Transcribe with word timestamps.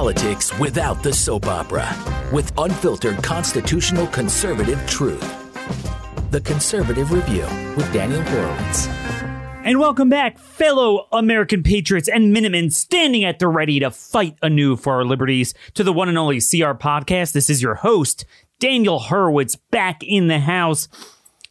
politics 0.00 0.58
without 0.58 1.02
the 1.02 1.12
soap 1.12 1.44
opera 1.44 1.86
with 2.32 2.50
unfiltered 2.56 3.22
constitutional 3.22 4.06
conservative 4.06 4.82
truth. 4.86 5.20
The 6.30 6.40
Conservative 6.40 7.12
Review 7.12 7.44
with 7.76 7.92
Daniel 7.92 8.22
Horowitz. 8.22 8.86
And 9.62 9.78
welcome 9.78 10.08
back, 10.08 10.38
fellow 10.38 11.06
American 11.12 11.62
patriots 11.62 12.08
and 12.08 12.32
Minutemen 12.32 12.70
standing 12.70 13.24
at 13.24 13.40
the 13.40 13.48
ready 13.48 13.78
to 13.80 13.90
fight 13.90 14.38
anew 14.40 14.74
for 14.76 14.94
our 14.94 15.04
liberties 15.04 15.52
to 15.74 15.84
the 15.84 15.92
one 15.92 16.08
and 16.08 16.16
only 16.16 16.38
CR 16.38 16.72
podcast. 16.72 17.32
This 17.32 17.50
is 17.50 17.60
your 17.60 17.74
host, 17.74 18.24
Daniel 18.58 19.00
Horowitz, 19.00 19.54
back 19.54 20.02
in 20.02 20.28
the 20.28 20.40
house. 20.40 20.88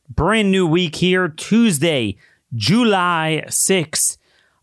Brand 0.10 0.50
new 0.50 0.66
week 0.66 0.96
here, 0.96 1.28
Tuesday, 1.28 2.18
July 2.56 3.44
6th. 3.46 4.18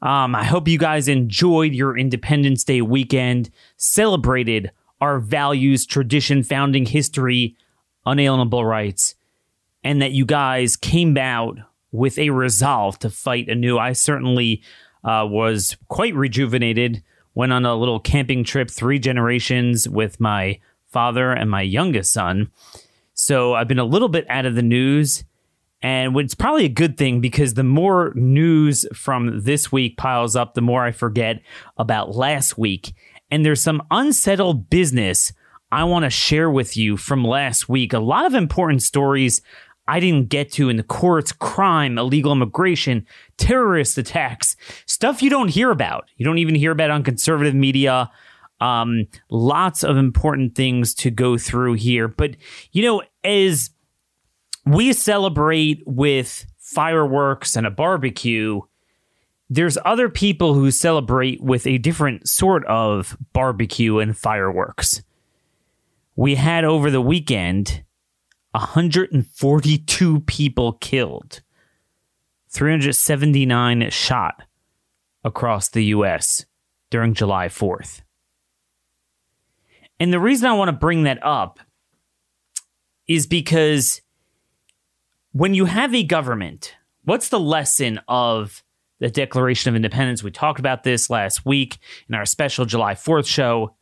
Um, 0.07 0.37
I 0.37 0.45
hope 0.45 0.69
you 0.69 0.79
guys 0.79 1.09
enjoyed 1.09 1.73
your 1.73 1.99
Independence 1.99 2.63
Day 2.63 2.81
weekend, 2.81 3.51
celebrated 3.77 4.71
our 5.01 5.19
values, 5.19 5.85
tradition, 5.85 6.45
founding 6.45 6.87
history, 6.87 7.57
unalienable 8.07 8.65
rights, 8.65 9.17
and 9.83 10.01
that 10.01 10.13
you 10.13 10.25
guys 10.25 10.77
came 10.77 11.19
out 11.19 11.59
with 11.91 12.21
a 12.21 12.31
resolve 12.31 13.01
to 13.01 13.11
fight 13.11 13.49
anew. 13.49 13.79
I 13.79 13.95
certainly 13.95 14.63
uh, 15.03 15.27
was 15.29 15.77
quite 15.89 16.15
rejuvenated. 16.15 17.03
Went 17.35 17.53
on 17.53 17.67
a 17.67 17.75
little 17.75 17.99
camping 17.99 18.45
trip, 18.45 18.71
three 18.71 19.01
generations 19.01 19.89
with 19.89 20.21
my 20.21 20.61
father 20.87 21.33
and 21.33 21.51
my 21.51 21.63
youngest 21.63 22.13
son. 22.13 22.53
So 23.15 23.55
I've 23.55 23.67
been 23.67 23.81
a 23.81 23.85
little 23.85 24.09
bit 24.09 24.25
out 24.31 24.47
of 24.47 24.55
the 24.55 24.63
news. 24.63 25.25
And 25.83 26.17
it's 26.17 26.35
probably 26.35 26.65
a 26.65 26.71
good 26.71 26.97
thing 26.97 27.21
because 27.21 27.55
the 27.55 27.63
more 27.63 28.13
news 28.15 28.87
from 28.95 29.43
this 29.43 29.71
week 29.71 29.97
piles 29.97 30.35
up, 30.35 30.55
the 30.55 30.63
more 30.63 30.85
I 30.85 30.91
forget 30.91 31.41
about 31.77 32.15
last 32.15 32.57
week. 32.57 32.95
And 33.31 33.45
there's 33.45 33.63
some 33.63 33.83
unsettled 33.91 34.71
business 34.71 35.33
I 35.71 35.85
want 35.85 36.05
to 36.05 36.11
share 36.11 36.51
with 36.51 36.77
you 36.77 36.97
from 36.97 37.25
last 37.25 37.69
week. 37.69 37.93
A 37.93 37.99
lot 37.99 38.25
of 38.25 38.35
important 38.35 38.83
stories 38.83 39.43
I 39.89 40.01
didn't 40.01 40.29
get 40.29 40.51
to 40.53 40.69
in 40.69 40.77
the 40.77 40.83
courts, 40.83 41.33
crime, 41.33 41.99
illegal 41.99 42.33
immigration, 42.33 43.07
terrorist 43.37 43.99
attacks, 43.99 44.57
stuff 44.87 45.23
you 45.23 45.31
don't 45.31 45.49
hear 45.49 45.71
about. 45.71 46.09
You 46.17 46.25
don't 46.25 46.39
even 46.39 46.55
hear 46.55 46.73
about 46.73 46.91
on 46.91 47.03
conservative 47.03 47.55
media. 47.55 48.11
Um, 48.61 49.07
lots 49.31 49.85
of 49.85 49.97
important 49.97 50.55
things 50.55 50.95
to 50.95 51.11
go 51.11 51.37
through 51.37 51.75
here. 51.75 52.09
But, 52.09 52.37
you 52.73 52.83
know, 52.83 53.03
as 53.23 53.71
we 54.67 54.93
celebrate 54.93 55.83
with 55.87 56.45
fireworks 56.59 57.57
and 57.57 57.67
a 57.67 57.71
barbecue, 57.71 58.61
there's 59.49 59.79
other 59.85 60.09
people 60.09 60.55
who 60.55 60.73
celebrate 60.73 61.41
with 61.41 61.67
a 61.67 61.79
different 61.79 62.29
sort 62.29 62.67
of 62.67 63.17
barbecue 63.33 64.01
and 64.01 64.19
fireworks. 64.19 65.03
We 66.17 66.35
had 66.35 66.65
over 66.65 66.91
the 66.91 67.01
weekend 67.01 67.85
142 68.51 70.21
people 70.21 70.73
killed, 70.73 71.43
379 72.49 73.91
shot 73.91 74.43
across 75.23 75.69
the 75.69 75.85
US 75.87 76.45
during 76.91 77.15
July 77.15 77.47
4th. 77.49 78.01
And 80.01 80.13
the 80.13 80.21
reason 80.21 80.49
I 80.49 80.55
want 80.55 80.69
to 80.69 80.73
bring 80.73 81.05
that 81.05 81.25
up 81.25 81.61
is 83.07 83.27
because 83.27 84.01
when 85.37 85.53
you 85.53 85.67
have 85.67 85.95
a 85.95 86.03
government, 86.03 86.75
what's 87.05 87.29
the 87.29 87.39
lesson 87.39 88.01
of 88.09 88.65
the 89.01 89.11
Declaration 89.11 89.69
of 89.69 89.77
Independence? 89.77 90.23
We 90.23 90.31
talked 90.31 90.59
about 90.59 90.83
this 90.83 91.11
last 91.11 91.45
week 91.45 91.77
in 92.09 92.15
our 92.15 92.25
special 92.25 92.65
July 92.65 92.95
4th 92.95 93.27
show. 93.27 93.75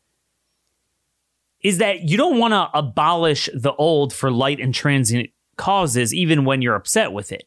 Is 1.62 1.78
that 1.78 2.00
you 2.00 2.16
don't 2.16 2.40
want 2.40 2.52
to 2.52 2.76
abolish 2.76 3.48
the 3.54 3.72
old 3.74 4.12
for 4.12 4.32
light 4.32 4.58
and 4.58 4.74
transient 4.74 5.30
causes, 5.56 6.12
even 6.12 6.44
when 6.44 6.60
you're 6.60 6.74
upset 6.74 7.12
with 7.12 7.30
it. 7.30 7.44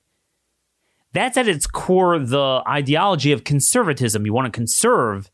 That's 1.12 1.38
at 1.38 1.50
its 1.50 1.67
core 1.67 2.17
the 2.17 2.63
ideology 2.66 3.34
of 3.34 3.44
conservatism. 3.44 4.25
You 4.25 4.31
want 4.31 4.46
to 4.46 4.57
conserve 4.57 5.29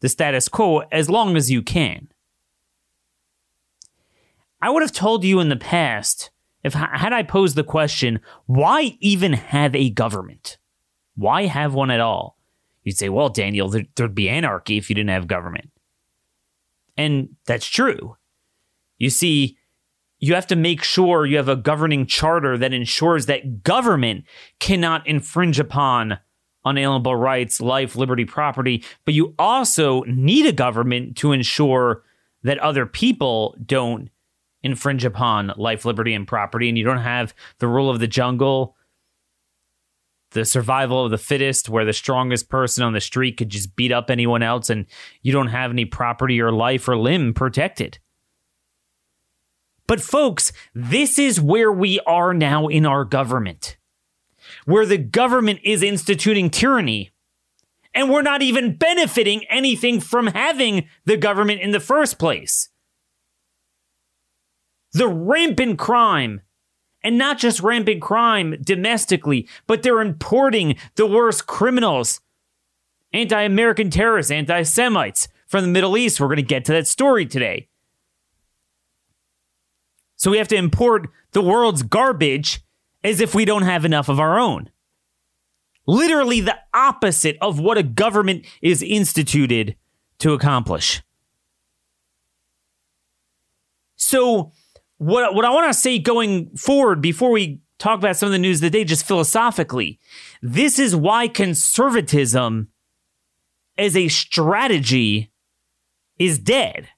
the 0.00 0.08
status 0.08 0.48
quo 0.48 0.80
as 0.90 1.10
long 1.10 1.36
as 1.36 1.50
you 1.50 1.62
can. 1.62 2.08
I 4.62 4.70
would 4.70 4.82
have 4.82 4.92
told 4.92 5.24
you 5.24 5.40
in 5.40 5.50
the 5.50 5.56
past 5.56 6.30
if 6.64 6.74
had 6.74 7.12
I 7.12 7.22
posed 7.22 7.56
the 7.56 7.64
question, 7.64 8.20
why 8.46 8.96
even 9.00 9.32
have 9.32 9.74
a 9.74 9.90
government? 9.90 10.58
Why 11.14 11.46
have 11.46 11.74
one 11.74 11.90
at 11.90 12.00
all? 12.00 12.36
You'd 12.82 12.96
say, 12.96 13.08
well, 13.08 13.28
Daniel, 13.28 13.68
there, 13.68 13.84
there'd 13.96 14.14
be 14.14 14.28
anarchy 14.28 14.78
if 14.78 14.88
you 14.88 14.94
didn't 14.94 15.10
have 15.10 15.26
government. 15.26 15.70
And 16.96 17.36
that's 17.46 17.66
true. 17.66 18.16
You 18.98 19.10
see, 19.10 19.56
you 20.18 20.34
have 20.34 20.46
to 20.48 20.56
make 20.56 20.82
sure 20.82 21.26
you 21.26 21.36
have 21.36 21.48
a 21.48 21.56
governing 21.56 22.06
charter 22.06 22.58
that 22.58 22.72
ensures 22.72 23.26
that 23.26 23.62
government 23.62 24.24
cannot 24.58 25.06
infringe 25.06 25.60
upon 25.60 26.18
unalienable 26.64 27.14
rights, 27.14 27.60
life, 27.60 27.94
liberty, 27.94 28.24
property, 28.24 28.84
but 29.04 29.14
you 29.14 29.34
also 29.38 30.02
need 30.02 30.46
a 30.46 30.52
government 30.52 31.16
to 31.18 31.32
ensure 31.32 32.02
that 32.42 32.58
other 32.58 32.84
people 32.84 33.56
don't 33.64 34.10
infringe 34.62 35.04
upon 35.04 35.52
life, 35.56 35.84
liberty, 35.84 36.14
and 36.14 36.26
property, 36.26 36.68
and 36.68 36.76
you 36.76 36.84
don't 36.84 36.98
have 36.98 37.34
the 37.58 37.68
rule 37.68 37.90
of 37.90 38.00
the 38.00 38.06
jungle, 38.06 38.76
the 40.32 40.44
survival 40.44 41.04
of 41.04 41.10
the 41.10 41.18
fittest, 41.18 41.68
where 41.68 41.84
the 41.84 41.92
strongest 41.92 42.48
person 42.48 42.84
on 42.84 42.92
the 42.92 43.00
street 43.00 43.36
could 43.36 43.48
just 43.48 43.76
beat 43.76 43.92
up 43.92 44.10
anyone 44.10 44.42
else, 44.42 44.68
and 44.70 44.86
you 45.22 45.32
don't 45.32 45.48
have 45.48 45.70
any 45.70 45.84
property 45.84 46.40
or 46.40 46.52
life 46.52 46.88
or 46.88 46.96
limb 46.96 47.34
protected. 47.34 47.98
But, 49.86 50.00
folks, 50.02 50.52
this 50.74 51.18
is 51.18 51.40
where 51.40 51.72
we 51.72 51.98
are 52.00 52.34
now 52.34 52.66
in 52.66 52.84
our 52.84 53.04
government, 53.04 53.78
where 54.66 54.84
the 54.84 54.98
government 54.98 55.60
is 55.64 55.82
instituting 55.82 56.50
tyranny. 56.50 57.10
And 57.94 58.10
we're 58.10 58.22
not 58.22 58.42
even 58.42 58.76
benefiting 58.76 59.44
anything 59.48 60.00
from 60.00 60.26
having 60.28 60.88
the 61.06 61.16
government 61.16 61.62
in 61.62 61.70
the 61.70 61.80
first 61.80 62.18
place 62.18 62.68
the 64.92 65.08
rampant 65.08 65.78
crime. 65.78 66.40
And 67.04 67.16
not 67.16 67.38
just 67.38 67.60
rampant 67.60 68.02
crime 68.02 68.56
domestically, 68.60 69.48
but 69.68 69.82
they're 69.82 70.00
importing 70.00 70.76
the 70.96 71.06
worst 71.06 71.46
criminals 71.46 72.20
anti 73.12 73.40
American 73.40 73.88
terrorists, 73.88 74.32
anti 74.32 74.62
Semites 74.62 75.28
from 75.46 75.62
the 75.62 75.68
Middle 75.68 75.96
East. 75.96 76.20
We're 76.20 76.26
going 76.26 76.36
to 76.36 76.42
get 76.42 76.64
to 76.66 76.72
that 76.72 76.88
story 76.88 77.24
today. 77.24 77.68
So 80.16 80.30
we 80.32 80.38
have 80.38 80.48
to 80.48 80.56
import 80.56 81.08
the 81.32 81.40
world's 81.40 81.84
garbage 81.84 82.60
as 83.04 83.20
if 83.20 83.34
we 83.34 83.44
don't 83.44 83.62
have 83.62 83.84
enough 83.84 84.08
of 84.08 84.18
our 84.18 84.38
own. 84.38 84.70
Literally 85.86 86.40
the 86.40 86.58
opposite 86.74 87.38
of 87.40 87.60
what 87.60 87.78
a 87.78 87.82
government 87.82 88.44
is 88.60 88.82
instituted 88.82 89.76
to 90.18 90.32
accomplish. 90.32 91.02
So 93.96 94.52
what 94.98 95.34
what 95.34 95.44
I 95.44 95.50
want 95.50 95.72
to 95.72 95.78
say 95.78 95.98
going 95.98 96.54
forward 96.56 97.00
before 97.00 97.30
we 97.30 97.60
talk 97.78 97.98
about 97.98 98.16
some 98.16 98.26
of 98.26 98.32
the 98.32 98.38
news 98.38 98.58
of 98.58 98.62
the 98.62 98.70
day, 98.70 98.84
just 98.84 99.06
philosophically, 99.06 99.98
this 100.42 100.78
is 100.78 100.94
why 100.94 101.28
conservatism 101.28 102.68
as 103.76 103.96
a 103.96 104.08
strategy 104.08 105.30
is 106.18 106.38
dead. 106.38 106.88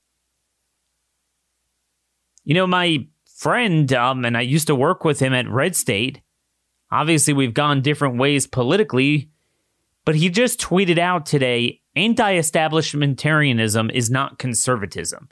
You 2.45 2.55
know, 2.55 2.67
my 2.67 3.07
friend, 3.37 3.93
um, 3.93 4.25
and 4.25 4.37
I 4.37 4.41
used 4.41 4.67
to 4.69 4.75
work 4.75 5.05
with 5.05 5.21
him 5.21 5.35
at 5.35 5.49
Red 5.49 5.77
State. 5.77 6.23
Obviously, 6.91 7.35
we've 7.35 7.55
gone 7.55 7.83
different 7.83 8.17
ways 8.17 8.47
politically, 8.47 9.31
but 10.05 10.17
he 10.17 10.31
just 10.31 10.61
tweeted 10.61 10.99
out 10.99 11.27
today 11.27 11.83
anti 11.95 12.35
establishmentarianism 12.35 13.93
is 13.93 14.11
not 14.11 14.39
conservatism. 14.39 15.29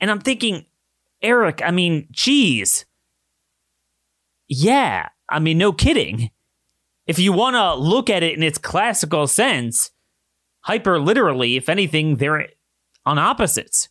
And 0.00 0.10
I'm 0.10 0.20
thinking, 0.20 0.64
Eric, 1.22 1.60
I 1.64 1.70
mean, 1.70 2.08
geez. 2.10 2.86
Yeah, 4.48 5.08
I 5.28 5.38
mean, 5.38 5.58
no 5.58 5.72
kidding. 5.72 6.30
If 7.06 7.18
you 7.18 7.32
want 7.32 7.56
to 7.56 7.74
look 7.74 8.10
at 8.10 8.22
it 8.22 8.36
in 8.36 8.42
its 8.42 8.58
classical 8.58 9.26
sense, 9.26 9.90
hyper 10.60 10.98
literally, 10.98 11.56
if 11.56 11.68
anything, 11.68 12.16
they're 12.16 12.48
on 13.04 13.18
opposites. 13.18 13.88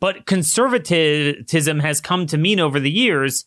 But 0.00 0.26
conservatism 0.26 1.80
has 1.80 2.00
come 2.00 2.26
to 2.26 2.38
mean 2.38 2.60
over 2.60 2.78
the 2.78 2.90
years 2.90 3.46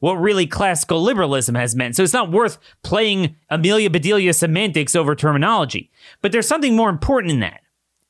what 0.00 0.14
really 0.14 0.46
classical 0.46 1.02
liberalism 1.02 1.54
has 1.54 1.74
meant. 1.74 1.96
So 1.96 2.02
it's 2.02 2.12
not 2.12 2.30
worth 2.30 2.58
playing 2.82 3.36
Amelia 3.50 3.90
Bedelia 3.90 4.32
semantics 4.32 4.94
over 4.94 5.14
terminology. 5.14 5.90
But 6.22 6.32
there's 6.32 6.46
something 6.46 6.76
more 6.76 6.88
important 6.88 7.32
in 7.32 7.40
that. 7.40 7.60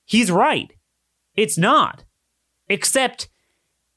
He's 0.05 0.31
right. 0.31 0.73
It's 1.35 1.57
not 1.59 2.05
except 2.69 3.29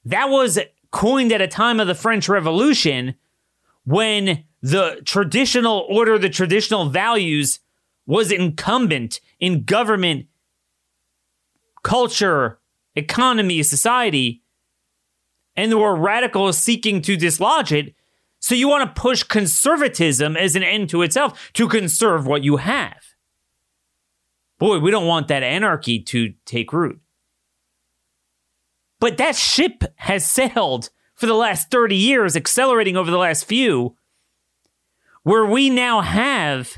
that 0.06 0.29
was 0.29 0.59
coined 0.91 1.31
at 1.31 1.41
a 1.41 1.47
time 1.47 1.79
of 1.79 1.88
the 1.88 1.95
French 1.95 2.27
Revolution 2.27 3.15
when 3.85 4.44
the 4.62 5.01
traditional 5.06 5.85
order, 5.89 6.18
the 6.18 6.29
traditional 6.29 6.89
values 6.89 7.59
was 8.06 8.31
incumbent 8.31 9.19
in 9.39 9.63
government 9.63 10.27
culture, 11.83 12.59
economy, 12.95 13.63
society, 13.63 14.44
and 15.56 15.71
there 15.71 15.79
were 15.79 15.95
radicals 15.95 16.57
seeking 16.57 17.01
to 17.01 17.15
dislodge 17.15 17.71
it. 17.71 17.95
So 18.39 18.56
you 18.56 18.68
want 18.68 18.95
to 18.95 19.01
push 19.01 19.23
conservatism 19.23 20.35
as 20.35 20.56
an 20.56 20.63
end 20.63 20.89
to 20.89 21.01
itself 21.01 21.51
to 21.53 21.68
conserve 21.68 22.25
what 22.25 22.44
you 22.44 22.57
have. 22.57 23.15
Boy, 24.57 24.79
we 24.79 24.91
don't 24.91 25.07
want 25.07 25.27
that 25.27 25.44
anarchy 25.44 26.00
to 26.00 26.33
take 26.45 26.71
root. 26.71 27.00
But 29.01 29.18
that 29.18 29.36
ship 29.36 29.83
has 29.95 30.30
sailed 30.30 30.92
for 31.15 31.25
the 31.25 31.33
last 31.33 31.71
30 31.71 31.95
years, 31.95 32.38
accelerating 32.38 32.95
over 32.95 33.12
the 33.12 33.18
last 33.18 33.45
few, 33.45 33.98
where 35.24 35.45
we 35.45 35.69
now 35.69 36.01
have 36.01 36.77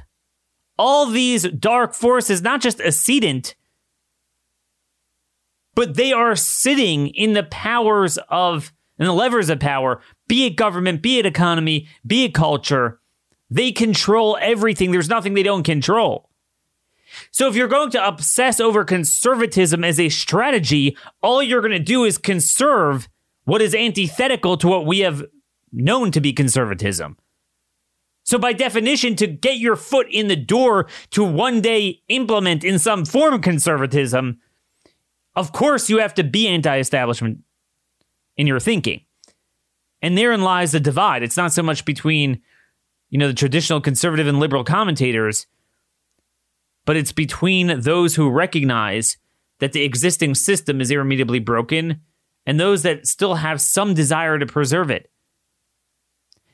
all 0.79 1.05
these 1.05 1.43
dark 1.43 1.93
forces, 1.93 2.41
not 2.41 2.61
just 2.61 2.79
ascendant, 2.79 3.55
but 5.75 5.95
they 5.95 6.13
are 6.13 6.35
sitting 6.35 7.07
in 7.09 7.33
the 7.33 7.43
powers 7.43 8.17
of 8.29 8.73
and 8.97 9.07
the 9.07 9.13
levers 9.13 9.49
of 9.49 9.59
power, 9.59 10.01
be 10.27 10.45
it 10.45 10.55
government, 10.55 11.01
be 11.01 11.19
it 11.19 11.25
economy, 11.25 11.89
be 12.05 12.25
it 12.25 12.33
culture. 12.33 13.01
They 13.49 13.71
control 13.71 14.37
everything. 14.39 14.91
There's 14.91 15.09
nothing 15.09 15.33
they 15.33 15.43
don't 15.43 15.63
control. 15.63 16.29
So 17.33 17.47
if 17.47 17.55
you're 17.55 17.67
going 17.67 17.89
to 17.89 18.07
obsess 18.07 18.59
over 18.59 18.85
conservatism 18.85 19.83
as 19.83 19.99
a 19.99 20.09
strategy, 20.09 20.95
all 21.23 21.41
you're 21.41 21.61
going 21.61 21.71
to 21.71 21.79
do 21.79 22.03
is 22.03 22.19
conserve 22.19 23.09
what 23.45 23.59
is 23.59 23.73
antithetical 23.73 24.55
to 24.57 24.67
what 24.67 24.85
we 24.85 24.99
have 24.99 25.25
known 25.71 26.11
to 26.11 26.21
be 26.21 26.31
conservatism. 26.31 27.17
So, 28.23 28.37
by 28.37 28.53
definition, 28.53 29.15
to 29.17 29.27
get 29.27 29.57
your 29.57 29.75
foot 29.75 30.07
in 30.11 30.27
the 30.27 30.35
door 30.35 30.87
to 31.09 31.23
one 31.23 31.59
day 31.59 32.03
implement 32.07 32.63
in 32.63 32.77
some 32.77 33.03
form 33.03 33.41
conservatism, 33.41 34.39
of 35.35 35.51
course, 35.51 35.89
you 35.89 35.97
have 35.97 36.13
to 36.13 36.23
be 36.23 36.47
anti 36.47 36.77
establishment 36.77 37.39
in 38.37 38.45
your 38.45 38.59
thinking. 38.59 39.01
And 40.03 40.15
therein 40.15 40.43
lies 40.43 40.71
the 40.71 40.79
divide. 40.79 41.23
It's 41.23 41.35
not 41.35 41.51
so 41.51 41.63
much 41.63 41.83
between, 41.83 42.41
you 43.09 43.17
know, 43.17 43.27
the 43.27 43.33
traditional 43.33 43.81
conservative 43.81 44.27
and 44.27 44.39
liberal 44.39 44.63
commentators, 44.63 45.47
but 46.85 46.95
it's 46.95 47.11
between 47.11 47.81
those 47.81 48.15
who 48.15 48.29
recognize 48.29 49.17
that 49.59 49.73
the 49.73 49.83
existing 49.83 50.35
system 50.35 50.81
is 50.81 50.91
irremediably 50.91 51.39
broken 51.39 52.01
and 52.45 52.59
those 52.59 52.83
that 52.83 53.07
still 53.07 53.35
have 53.35 53.61
some 53.61 53.93
desire 53.93 54.37
to 54.37 54.45
preserve 54.45 54.89
it. 54.89 55.09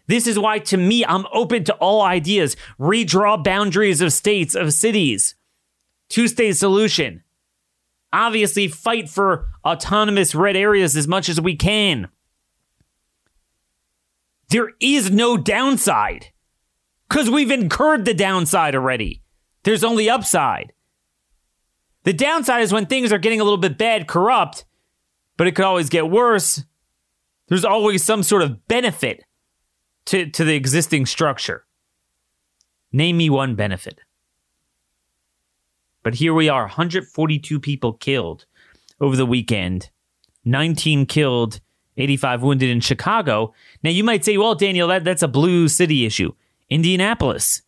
This 0.07 0.27
is 0.27 0.39
why, 0.39 0.59
to 0.59 0.77
me, 0.77 1.05
I'm 1.05 1.25
open 1.31 1.63
to 1.65 1.73
all 1.75 2.01
ideas. 2.01 2.55
Redraw 2.79 3.43
boundaries 3.43 4.01
of 4.01 4.11
states, 4.11 4.55
of 4.55 4.73
cities. 4.73 5.35
Two 6.09 6.27
state 6.27 6.57
solution 6.57 7.23
obviously 8.11 8.67
fight 8.67 9.09
for 9.09 9.47
autonomous 9.63 10.33
red 10.33 10.55
areas 10.55 10.95
as 10.95 11.07
much 11.07 11.29
as 11.29 11.39
we 11.39 11.55
can. 11.55 12.07
There 14.49 14.71
is 14.79 15.11
no 15.11 15.37
downside 15.37 16.27
because 17.07 17.29
we've 17.29 17.51
incurred 17.51 18.05
the 18.05 18.15
downside 18.15 18.75
already. 18.75 19.21
There's 19.63 19.83
only 19.83 20.09
upside. 20.09 20.73
The 22.03 22.13
downside 22.13 22.61
is 22.61 22.71
when 22.71 22.85
things 22.85 23.11
are 23.11 23.17
getting 23.17 23.41
a 23.41 23.43
little 23.43 23.57
bit 23.57 23.77
bad, 23.77 24.07
corrupt, 24.07 24.65
but 25.37 25.47
it 25.47 25.55
could 25.55 25.65
always 25.65 25.89
get 25.89 26.09
worse. 26.09 26.63
There's 27.47 27.65
always 27.65 28.03
some 28.03 28.23
sort 28.23 28.41
of 28.41 28.67
benefit 28.67 29.23
to, 30.05 30.29
to 30.29 30.43
the 30.43 30.55
existing 30.55 31.05
structure. 31.05 31.65
Name 32.91 33.17
me 33.17 33.29
one 33.29 33.55
benefit. 33.55 33.99
But 36.01 36.15
here 36.15 36.33
we 36.33 36.49
are 36.49 36.63
142 36.63 37.59
people 37.59 37.93
killed 37.93 38.45
over 39.01 39.15
the 39.15 39.25
weekend, 39.25 39.89
19 40.45 41.05
killed, 41.05 41.59
85 41.97 42.41
wounded 42.41 42.69
in 42.69 42.79
Chicago. 42.79 43.53
Now, 43.83 43.89
you 43.89 44.03
might 44.03 44.23
say, 44.23 44.37
well, 44.37 44.55
Daniel, 44.55 44.87
that, 44.87 45.03
that's 45.03 45.21
a 45.21 45.27
blue 45.27 45.67
city 45.67 46.05
issue. 46.05 46.33
Indianapolis, 46.69 47.61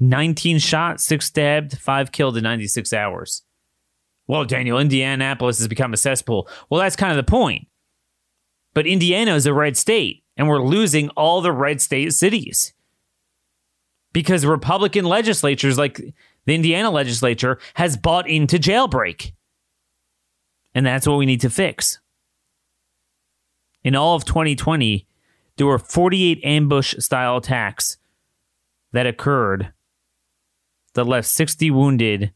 19 0.00 0.58
shot, 0.58 1.00
6 1.00 1.24
stabbed, 1.24 1.78
5 1.78 2.12
killed 2.12 2.36
in 2.36 2.42
96 2.42 2.92
hours. 2.92 3.42
Well, 4.26 4.44
Daniel, 4.44 4.78
Indianapolis 4.78 5.58
has 5.58 5.68
become 5.68 5.92
a 5.92 5.98
cesspool. 5.98 6.48
Well, 6.70 6.80
that's 6.80 6.96
kind 6.96 7.12
of 7.12 7.16
the 7.16 7.30
point. 7.30 7.68
But 8.72 8.86
Indiana 8.86 9.34
is 9.34 9.46
a 9.46 9.54
red 9.54 9.76
state, 9.76 10.24
and 10.36 10.48
we're 10.48 10.62
losing 10.62 11.10
all 11.10 11.40
the 11.40 11.52
red 11.52 11.80
state 11.80 12.12
cities 12.12 12.72
because 14.14 14.46
Republican 14.46 15.04
legislatures 15.04 15.76
like 15.76 16.00
the 16.46 16.54
Indiana 16.54 16.90
legislature 16.90 17.58
has 17.74 17.96
bought 17.96 18.28
into 18.28 18.58
jailbreak. 18.58 19.32
And 20.74 20.86
that's 20.86 21.06
what 21.06 21.18
we 21.18 21.26
need 21.26 21.42
to 21.42 21.50
fix. 21.50 22.00
In 23.82 23.94
all 23.94 24.16
of 24.16 24.24
2020, 24.24 25.06
there 25.56 25.66
were 25.66 25.78
48 25.78 26.40
ambush 26.42 26.94
style 26.98 27.36
attacks 27.36 27.98
that 28.92 29.06
occurred 29.06 29.73
that 30.94 31.04
left 31.04 31.28
60 31.28 31.70
wounded 31.70 32.32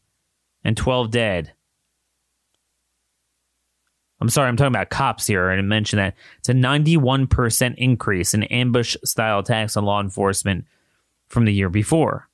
and 0.63 0.77
12 0.77 1.11
dead. 1.11 1.53
I'm 4.21 4.29
sorry, 4.29 4.49
I'm 4.49 4.57
talking 4.57 4.73
about 4.73 4.89
cops 4.89 5.27
here. 5.27 5.49
I 5.49 5.55
didn't 5.55 5.69
mention 5.69 5.97
that. 5.97 6.15
It's 6.39 6.49
a 6.49 6.53
91% 6.53 7.75
increase 7.77 8.33
in 8.33 8.43
ambush 8.43 8.97
style 9.03 9.39
attacks 9.39 9.77
on 9.77 9.85
law 9.85 10.01
enforcement 10.01 10.65
from 11.27 11.45
the 11.45 11.53
year 11.53 11.69
before. 11.69 12.27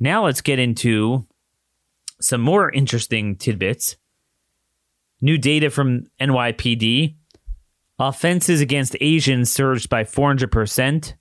Now 0.00 0.24
let's 0.24 0.40
get 0.40 0.58
into 0.58 1.26
some 2.20 2.40
more 2.40 2.70
interesting 2.70 3.36
tidbits. 3.36 3.96
New 5.20 5.38
data 5.38 5.70
from 5.70 6.06
NYPD. 6.20 7.14
Offenses 8.00 8.60
against 8.60 8.96
Asians 9.00 9.50
surged 9.50 9.88
by 9.88 10.04
400%. 10.04 11.14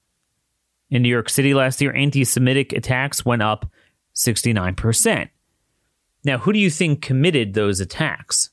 In 0.90 1.02
New 1.02 1.10
York 1.10 1.30
City 1.30 1.54
last 1.54 1.82
year, 1.82 1.94
anti 1.94 2.24
Semitic 2.24 2.74
attacks 2.74 3.26
went 3.26 3.42
up 3.42 3.70
69%. 4.16 5.30
Now, 6.24 6.38
who 6.38 6.54
do 6.54 6.60
you 6.60 6.70
think 6.70 7.02
committed 7.02 7.54
those 7.54 7.80
attacks? 7.80 8.50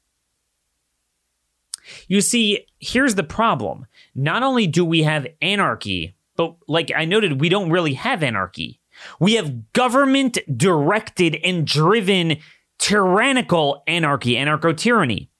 You 2.09 2.21
see, 2.21 2.67
here's 2.79 3.15
the 3.15 3.23
problem. 3.23 3.87
Not 4.15 4.43
only 4.43 4.67
do 4.67 4.85
we 4.85 5.03
have 5.03 5.27
anarchy, 5.43 6.17
but 6.37 6.57
like 6.67 6.91
I 6.95 7.05
noted, 7.05 7.41
we 7.41 7.49
don't 7.49 7.71
really 7.71 7.95
have 7.95 8.23
anarchy. 8.23 8.81
We 9.21 9.35
have 9.35 9.73
government 9.73 10.39
directed 10.57 11.37
and 11.45 11.67
driven 11.67 12.39
tyrannical 12.79 13.83
anarchy, 13.87 14.35
anarcho 14.35 14.77
tyranny. 14.77 15.31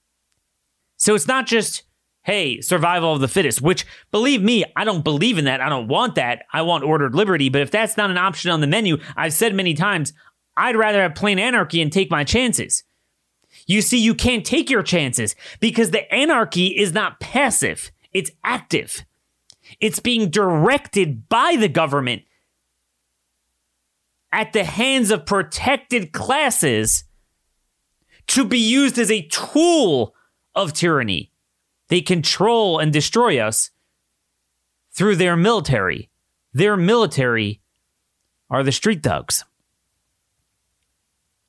So 0.97 1.15
it's 1.15 1.27
not 1.27 1.47
just, 1.47 1.83
hey, 2.25 2.59
survival 2.59 3.13
of 3.13 3.21
the 3.21 3.27
fittest, 3.27 3.61
which 3.61 3.85
believe 4.11 4.41
me, 4.41 4.65
I 4.75 4.83
don't 4.83 5.03
believe 5.03 5.37
in 5.37 5.45
that. 5.45 5.61
I 5.61 5.69
don't 5.69 5.87
want 5.87 6.15
that. 6.15 6.45
I 6.51 6.63
want 6.63 6.83
ordered 6.83 7.13
liberty. 7.13 7.49
But 7.49 7.61
if 7.61 7.71
that's 7.71 7.97
not 7.97 8.09
an 8.09 8.17
option 8.17 8.49
on 8.49 8.61
the 8.61 8.67
menu, 8.67 8.97
I've 9.15 9.33
said 9.33 9.53
many 9.53 9.75
times, 9.75 10.11
I'd 10.57 10.75
rather 10.75 11.01
have 11.01 11.13
plain 11.13 11.37
anarchy 11.37 11.81
and 11.81 11.91
take 11.91 12.09
my 12.09 12.23
chances. 12.23 12.83
You 13.67 13.81
see, 13.81 13.99
you 13.99 14.15
can't 14.15 14.45
take 14.45 14.69
your 14.69 14.83
chances 14.83 15.35
because 15.59 15.91
the 15.91 16.11
anarchy 16.13 16.67
is 16.67 16.93
not 16.93 17.19
passive, 17.19 17.91
it's 18.11 18.31
active. 18.43 19.05
It's 19.79 19.99
being 19.99 20.29
directed 20.29 21.29
by 21.29 21.55
the 21.59 21.67
government 21.67 22.23
at 24.31 24.53
the 24.53 24.63
hands 24.63 25.11
of 25.11 25.25
protected 25.25 26.11
classes 26.11 27.03
to 28.27 28.45
be 28.45 28.59
used 28.59 28.97
as 28.97 29.11
a 29.11 29.27
tool 29.27 30.15
of 30.55 30.73
tyranny. 30.73 31.31
They 31.87 32.01
control 32.01 32.79
and 32.79 32.91
destroy 32.91 33.39
us 33.39 33.71
through 34.91 35.17
their 35.17 35.35
military. 35.35 36.09
Their 36.53 36.77
military 36.77 37.61
are 38.49 38.63
the 38.63 38.71
street 38.71 39.03
thugs. 39.03 39.43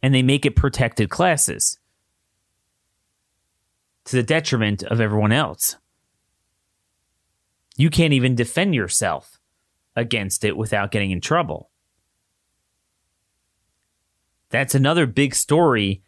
And 0.02 0.14
they 0.14 0.22
make 0.22 0.44
it 0.44 0.56
protected 0.56 1.10
classes 1.10 1.78
to 4.04 4.16
the 4.16 4.22
detriment 4.22 4.82
of 4.82 5.00
everyone 5.00 5.32
else. 5.32 5.76
You 7.76 7.90
can't 7.90 8.12
even 8.12 8.34
defend 8.34 8.74
yourself 8.74 9.38
against 9.94 10.44
it 10.44 10.56
without 10.56 10.90
getting 10.90 11.10
in 11.10 11.20
trouble. 11.20 11.70
That's 14.50 14.74
another 14.74 15.06
big 15.06 15.34
story 15.34 16.02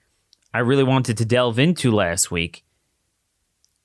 I 0.54 0.60
really 0.60 0.84
wanted 0.84 1.18
to 1.18 1.24
delve 1.24 1.58
into 1.58 1.90
last 1.90 2.30
week. 2.30 2.64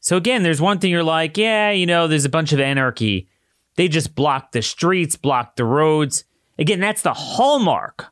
So, 0.04 0.18
again, 0.18 0.44
there's 0.44 0.60
one 0.60 0.80
thing 0.80 0.92
you're 0.92 1.02
like, 1.02 1.38
yeah, 1.38 1.72
you 1.72 1.86
know, 1.86 2.10
there's 2.10 2.26
a 2.26 2.30
bunch 2.30 2.52
of 2.52 2.60
anarchy. 2.60 3.30
They 3.78 3.88
just 3.88 4.16
block 4.16 4.52
the 4.52 4.62
streets, 4.62 5.16
block 5.16 5.56
the 5.56 5.64
roads. 5.64 6.26
Again, 6.60 6.82
that's 6.82 7.04
the 7.04 7.14
hallmark. 7.14 8.08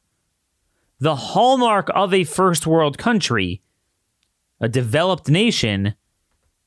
The 1.02 1.18
hallmark 1.18 1.90
of 1.94 2.14
a 2.14 2.24
first 2.24 2.66
world 2.66 2.98
country, 2.98 3.62
a 4.62 4.70
developed 4.70 5.28
nation, 5.28 5.96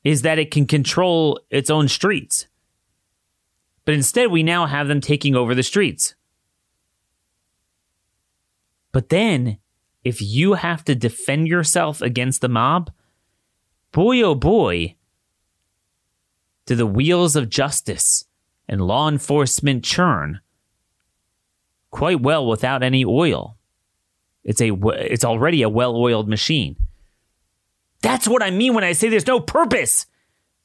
is 0.03 0.21
that 0.21 0.37
it 0.37 0.51
can 0.51 0.67
control 0.67 1.39
its 1.49 1.71
own 1.71 1.87
streets. 1.87 2.45
But 3.83 3.95
instead, 3.95 4.29
we 4.29 4.43
now 4.43 4.67
have 4.67 4.87
them 4.87 5.01
taking 5.01 5.35
over 5.35 5.55
the 5.55 5.63
streets. 5.63 6.13
But 8.91 9.09
then, 9.09 9.57
if 10.03 10.21
you 10.21 10.53
have 10.53 10.85
to 10.85 10.93
defend 10.93 11.47
yourself 11.47 12.03
against 12.03 12.41
the 12.41 12.47
mob, 12.47 12.91
boy 13.91 14.21
oh 14.21 14.35
boy, 14.35 14.95
do 16.65 16.75
the 16.75 16.85
wheels 16.85 17.35
of 17.35 17.49
justice 17.49 18.25
and 18.67 18.81
law 18.81 19.07
enforcement 19.07 19.83
churn 19.83 20.39
quite 21.91 22.21
well 22.21 22.45
without 22.45 22.83
any 22.83 23.05
oil. 23.05 23.57
It's 24.43 24.61
a 24.61 24.71
it's 24.73 25.25
already 25.25 25.61
a 25.61 25.69
well-oiled 25.69 26.27
machine. 26.27 26.75
That's 28.01 28.27
what 28.27 28.43
I 28.43 28.51
mean 28.51 28.73
when 28.73 28.83
I 28.83 28.91
say 28.91 29.09
there's 29.09 29.25
no 29.25 29.39
purpose 29.39 30.05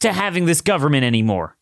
to 0.01 0.13
having 0.13 0.47
this 0.47 0.61
government 0.61 1.05
anymore. 1.05 1.57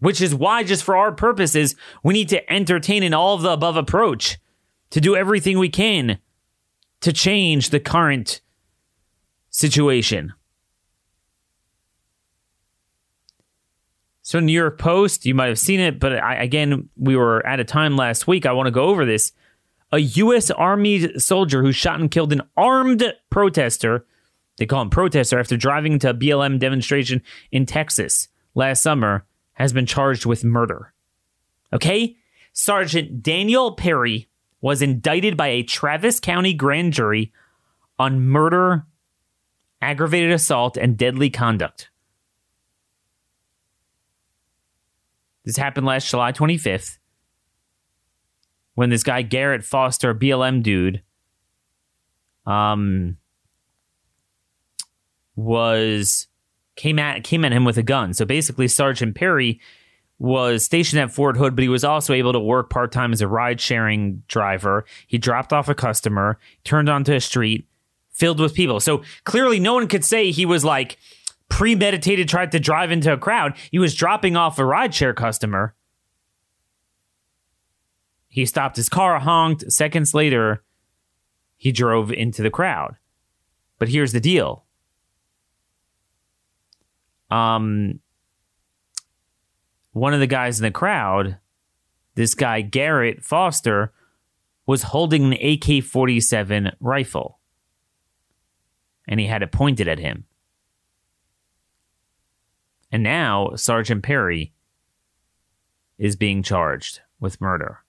Which 0.00 0.20
is 0.20 0.34
why, 0.34 0.62
just 0.62 0.84
for 0.84 0.96
our 0.96 1.10
purposes, 1.10 1.74
we 2.04 2.14
need 2.14 2.28
to 2.28 2.52
entertain 2.52 3.02
an 3.02 3.14
all 3.14 3.34
of 3.34 3.42
the 3.42 3.50
above 3.50 3.76
approach 3.76 4.38
to 4.90 5.00
do 5.00 5.16
everything 5.16 5.58
we 5.58 5.68
can 5.68 6.18
to 7.00 7.12
change 7.12 7.70
the 7.70 7.80
current 7.80 8.40
situation. 9.50 10.34
So, 14.28 14.40
New 14.40 14.52
York 14.52 14.78
Post, 14.78 15.24
you 15.24 15.34
might 15.34 15.48
have 15.48 15.58
seen 15.58 15.80
it, 15.80 15.98
but 15.98 16.12
I, 16.22 16.34
again, 16.34 16.90
we 16.98 17.16
were 17.16 17.46
at 17.46 17.60
a 17.60 17.64
time 17.64 17.96
last 17.96 18.26
week. 18.26 18.44
I 18.44 18.52
want 18.52 18.66
to 18.66 18.70
go 18.70 18.84
over 18.84 19.06
this. 19.06 19.32
A 19.90 20.00
U.S. 20.00 20.50
Army 20.50 21.18
soldier 21.18 21.62
who 21.62 21.72
shot 21.72 21.98
and 21.98 22.10
killed 22.10 22.34
an 22.34 22.42
armed 22.54 23.14
protester, 23.30 24.04
they 24.58 24.66
call 24.66 24.82
him 24.82 24.90
protester, 24.90 25.38
after 25.38 25.56
driving 25.56 25.98
to 26.00 26.10
a 26.10 26.14
BLM 26.14 26.58
demonstration 26.58 27.22
in 27.50 27.64
Texas 27.64 28.28
last 28.54 28.82
summer, 28.82 29.24
has 29.54 29.72
been 29.72 29.86
charged 29.86 30.26
with 30.26 30.44
murder. 30.44 30.92
Okay? 31.72 32.14
Sergeant 32.52 33.22
Daniel 33.22 33.72
Perry 33.72 34.28
was 34.60 34.82
indicted 34.82 35.38
by 35.38 35.48
a 35.48 35.62
Travis 35.62 36.20
County 36.20 36.52
grand 36.52 36.92
jury 36.92 37.32
on 37.98 38.20
murder, 38.20 38.84
aggravated 39.80 40.32
assault, 40.32 40.76
and 40.76 40.98
deadly 40.98 41.30
conduct. 41.30 41.88
This 45.48 45.56
happened 45.56 45.86
last 45.86 46.10
July 46.10 46.30
25th 46.30 46.98
when 48.74 48.90
this 48.90 49.02
guy 49.02 49.22
Garrett 49.22 49.64
Foster, 49.64 50.14
BLM 50.14 50.62
dude, 50.62 51.02
um, 52.44 53.16
was 55.34 56.26
came 56.76 56.98
at 56.98 57.24
came 57.24 57.46
at 57.46 57.52
him 57.52 57.64
with 57.64 57.78
a 57.78 57.82
gun. 57.82 58.12
So 58.12 58.26
basically, 58.26 58.68
Sergeant 58.68 59.14
Perry 59.14 59.58
was 60.18 60.66
stationed 60.66 61.00
at 61.00 61.10
Fort 61.10 61.38
Hood, 61.38 61.56
but 61.56 61.62
he 61.62 61.70
was 61.70 61.82
also 61.82 62.12
able 62.12 62.34
to 62.34 62.40
work 62.40 62.68
part 62.68 62.92
time 62.92 63.14
as 63.14 63.22
a 63.22 63.26
ride 63.26 63.58
sharing 63.58 64.22
driver. 64.28 64.84
He 65.06 65.16
dropped 65.16 65.54
off 65.54 65.70
a 65.70 65.74
customer, 65.74 66.38
turned 66.62 66.90
onto 66.90 67.14
a 67.14 67.20
street 67.22 67.66
filled 68.12 68.38
with 68.38 68.52
people. 68.52 68.80
So 68.80 69.02
clearly, 69.24 69.60
no 69.60 69.72
one 69.72 69.88
could 69.88 70.04
say 70.04 70.30
he 70.30 70.44
was 70.44 70.62
like 70.62 70.98
premeditated, 71.48 72.28
tried 72.28 72.52
to 72.52 72.60
drive 72.60 72.90
into 72.90 73.12
a 73.12 73.18
crowd. 73.18 73.56
He 73.70 73.78
was 73.78 73.94
dropping 73.94 74.36
off 74.36 74.58
a 74.58 74.62
rideshare 74.62 75.14
customer. 75.14 75.74
He 78.28 78.46
stopped 78.46 78.76
his 78.76 78.88
car, 78.88 79.18
honked. 79.18 79.72
Seconds 79.72 80.14
later, 80.14 80.62
he 81.56 81.72
drove 81.72 82.12
into 82.12 82.42
the 82.42 82.50
crowd. 82.50 82.96
But 83.78 83.88
here's 83.88 84.12
the 84.12 84.20
deal. 84.20 84.64
Um, 87.30 88.00
one 89.92 90.14
of 90.14 90.20
the 90.20 90.26
guys 90.26 90.60
in 90.60 90.64
the 90.64 90.70
crowd, 90.70 91.38
this 92.14 92.34
guy 92.34 92.60
Garrett 92.60 93.24
Foster, 93.24 93.92
was 94.66 94.84
holding 94.84 95.24
an 95.24 95.32
AK 95.32 95.82
47 95.82 96.72
rifle. 96.78 97.38
And 99.06 99.18
he 99.18 99.26
had 99.26 99.42
it 99.42 99.50
pointed 99.50 99.88
at 99.88 99.98
him. 99.98 100.26
And 102.90 103.02
now 103.02 103.54
Sergeant 103.54 104.02
Perry 104.02 104.52
is 105.98 106.16
being 106.16 106.42
charged 106.42 107.00
with 107.20 107.40
murder. 107.40 107.80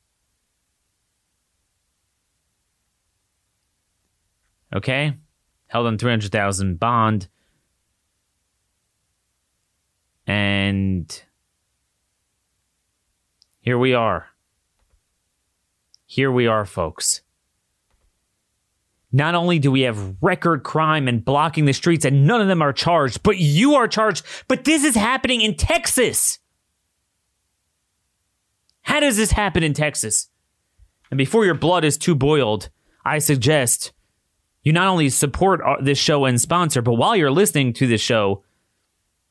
Okay? 4.74 5.13
Held 5.68 5.88
on 5.88 5.98
300,000 5.98 6.79
bond. 6.79 7.27
And 10.27 11.24
here 13.62 13.77
we 13.77 13.94
are. 13.94 14.27
Here 16.06 16.32
we 16.32 16.48
are, 16.48 16.65
folks. 16.65 17.22
Not 19.12 19.34
only 19.34 19.58
do 19.58 19.72
we 19.72 19.82
have 19.82 20.16
record 20.22 20.62
crime 20.63 21.08
and 21.08 21.25
blocking 21.25 21.66
the 21.66 21.74
streets, 21.74 22.06
and 22.06 22.28
none 22.28 22.42
of 22.42 22.48
them 22.48 22.62
are 22.62 22.74
charged, 22.74 23.24
but 23.24 23.39
you 23.39 23.74
are 23.75 23.88
charged. 23.88 24.24
But 24.48 24.66
this 24.66 24.84
is 24.84 24.96
happening 24.96 25.42
in 25.42 25.56
Texas. 25.56 26.38
How 28.82 29.00
does 29.00 29.18
this 29.18 29.32
happen 29.32 29.63
in 29.63 29.74
Texas? 29.74 30.28
And 31.10 31.18
before 31.18 31.46
your 31.46 31.56
blood 31.56 31.84
is 31.84 31.98
too 31.98 32.13
boiled, 32.13 32.70
I 33.04 33.18
suggest 33.20 33.94
you 34.63 34.74
not 34.74 34.88
only 34.88 35.10
support 35.10 35.62
uh, 35.66 35.78
this 35.82 35.98
show 35.98 36.25
and 36.25 36.39
sponsor, 36.39 36.82
but 36.82 36.94
while 36.94 37.16
you're 37.16 37.32
listening 37.32 37.74
to 37.74 37.88
this 37.88 38.01
show, 38.01 38.44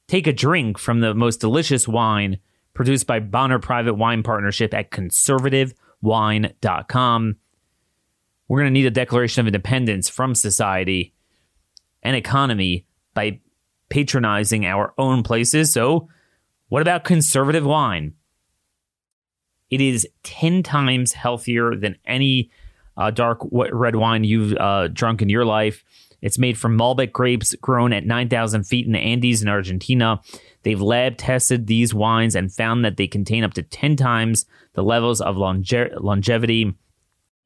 take 0.09 0.27
a 0.27 0.33
drink 0.33 0.79
from 0.79 1.01
the 1.01 1.15
most 1.15 1.41
delicious 1.41 1.87
wine 1.87 2.39
produced 2.75 3.07
by 3.07 3.21
Bonner 3.21 3.59
Private 3.59 3.95
Wine 3.95 4.23
Partnership 4.23 4.75
at 4.75 4.91
conservativewine.com. 4.91 7.37
We're 8.49 8.61
going 8.61 8.73
to 8.73 8.79
need 8.81 8.87
a 8.87 8.91
declaration 8.91 9.43
of 9.43 9.47
independence 9.47 10.09
from 10.09 10.35
society 10.35 11.15
and 12.03 12.17
economy 12.17 12.87
by 13.15 13.41
patronizing 13.91 14.65
our 14.65 14.95
own 14.99 15.23
places. 15.23 15.73
So, 15.73 16.09
what 16.69 16.83
about 16.83 17.05
conservative 17.05 17.65
wine? 17.65 18.15
It 19.71 19.81
is 19.81 20.09
10 20.23 20.63
times 20.63 21.13
healthier 21.13 21.75
than 21.77 21.97
any 22.07 22.51
uh, 22.97 23.11
dark 23.11 23.41
red 23.53 23.97
wine 23.97 24.25
you've 24.25 24.57
uh, 24.57 24.89
drunk 24.89 25.23
in 25.23 25.29
your 25.29 25.45
life. 25.45 25.85
It's 26.21 26.39
made 26.39 26.59
from 26.59 26.77
Malbec 26.77 27.13
grapes 27.13 27.55
grown 27.57 27.93
at 27.93 28.05
9,000 28.05 28.65
feet 28.65 28.87
in 28.87 28.93
the 28.93 28.99
Andes 28.99 29.41
in 29.41 29.49
Argentina. 29.49 30.21
They've 30.63 30.81
lab 30.81 31.17
tested 31.17 31.67
these 31.67 31.95
wines 31.95 32.35
and 32.35 32.53
found 32.53 32.85
that 32.85 32.97
they 32.97 33.07
contain 33.07 33.45
up 33.45 33.55
to 33.55 33.63
10 33.63 33.95
times 33.97 34.47
the 34.73 34.83
levels 34.83 35.21
of 35.21 35.37
longe- 35.37 35.73
longevity 36.01 36.75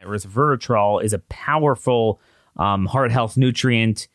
resveratrol 0.04 1.02
is 1.02 1.12
a 1.12 1.18
powerful 1.18 2.20
um, 2.56 2.86
heart 2.86 3.10
health 3.10 3.36
nutrient. 3.36 4.08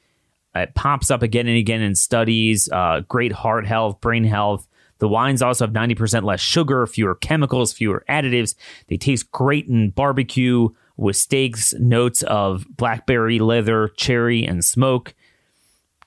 It 0.55 0.73
pops 0.75 1.11
up 1.11 1.21
again 1.21 1.47
and 1.47 1.57
again 1.57 1.81
in 1.81 1.95
studies. 1.95 2.69
Uh, 2.71 3.01
great 3.07 3.31
heart 3.31 3.65
health, 3.65 4.01
brain 4.01 4.23
health. 4.23 4.67
The 4.99 5.07
wines 5.07 5.41
also 5.41 5.65
have 5.65 5.73
90% 5.73 6.23
less 6.23 6.39
sugar, 6.39 6.87
fewer 6.87 7.15
chemicals, 7.15 7.73
fewer 7.73 8.03
additives. 8.09 8.55
They 8.87 8.97
taste 8.97 9.31
great 9.31 9.67
in 9.67 9.91
barbecue 9.91 10.69
with 10.97 11.15
steaks, 11.15 11.73
notes 11.75 12.23
of 12.23 12.65
blackberry, 12.75 13.37
leather, 13.37 13.89
cherry, 13.89 14.43
and 14.43 14.65
smoke. 14.65 15.13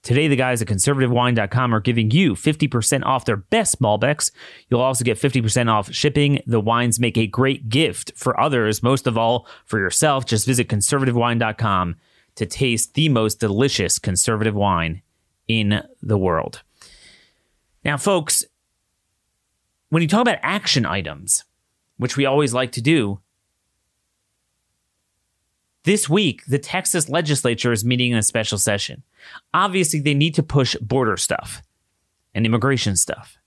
Today, 0.02 0.28
the 0.28 0.36
guys 0.36 0.62
at 0.62 0.68
conservativewine.com 0.68 1.74
are 1.74 1.80
giving 1.80 2.10
you 2.10 2.34
50% 2.34 3.04
off 3.04 3.26
their 3.26 3.36
best 3.36 3.82
Malbecs. 3.82 4.30
You'll 4.68 4.80
also 4.80 5.04
get 5.04 5.18
50% 5.18 5.70
off 5.70 5.92
shipping. 5.92 6.40
The 6.46 6.60
wines 6.60 6.98
make 6.98 7.18
a 7.18 7.26
great 7.26 7.68
gift 7.68 8.12
for 8.16 8.38
others, 8.40 8.82
most 8.82 9.06
of 9.06 9.18
all 9.18 9.46
for 9.66 9.78
yourself. 9.78 10.24
Just 10.24 10.46
visit 10.46 10.68
conservativewine.com 10.68 11.96
to 12.36 12.46
taste 12.46 12.94
the 12.94 13.10
most 13.10 13.40
delicious 13.40 13.98
conservative 13.98 14.54
wine 14.54 15.02
in 15.46 15.82
the 16.00 16.16
world. 16.16 16.62
Now, 17.84 17.98
folks, 17.98 18.44
when 19.90 20.00
you 20.00 20.08
talk 20.08 20.22
about 20.22 20.38
action 20.42 20.86
items, 20.86 21.44
which 21.98 22.16
we 22.16 22.24
always 22.24 22.54
like 22.54 22.72
to 22.72 22.80
do, 22.80 23.20
this 25.84 26.08
week, 26.08 26.44
the 26.46 26.58
Texas 26.58 27.08
legislature 27.08 27.72
is 27.72 27.84
meeting 27.84 28.12
in 28.12 28.18
a 28.18 28.22
special 28.22 28.58
session. 28.58 29.02
Obviously, 29.54 30.00
they 30.00 30.14
need 30.14 30.34
to 30.34 30.42
push 30.42 30.76
border 30.76 31.16
stuff 31.16 31.62
and 32.34 32.44
immigration 32.44 32.96
stuff. 32.96 33.38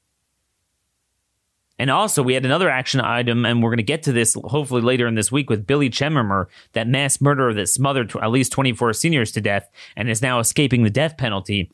And 1.79 1.89
also, 1.89 2.23
we 2.23 2.33
had 2.33 2.45
another 2.45 2.69
action 2.69 3.01
item, 3.01 3.45
and 3.45 3.61
we're 3.61 3.69
going 3.69 3.77
to 3.77 3.83
get 3.83 4.03
to 4.03 4.11
this 4.11 4.35
hopefully 4.35 4.81
later 4.81 5.07
in 5.07 5.15
this 5.15 5.31
week 5.31 5.49
with 5.49 5.67
Billy 5.67 5.89
Chemirmir, 5.89 6.45
that 6.73 6.87
mass 6.87 7.19
murderer 7.19 7.53
that 7.53 7.67
smothered 7.67 8.15
at 8.15 8.31
least 8.31 8.51
24 8.51 8.93
seniors 8.93 9.31
to 9.31 9.41
death 9.41 9.69
and 9.95 10.09
is 10.09 10.21
now 10.21 10.39
escaping 10.39 10.83
the 10.83 10.89
death 10.89 11.17
penalty. 11.17 11.71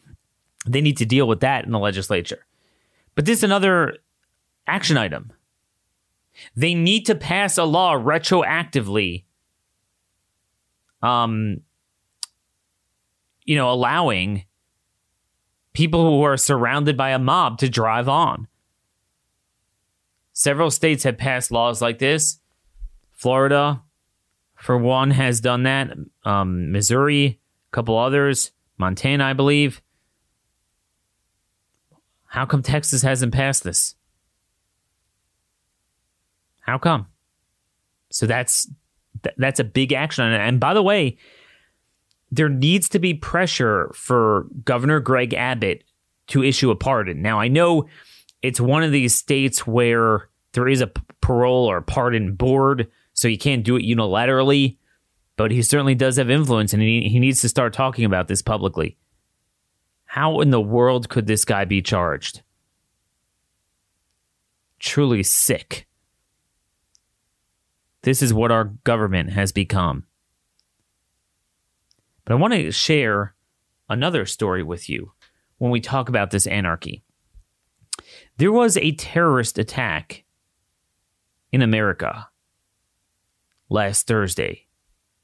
They 0.66 0.82
need 0.82 0.98
to 0.98 1.06
deal 1.06 1.28
with 1.28 1.42
that 1.42 1.66
in 1.66 1.72
the 1.72 1.80
legislature. 1.80 2.46
But 3.16 3.26
this 3.26 3.40
is 3.40 3.44
another 3.44 3.98
action 4.68 4.98
item. 4.98 5.32
They 6.56 6.74
need 6.74 7.06
to 7.08 7.16
pass 7.16 7.58
a 7.58 7.66
law 7.66 7.96
retroactively 7.96 9.24
um, 11.02 11.62
you 13.44 13.56
know, 13.56 13.72
allowing 13.72 14.46
people 15.74 16.10
who 16.10 16.24
are 16.24 16.38
surrounded 16.38 16.98
by 16.98 17.12
a 17.12 17.20
mob 17.20 17.58
to 17.60 17.70
drive 17.70 18.10
on. 18.10 18.48
Several 20.34 20.72
states 20.72 21.04
have 21.04 21.18
passed 21.18 21.52
laws 21.52 21.82
like 21.82 22.00
this 22.00 22.40
Florida, 23.14 23.82
for 24.56 24.78
one, 24.78 25.12
has 25.12 25.42
done 25.42 25.64
that. 25.64 25.92
Um, 26.24 26.72
Missouri, 26.72 27.40
a 27.72 27.72
couple 27.72 27.98
others, 27.98 28.52
Montana, 28.78 29.26
I 29.26 29.34
believe. 29.34 29.82
How 32.28 32.46
come 32.46 32.62
Texas 32.62 33.02
hasn't 33.02 33.34
passed 33.34 33.64
this? 33.64 33.96
How 36.62 36.78
come? 36.78 37.08
So 38.12 38.26
that's 38.26 38.70
that's 39.38 39.60
a 39.60 39.64
big 39.64 39.94
action 39.94 40.26
And 40.26 40.60
by 40.60 40.74
the 40.74 40.84
way, 40.84 41.18
there 42.32 42.50
needs 42.50 42.90
to 42.90 43.00
be 43.00 43.14
pressure 43.14 43.92
for 43.94 44.48
Governor 44.64 45.00
Greg 45.00 45.34
Abbott 45.34 45.84
to 46.28 46.44
issue 46.44 46.70
a 46.70 46.76
pardon. 46.76 47.22
Now, 47.22 47.40
I 47.40 47.48
know 47.48 47.88
it's 48.42 48.62
one 48.62 48.84
of 48.84 48.92
these 48.92 49.16
states 49.16 49.66
where 49.66 50.30
there 50.54 50.68
is 50.68 50.82
a 50.82 50.92
parole 51.22 51.66
or 51.66 51.82
pardon 51.82 52.36
board, 52.36 52.88
so 53.14 53.28
you 53.28 53.38
can't 53.38 53.64
do 53.64 53.76
it 53.76 53.84
unilaterally, 53.84 54.78
but 55.36 55.52
he 55.52 55.62
certainly 55.62 55.96
does 55.96 56.18
have 56.18 56.30
influence 56.30 56.74
and 56.74 56.82
he, 56.82 57.10
he 57.10 57.20
needs 57.20 57.42
to 57.42 57.50
start 57.50 57.74
talking 57.74 58.06
about 58.06 58.28
this 58.28 58.42
publicly. 58.42 58.98
How 60.06 60.40
in 60.42 60.50
the 60.50 60.62
world 60.62 61.10
could 61.10 61.28
this 61.28 61.46
guy 61.46 61.66
be 61.66 61.82
charged? 61.82 62.42
Truly 64.80 65.24
sick. 65.24 65.88
This 68.04 68.22
is 68.22 68.34
what 68.34 68.52
our 68.52 68.66
government 68.84 69.32
has 69.32 69.52
become. 69.52 70.06
But 72.26 72.34
I 72.34 72.38
want 72.38 72.54
to 72.54 72.72
share 72.72 73.36
another 73.90 74.26
story 74.26 74.64
with 74.64 74.90
you 74.90 75.14
when 75.58 75.72
we 75.72 75.82
talk 75.82 76.10
about 76.10 76.32
this 76.32 76.48
anarchy. 76.48 77.04
There 78.38 78.52
was 78.52 78.78
a 78.78 78.94
terrorist 78.94 79.58
attack 79.58 80.24
in 81.52 81.62
America 81.62 82.30
last 83.70 84.08
Thursday. 84.08 84.68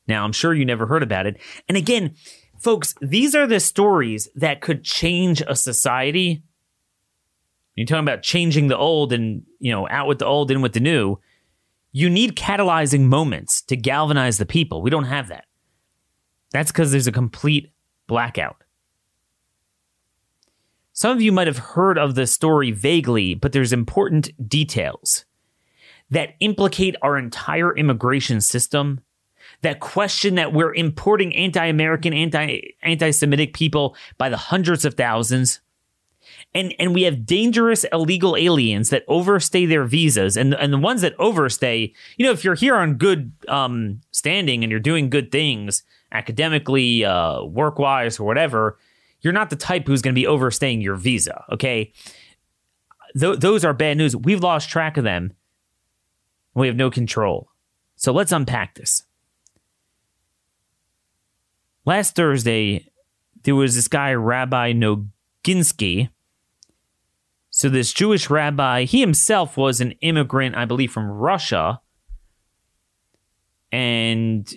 Now, 0.07 0.23
I'm 0.23 0.33
sure 0.33 0.53
you 0.53 0.65
never 0.65 0.85
heard 0.85 1.03
about 1.03 1.25
it. 1.25 1.37
And 1.67 1.77
again, 1.77 2.15
folks, 2.59 2.93
these 3.01 3.33
are 3.35 3.47
the 3.47 3.59
stories 3.59 4.27
that 4.35 4.61
could 4.61 4.83
change 4.83 5.41
a 5.47 5.55
society. 5.55 6.43
You're 7.75 7.87
talking 7.87 8.03
about 8.03 8.21
changing 8.21 8.67
the 8.67 8.77
old 8.77 9.13
and, 9.13 9.43
you 9.59 9.71
know, 9.71 9.87
out 9.89 10.07
with 10.07 10.19
the 10.19 10.25
old, 10.25 10.51
in 10.51 10.61
with 10.61 10.73
the 10.73 10.79
new 10.79 11.17
you 11.95 12.09
need 12.09 12.35
catalyzing 12.35 13.03
moments 13.03 13.61
to 13.61 13.77
galvanize 13.77 14.37
the 14.37 14.45
people. 14.45 14.81
We 14.81 14.89
don't 14.89 15.05
have 15.05 15.29
that. 15.29 15.45
That's 16.51 16.69
because 16.69 16.91
there's 16.91 17.07
a 17.07 17.11
complete 17.13 17.71
blackout. 18.05 18.57
Some 20.91 21.15
of 21.15 21.21
you 21.21 21.31
might 21.31 21.47
have 21.47 21.57
heard 21.57 21.97
of 21.97 22.15
the 22.15 22.27
story 22.27 22.71
vaguely, 22.71 23.33
but 23.33 23.53
there's 23.53 23.71
important 23.71 24.29
details 24.49 25.23
that 26.09 26.35
implicate 26.41 26.97
our 27.01 27.17
entire 27.17 27.73
immigration 27.73 28.41
system, 28.41 28.99
that 29.61 29.79
question 29.79 30.35
that 30.35 30.51
we're 30.51 30.75
importing 30.75 31.33
anti-American, 31.33 32.13
anti 32.13 32.73
anti-Semitic 32.83 33.53
people 33.53 33.95
by 34.17 34.27
the 34.27 34.35
hundreds 34.35 34.83
of 34.83 34.95
thousands, 34.95 35.61
and 36.55 36.73
and 36.79 36.95
we 36.95 37.03
have 37.03 37.25
dangerous 37.25 37.83
illegal 37.91 38.35
aliens 38.35 38.89
that 38.89 39.03
overstay 39.07 39.65
their 39.65 39.83
visas. 39.83 40.37
And 40.37 40.55
and 40.55 40.73
the 40.73 40.79
ones 40.79 41.01
that 41.01 41.13
overstay 41.19 41.93
you 42.17 42.25
know 42.25 42.31
if 42.31 42.43
you're 42.43 42.55
here 42.55 42.75
on 42.75 42.95
good 42.95 43.33
um, 43.47 44.01
standing 44.11 44.63
and 44.63 44.71
you're 44.71 44.79
doing 44.79 45.09
good 45.09 45.31
things 45.31 45.83
academically 46.11 47.03
uh, 47.03 47.43
work 47.43 47.77
wise 47.77 48.19
or 48.19 48.23
whatever 48.23 48.79
you're 49.21 49.33
not 49.33 49.49
the 49.49 49.55
type 49.55 49.87
who's 49.87 50.01
going 50.01 50.13
to 50.13 50.19
be 50.19 50.25
overstaying 50.25 50.81
your 50.81 50.95
visa 50.95 51.43
okay? 51.51 51.91
Th- 53.19 53.39
those 53.39 53.63
are 53.63 53.73
bad 53.73 53.97
news. 53.97 54.15
We've 54.15 54.41
lost 54.41 54.69
track 54.69 54.97
of 54.97 55.03
them. 55.03 55.33
We 56.53 56.67
have 56.67 56.75
no 56.75 56.89
control. 56.89 57.49
So 57.95 58.11
let's 58.11 58.31
unpack 58.31 58.75
this. 58.75 59.03
Last 61.85 62.15
thursday 62.15 62.87
there 63.43 63.55
was 63.55 63.75
this 63.75 63.87
guy 63.87 64.13
rabbi 64.13 64.73
Noginski 64.73 66.09
so, 67.57 67.69
this 67.69 67.93
Jewish 67.93 68.29
rabbi, 68.29 68.83
he 68.83 68.99
himself 68.99 69.55
was 69.55 69.79
an 69.79 69.91
immigrant, 70.01 70.57
I 70.57 70.65
believe, 70.65 70.91
from 70.91 71.09
Russia. 71.09 71.79
And 73.71 74.53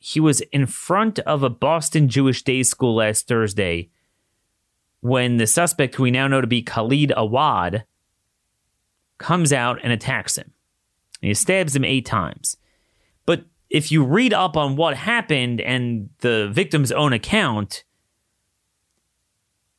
he 0.00 0.18
was 0.18 0.40
in 0.40 0.66
front 0.66 1.20
of 1.20 1.44
a 1.44 1.48
Boston 1.48 2.08
Jewish 2.08 2.42
day 2.42 2.64
school 2.64 2.96
last 2.96 3.28
Thursday 3.28 3.90
when 4.98 5.36
the 5.36 5.46
suspect, 5.46 5.94
who 5.94 6.02
we 6.02 6.10
now 6.10 6.26
know 6.26 6.40
to 6.40 6.48
be 6.48 6.62
Khalid 6.62 7.12
Awad, 7.16 7.84
comes 9.18 9.52
out 9.52 9.78
and 9.84 9.92
attacks 9.92 10.36
him. 10.36 10.50
And 11.22 11.28
he 11.28 11.34
stabs 11.34 11.76
him 11.76 11.84
eight 11.84 12.06
times. 12.06 12.56
But 13.24 13.44
if 13.68 13.92
you 13.92 14.02
read 14.02 14.34
up 14.34 14.56
on 14.56 14.74
what 14.74 14.96
happened 14.96 15.60
and 15.60 16.10
the 16.22 16.48
victim's 16.52 16.90
own 16.90 17.12
account, 17.12 17.84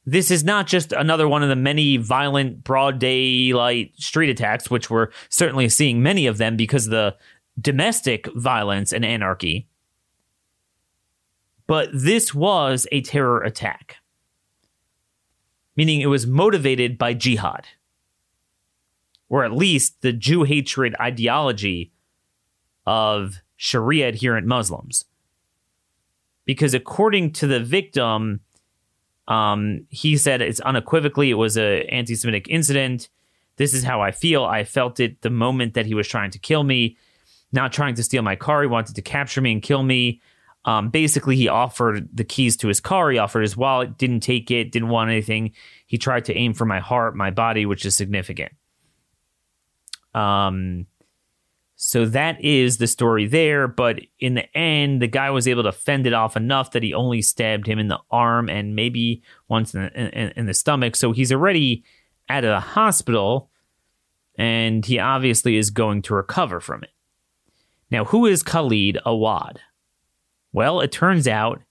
this 0.06 0.32
is 0.32 0.44
not 0.44 0.68
just 0.68 0.94
another 0.94 1.28
one 1.28 1.44
of 1.44 1.50
the 1.50 1.56
many 1.56 1.98
violent 1.98 2.64
broad 2.64 3.00
daylight 3.00 3.94
street 3.98 4.30
attacks, 4.30 4.70
which 4.70 4.90
we're 4.90 5.10
certainly 5.30 5.70
seeing 5.70 6.02
many 6.02 6.26
of 6.26 6.38
them 6.38 6.58
because 6.58 6.86
of 6.86 6.92
the 6.92 7.16
domestic 7.60 8.28
violence 8.34 8.92
and 8.92 9.06
anarchy. 9.06 9.68
But 11.68 11.90
this 11.94 12.34
was 12.34 12.88
a 12.92 13.02
terror 13.02 13.42
attack, 13.42 13.98
meaning 15.76 16.02
it 16.02 16.08
was 16.08 16.26
motivated 16.26 16.98
by 16.98 17.14
jihad, 17.14 17.68
or 19.30 19.46
at 19.46 19.54
least 19.54 20.02
the 20.02 20.12
Jew 20.12 20.44
hatred 20.44 20.96
ideology 21.00 21.92
of 22.86 23.42
Sharia 23.56 24.08
adherent 24.10 24.48
Muslims. 24.48 25.06
Because 26.46 26.74
according 26.74 27.34
to 27.34 27.48
the 27.48 27.60
victim, 27.60 28.42
um, 29.28 29.86
he 29.90 30.18
said 30.18 30.42
it's 30.42 30.60
unequivocally 30.62 31.30
it 31.30 31.36
was 31.36 31.58
a 31.58 31.84
anti-Semitic 31.86 32.48
incident. 32.50 33.10
This 33.58 33.74
is 33.74 33.84
how 33.84 34.02
I 34.02 34.12
feel. 34.12 34.44
I 34.44 34.64
felt 34.64 35.00
it 35.00 35.22
the 35.22 35.30
moment 35.30 35.74
that 35.76 35.86
he 35.86 35.94
was 35.94 36.08
trying 36.08 36.32
to 36.32 36.40
kill 36.40 36.64
me, 36.64 36.98
not 37.52 37.72
trying 37.72 37.96
to 37.96 38.04
steal 38.04 38.24
my 38.24 38.36
car. 38.36 38.62
He 38.62 38.68
wanted 38.68 38.96
to 38.96 39.02
capture 39.02 39.42
me 39.42 39.52
and 39.52 39.62
kill 39.62 39.84
me. 39.84 40.22
Um, 40.66 40.90
basically, 40.90 41.36
he 41.36 41.48
offered 41.48 42.08
the 42.14 42.24
keys 42.24 42.56
to 42.58 42.68
his 42.68 42.80
car. 42.80 43.10
He 43.10 43.18
offered 43.18 43.42
his 43.42 43.58
wallet, 43.58 43.98
didn't 43.98 44.22
take 44.22 44.52
it, 44.52 44.72
didn't 44.72 44.90
want 44.90 45.10
anything. 45.10 45.54
He 45.88 45.98
tried 45.98 46.26
to 46.26 46.36
aim 46.36 46.54
for 46.54 46.66
my 46.66 46.80
heart, 46.80 47.16
my 47.16 47.32
body, 47.32 47.66
which 47.66 47.86
is 47.86 47.96
significant. 47.96 48.52
Um, 50.14 50.88
so 51.84 52.06
that 52.06 52.40
is 52.46 52.78
the 52.78 52.86
story 52.86 53.26
there. 53.26 53.68
But 53.68 54.02
in 54.20 54.36
the 54.36 54.56
end, 54.56 55.02
the 55.02 55.08
guy 55.08 55.32
was 55.32 55.48
able 55.48 55.64
to 55.64 55.72
fend 55.72 56.06
it 56.06 56.14
off 56.14 56.38
enough 56.38 56.72
that 56.72 56.84
he 56.84 56.94
only 56.94 57.24
stabbed 57.24 57.66
him 57.66 57.80
in 57.80 57.88
the 57.88 57.98
arm 58.12 58.50
and 58.50 58.76
maybe 58.76 59.24
once 59.48 59.74
in 59.74 59.82
the, 59.82 60.00
in, 60.00 60.32
in 60.36 60.46
the 60.46 60.54
stomach. 60.54 60.96
So 60.96 61.12
he's 61.12 61.32
already 61.32 61.84
at 62.30 62.46
a 62.46 62.60
hospital 62.60 63.50
and 64.38 64.86
he 64.86 65.00
obviously 65.00 65.58
is 65.58 65.72
going 65.72 66.04
to 66.04 66.14
recover 66.14 66.60
from 66.60 66.84
it. 66.84 66.92
Now, 67.90 68.06
who 68.06 68.28
is 68.28 68.44
Khalid 68.44 69.00
Awad? 69.04 69.60
Well, 70.54 70.82
it 70.82 70.92
turns 70.92 71.28
out 71.28 71.64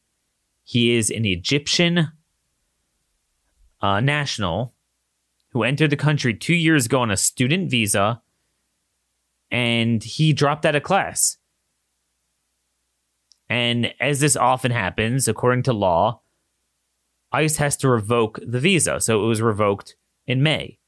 he 0.64 0.96
is 0.96 1.10
an 1.10 1.24
Egyptian 1.24 2.08
uh, 3.80 4.00
national 4.00 4.74
who 5.50 5.62
entered 5.62 5.90
the 5.90 5.96
country 5.96 6.34
two 6.34 6.54
years 6.54 6.86
ago 6.86 7.00
on 7.00 7.12
a 7.12 7.16
student 7.16 7.70
visa 7.70 8.20
and 9.50 10.02
he 10.02 10.32
dropped 10.32 10.64
out 10.64 10.76
of 10.76 10.82
class. 10.82 11.36
And 13.48 13.92
as 13.98 14.20
this 14.20 14.36
often 14.36 14.70
happens, 14.70 15.26
according 15.26 15.64
to 15.64 15.72
law, 15.72 16.20
ICE 17.32 17.56
has 17.56 17.76
to 17.78 17.88
revoke 17.88 18.38
the 18.46 18.60
visa. 18.60 19.00
So 19.00 19.22
it 19.22 19.26
was 19.26 19.42
revoked 19.42 19.96
in 20.26 20.42
May. 20.42 20.78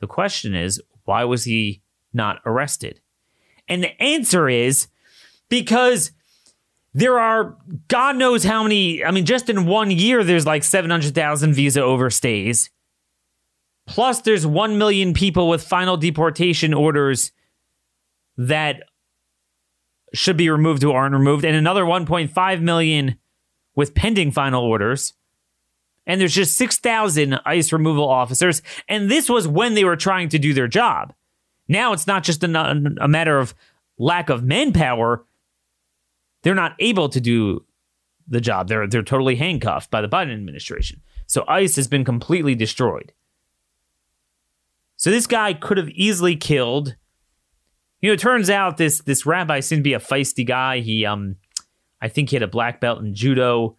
The 0.00 0.06
question 0.06 0.54
is, 0.54 0.80
why 1.04 1.24
was 1.24 1.44
he 1.44 1.82
not 2.12 2.40
arrested? 2.44 3.00
And 3.68 3.82
the 3.82 4.02
answer 4.02 4.48
is 4.48 4.88
because 5.48 6.12
there 6.94 7.18
are 7.18 7.56
God 7.88 8.16
knows 8.16 8.44
how 8.44 8.62
many, 8.62 9.02
I 9.02 9.10
mean, 9.10 9.24
just 9.24 9.48
in 9.48 9.66
one 9.66 9.90
year, 9.90 10.22
there's 10.22 10.46
like 10.46 10.64
700,000 10.64 11.54
visa 11.54 11.80
overstays. 11.80 12.68
Plus, 13.86 14.20
there's 14.20 14.46
1 14.46 14.78
million 14.78 15.14
people 15.14 15.48
with 15.48 15.66
final 15.66 15.96
deportation 15.96 16.74
orders 16.74 17.32
that 18.36 18.82
should 20.14 20.36
be 20.36 20.50
removed 20.50 20.82
who 20.82 20.92
aren't 20.92 21.14
removed, 21.14 21.44
and 21.44 21.56
another 21.56 21.84
1.5 21.84 22.60
million 22.60 23.16
with 23.74 23.94
pending 23.94 24.30
final 24.30 24.64
orders. 24.64 25.14
And 26.06 26.20
there's 26.20 26.34
just 26.34 26.56
6,000 26.56 27.40
ICE 27.44 27.72
removal 27.72 28.08
officers. 28.08 28.60
And 28.88 29.10
this 29.10 29.28
was 29.28 29.46
when 29.46 29.74
they 29.74 29.84
were 29.84 29.96
trying 29.96 30.28
to 30.30 30.38
do 30.38 30.52
their 30.52 30.68
job. 30.68 31.14
Now 31.68 31.92
it's 31.92 32.06
not 32.06 32.24
just 32.24 32.42
a, 32.42 32.94
a 33.00 33.08
matter 33.08 33.38
of 33.38 33.54
lack 33.98 34.28
of 34.28 34.42
manpower. 34.42 35.24
They're 36.42 36.54
not 36.54 36.74
able 36.80 37.08
to 37.10 37.20
do 37.20 37.64
the 38.26 38.40
job. 38.40 38.68
They're, 38.68 38.86
they're 38.86 39.02
totally 39.02 39.36
handcuffed 39.36 39.90
by 39.90 40.00
the 40.00 40.08
Biden 40.08 40.34
administration. 40.34 41.00
So 41.26 41.44
ICE 41.46 41.74
has 41.76 41.86
been 41.86 42.04
completely 42.04 42.54
destroyed. 42.54 43.12
So 44.96 45.10
this 45.10 45.26
guy 45.26 45.54
could 45.54 45.78
have 45.78 45.88
easily 45.90 46.36
killed 46.36 46.96
You 48.02 48.10
know, 48.10 48.14
it 48.14 48.20
turns 48.20 48.50
out 48.50 48.76
this 48.76 49.00
this 49.00 49.24
rabbi 49.24 49.60
seemed 49.60 49.80
to 49.80 49.84
be 49.84 49.94
a 49.94 50.00
feisty 50.00 50.46
guy. 50.46 50.80
He 50.80 51.06
um 51.06 51.36
I 52.02 52.08
think 52.08 52.28
he 52.28 52.36
had 52.36 52.42
a 52.42 52.48
black 52.48 52.80
belt 52.80 53.00
in 53.00 53.14
judo. 53.14 53.78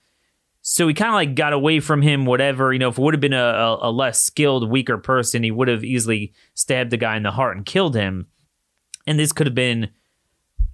So 0.62 0.88
he 0.88 0.94
kind 0.94 1.10
of 1.10 1.16
like 1.16 1.36
got 1.36 1.52
away 1.52 1.82
from 1.82 2.02
him, 2.02 2.26
whatever. 2.26 2.72
You 2.72 2.80
know, 2.80 2.88
if 2.88 2.98
it 2.98 3.02
would 3.02 3.14
have 3.14 3.22
been 3.22 3.34
a, 3.34 3.38
a, 3.38 3.90
a 3.90 3.92
less 3.92 4.22
skilled, 4.22 4.72
weaker 4.72 4.98
person, 4.98 5.44
he 5.44 5.52
would 5.52 5.68
have 5.68 5.84
easily 5.84 6.34
stabbed 6.54 6.90
the 6.90 6.98
guy 6.98 7.18
in 7.18 7.24
the 7.24 7.32
heart 7.32 7.58
and 7.58 7.66
killed 7.66 7.96
him. 7.96 8.28
And 9.06 9.20
this 9.20 9.34
could 9.34 9.46
have 9.46 9.54
been 9.54 9.90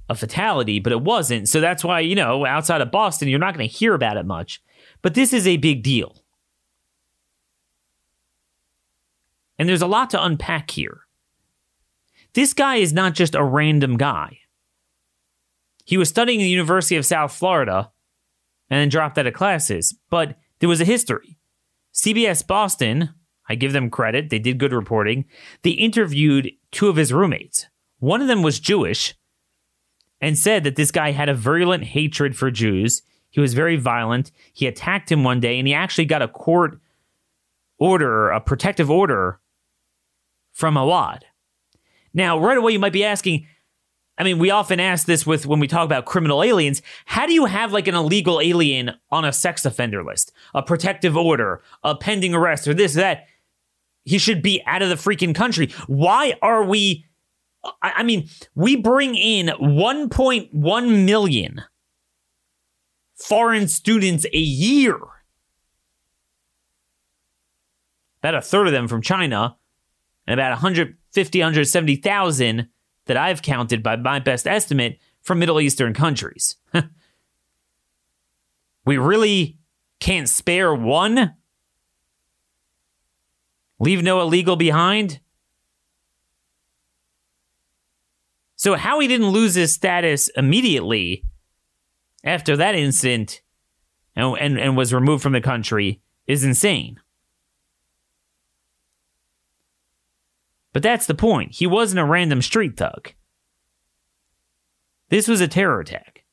a 0.07 0.13
fatality, 0.13 0.79
but 0.79 0.93
it 0.93 1.01
wasn't. 1.01 1.49
So 1.49 1.59
that's 1.59 1.83
why, 1.83 2.01
you 2.01 2.13
know, 2.13 2.45
outside 2.45 2.81
of 2.81 2.91
Boston, 2.91 3.29
you're 3.29 3.39
not 3.39 3.55
going 3.55 3.67
to 3.67 3.75
hear 3.75 3.95
about 3.95 4.17
it 4.17 4.27
much. 4.27 4.61
But 5.01 5.15
this 5.15 5.33
is 5.33 5.47
a 5.47 5.57
big 5.57 5.81
deal. 5.81 6.23
And 9.57 9.67
there's 9.67 9.81
a 9.81 9.87
lot 9.87 10.11
to 10.11 10.23
unpack 10.23 10.69
here. 10.69 11.01
This 12.39 12.53
guy 12.53 12.77
is 12.77 12.93
not 12.93 13.15
just 13.15 13.35
a 13.35 13.43
random 13.43 13.97
guy. 13.97 14.39
He 15.83 15.97
was 15.97 16.07
studying 16.07 16.39
at 16.39 16.43
the 16.43 16.49
University 16.49 16.95
of 16.95 17.05
South 17.05 17.33
Florida 17.33 17.91
and 18.69 18.79
then 18.79 18.87
dropped 18.87 19.17
out 19.17 19.27
of 19.27 19.33
classes, 19.33 19.93
but 20.09 20.37
there 20.59 20.69
was 20.69 20.79
a 20.79 20.85
history. 20.85 21.37
CBS 21.93 22.47
Boston, 22.47 23.09
I 23.49 23.55
give 23.55 23.73
them 23.73 23.89
credit, 23.89 24.29
they 24.29 24.39
did 24.39 24.57
good 24.57 24.71
reporting. 24.71 25.25
They 25.63 25.71
interviewed 25.71 26.53
two 26.71 26.87
of 26.87 26.95
his 26.95 27.11
roommates. 27.11 27.65
One 27.97 28.21
of 28.21 28.29
them 28.29 28.41
was 28.41 28.61
Jewish 28.61 29.15
and 30.21 30.37
said 30.37 30.63
that 30.63 30.77
this 30.77 30.91
guy 30.91 31.11
had 31.11 31.27
a 31.27 31.33
virulent 31.33 31.83
hatred 31.83 32.37
for 32.37 32.49
Jews. 32.49 33.01
He 33.29 33.41
was 33.41 33.53
very 33.53 33.75
violent. 33.75 34.31
He 34.53 34.65
attacked 34.65 35.11
him 35.11 35.25
one 35.25 35.41
day 35.41 35.59
and 35.59 35.67
he 35.67 35.73
actually 35.73 36.05
got 36.05 36.21
a 36.21 36.29
court 36.29 36.79
order, 37.77 38.29
a 38.29 38.39
protective 38.39 38.89
order 38.89 39.41
from 40.53 40.77
Awad. 40.77 41.25
Now, 42.13 42.39
right 42.39 42.57
away, 42.57 42.71
you 42.71 42.79
might 42.79 42.93
be 42.93 43.03
asking, 43.03 43.45
I 44.17 44.23
mean, 44.23 44.37
we 44.37 44.51
often 44.51 44.79
ask 44.79 45.07
this 45.07 45.25
with 45.25 45.45
when 45.45 45.59
we 45.59 45.67
talk 45.67 45.85
about 45.85 46.05
criminal 46.05 46.43
aliens. 46.43 46.81
How 47.05 47.25
do 47.25 47.33
you 47.33 47.45
have 47.45 47.71
like 47.71 47.87
an 47.87 47.95
illegal 47.95 48.41
alien 48.41 48.91
on 49.11 49.23
a 49.23 49.31
sex 49.31 49.65
offender 49.65 50.03
list, 50.03 50.33
a 50.53 50.61
protective 50.61 51.15
order, 51.15 51.61
a 51.83 51.95
pending 51.95 52.33
arrest, 52.33 52.67
or 52.67 52.73
this, 52.73 52.93
that? 52.95 53.27
He 54.03 54.17
should 54.17 54.41
be 54.41 54.61
out 54.65 54.81
of 54.81 54.89
the 54.89 54.95
freaking 54.95 55.35
country. 55.35 55.71
Why 55.87 56.33
are 56.41 56.63
we? 56.63 57.05
I 57.81 58.03
mean, 58.03 58.29
we 58.55 58.75
bring 58.75 59.15
in 59.15 59.47
1.1 59.47 61.05
million 61.05 61.61
foreign 63.15 63.67
students 63.67 64.25
a 64.33 64.37
year. 64.37 64.97
About 68.21 68.35
a 68.35 68.41
third 68.41 68.67
of 68.67 68.73
them 68.73 68.87
from 68.87 69.01
China, 69.01 69.57
and 70.25 70.39
about 70.39 70.59
150, 71.11 71.39
170,000 71.39 72.67
that 73.05 73.17
I've 73.17 73.41
counted 73.41 73.81
by 73.81 73.95
my 73.95 74.19
best 74.19 74.45
estimate 74.45 74.99
from 75.21 75.39
Middle 75.39 75.59
Eastern 75.59 75.93
countries. 75.93 76.55
we 78.85 78.97
really 78.97 79.57
can't 79.99 80.29
spare 80.29 80.73
one? 80.73 81.35
Leave 83.79 84.03
no 84.03 84.21
illegal 84.21 84.55
behind? 84.55 85.19
So, 88.55 88.75
how 88.75 88.99
he 88.99 89.07
didn't 89.07 89.29
lose 89.29 89.55
his 89.55 89.73
status 89.73 90.27
immediately 90.35 91.23
after 92.23 92.55
that 92.57 92.75
incident 92.75 93.41
and, 94.15 94.37
and, 94.37 94.59
and 94.59 94.77
was 94.77 94.93
removed 94.93 95.23
from 95.23 95.33
the 95.33 95.41
country 95.41 96.01
is 96.27 96.43
insane. 96.43 96.99
But 100.73 100.83
that's 100.83 101.07
the 101.07 101.15
point. 101.15 101.55
He 101.55 101.67
wasn't 101.67 101.99
a 101.99 102.05
random 102.05 102.41
street 102.41 102.77
thug. 102.77 103.13
This 105.09 105.27
was 105.27 105.41
a 105.41 105.47
terror 105.47 105.79
attack. 105.79 106.23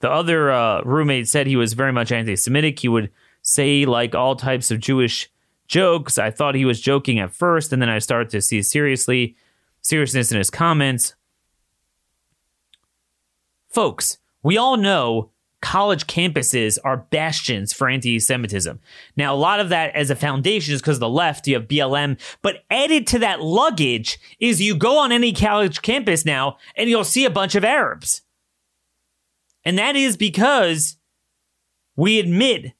The 0.00 0.10
other 0.10 0.50
uh, 0.50 0.82
roommate 0.82 1.28
said 1.28 1.46
he 1.46 1.56
was 1.56 1.74
very 1.74 1.92
much 1.92 2.10
anti 2.10 2.34
Semitic. 2.34 2.78
He 2.80 2.88
would 2.88 3.10
say, 3.42 3.84
like, 3.84 4.14
all 4.14 4.34
types 4.34 4.70
of 4.70 4.80
Jewish 4.80 5.30
jokes. 5.68 6.18
I 6.18 6.30
thought 6.30 6.54
he 6.54 6.64
was 6.64 6.80
joking 6.80 7.18
at 7.18 7.32
first, 7.32 7.72
and 7.72 7.80
then 7.80 7.88
I 7.88 7.98
started 7.98 8.30
to 8.30 8.40
see 8.40 8.62
seriously 8.62 9.36
seriousness 9.80 10.32
in 10.32 10.38
his 10.38 10.50
comments. 10.50 11.14
Folks, 13.68 14.18
we 14.42 14.56
all 14.56 14.76
know 14.76 15.30
college 15.62 16.06
campuses 16.06 16.76
are 16.84 16.98
bastions 16.98 17.72
for 17.72 17.88
anti 17.88 18.18
Semitism. 18.18 18.78
Now, 19.16 19.34
a 19.34 19.36
lot 19.36 19.60
of 19.60 19.70
that 19.70 19.94
as 19.94 20.10
a 20.10 20.16
foundation 20.16 20.74
is 20.74 20.82
because 20.82 20.96
of 20.96 21.00
the 21.00 21.08
left, 21.08 21.46
you 21.46 21.54
have 21.54 21.68
BLM, 21.68 22.20
but 22.42 22.64
added 22.70 23.06
to 23.08 23.18
that 23.20 23.40
luggage 23.40 24.18
is 24.38 24.60
you 24.60 24.76
go 24.76 24.98
on 24.98 25.12
any 25.12 25.32
college 25.32 25.80
campus 25.80 26.26
now 26.26 26.58
and 26.76 26.90
you'll 26.90 27.04
see 27.04 27.24
a 27.24 27.30
bunch 27.30 27.54
of 27.54 27.64
Arabs. 27.64 28.20
And 29.64 29.78
that 29.78 29.96
is 29.96 30.16
because 30.16 30.96
we 31.96 32.18
admit 32.18 32.72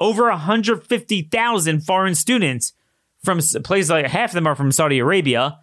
over 0.00 0.28
150,000 0.28 1.80
foreign 1.80 2.14
students 2.14 2.72
from 3.24 3.40
places 3.64 3.90
like 3.90 4.06
half 4.06 4.30
of 4.30 4.34
them 4.34 4.46
are 4.46 4.54
from 4.54 4.70
Saudi 4.70 5.00
Arabia. 5.00 5.58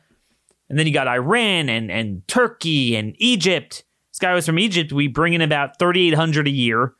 And 0.69 0.78
then 0.78 0.86
you 0.86 0.93
got 0.93 1.08
Iran 1.08 1.69
and, 1.69 1.89
and 1.89 2.28
Turkey 2.28 2.98
and 2.98 3.15
Egypt 3.19 3.86
this 4.15 4.19
guy 4.21 4.34
was 4.34 4.45
from 4.45 4.60
Egypt. 4.60 4.93
We 4.93 5.10
bring 5.10 5.34
in 5.34 5.41
about 5.41 5.78
3,800 5.78 6.47
a 6.47 6.49
year 6.49 6.93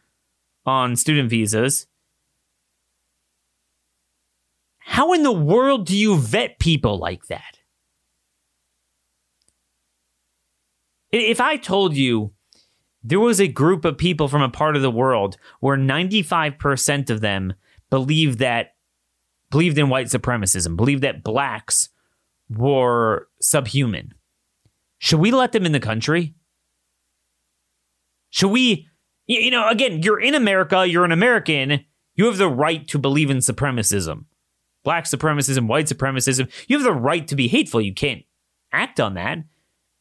on 0.66 0.98
student 0.98 1.30
visas. 1.30 1.88
How 4.80 5.14
in 5.14 5.24
the 5.24 5.32
world 5.32 5.86
do 5.86 5.96
you 5.96 6.18
vet 6.18 6.60
people 6.60 6.98
like 6.98 7.28
that? 7.28 7.60
If 11.10 11.40
I 11.40 11.56
told 11.56 11.96
you 11.96 12.34
there 13.02 13.22
was 13.22 13.40
a 13.40 13.48
group 13.48 13.86
of 13.86 13.98
people 13.98 14.28
from 14.28 14.42
a 14.42 14.50
part 14.50 14.76
of 14.76 14.82
the 14.82 14.92
world 14.92 15.38
where 15.62 15.78
95% 15.78 17.10
of 17.10 17.22
them 17.22 17.54
believed 17.90 18.40
that 18.40 18.76
believed 19.52 19.78
in 19.78 19.88
white 19.88 20.08
supremacism, 20.08 20.76
believed 20.76 21.04
that 21.04 21.24
blacks 21.24 21.88
were 22.50 23.30
subhuman. 23.40 24.14
Should 24.98 25.22
we 25.22 25.32
let 25.32 25.54
them 25.54 25.66
in 25.66 25.72
the 25.72 25.80
country? 25.80 26.36
Should 28.36 28.50
we, 28.50 28.90
you 29.28 29.50
know, 29.50 29.70
again, 29.70 30.04
you're 30.04 30.20
in 30.20 30.36
America, 30.36 30.86
you're 30.86 31.06
an 31.06 31.14
American, 31.14 31.86
you 32.16 32.26
have 32.26 32.36
the 32.36 32.50
right 32.50 32.86
to 32.90 33.00
believe 33.00 33.30
in 33.30 33.38
supremacism. 33.38 34.26
Black 34.84 35.06
supremacism, 35.06 35.68
white 35.68 35.86
supremacism. 35.86 36.52
You 36.68 36.76
have 36.76 36.84
the 36.84 36.92
right 36.92 37.26
to 37.30 37.36
be 37.38 37.48
hateful. 37.48 37.80
You 37.80 37.94
can't 37.94 38.24
act 38.74 39.00
on 39.00 39.14
that. 39.14 39.38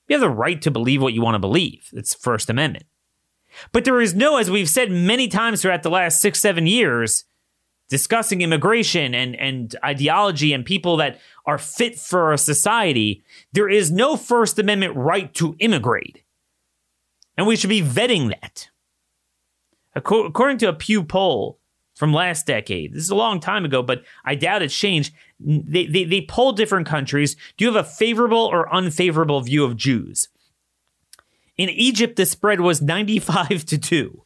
You 0.08 0.16
have 0.16 0.20
the 0.20 0.28
right 0.28 0.60
to 0.62 0.72
believe 0.72 1.00
what 1.00 1.12
you 1.12 1.22
want 1.22 1.36
to 1.36 1.38
believe. 1.38 1.90
It's 1.92 2.12
First 2.12 2.50
Amendment. 2.50 2.86
But 3.70 3.84
there 3.84 4.00
is 4.00 4.16
no, 4.16 4.38
as 4.38 4.50
we've 4.50 4.68
said 4.68 4.90
many 4.90 5.28
times 5.28 5.62
throughout 5.62 5.84
the 5.84 5.90
last 5.90 6.20
six, 6.20 6.40
seven 6.40 6.66
years, 6.66 7.26
discussing 7.88 8.40
immigration 8.40 9.14
and, 9.14 9.36
and 9.36 9.76
ideology 9.84 10.52
and 10.52 10.64
people 10.64 10.96
that 10.96 11.20
are 11.46 11.56
fit 11.56 12.00
for 12.00 12.32
a 12.32 12.38
society, 12.38 13.22
there 13.52 13.68
is 13.68 13.92
no 13.92 14.16
First 14.16 14.58
Amendment 14.58 14.96
right 14.96 15.32
to 15.34 15.54
immigrate. 15.60 16.23
And 17.36 17.46
we 17.46 17.56
should 17.56 17.70
be 17.70 17.82
vetting 17.82 18.28
that. 18.28 18.68
According 19.94 20.58
to 20.58 20.68
a 20.68 20.72
Pew 20.72 21.04
poll 21.04 21.58
from 21.94 22.12
last 22.12 22.46
decade, 22.46 22.92
this 22.92 23.02
is 23.02 23.10
a 23.10 23.14
long 23.14 23.38
time 23.40 23.64
ago, 23.64 23.82
but 23.82 24.02
I 24.24 24.34
doubt 24.34 24.62
it's 24.62 24.76
changed. 24.76 25.12
They, 25.38 25.86
they, 25.86 26.04
they 26.04 26.22
poll 26.22 26.52
different 26.52 26.86
countries. 26.86 27.36
Do 27.56 27.64
you 27.64 27.72
have 27.72 27.84
a 27.84 27.88
favorable 27.88 28.44
or 28.44 28.72
unfavorable 28.74 29.40
view 29.40 29.64
of 29.64 29.76
Jews? 29.76 30.28
In 31.56 31.68
Egypt, 31.70 32.16
the 32.16 32.26
spread 32.26 32.60
was 32.60 32.82
95 32.82 33.64
to 33.66 33.78
2. 33.78 34.24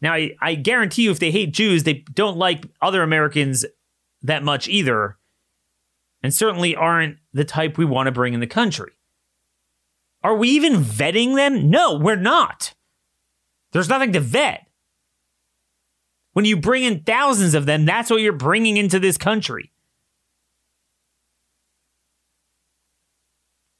Now, 0.00 0.14
I, 0.14 0.34
I 0.40 0.54
guarantee 0.56 1.02
you, 1.02 1.10
if 1.10 1.20
they 1.20 1.30
hate 1.30 1.52
Jews, 1.52 1.84
they 1.84 2.04
don't 2.14 2.36
like 2.36 2.66
other 2.80 3.02
Americans 3.02 3.64
that 4.22 4.42
much 4.42 4.68
either, 4.68 5.16
and 6.22 6.34
certainly 6.34 6.74
aren't 6.74 7.18
the 7.32 7.44
type 7.44 7.76
we 7.76 7.84
want 7.84 8.06
to 8.06 8.12
bring 8.12 8.34
in 8.34 8.40
the 8.40 8.46
country. 8.46 8.92
Are 10.22 10.36
we 10.36 10.48
even 10.50 10.76
vetting 10.76 11.34
them? 11.34 11.70
No, 11.70 11.98
we're 11.98 12.16
not. 12.16 12.74
There's 13.72 13.88
nothing 13.88 14.12
to 14.12 14.20
vet. 14.20 14.66
When 16.32 16.44
you 16.44 16.56
bring 16.56 16.84
in 16.84 17.00
thousands 17.00 17.54
of 17.54 17.66
them, 17.66 17.84
that's 17.84 18.10
what 18.10 18.20
you're 18.20 18.32
bringing 18.32 18.76
into 18.76 18.98
this 18.98 19.18
country. 19.18 19.72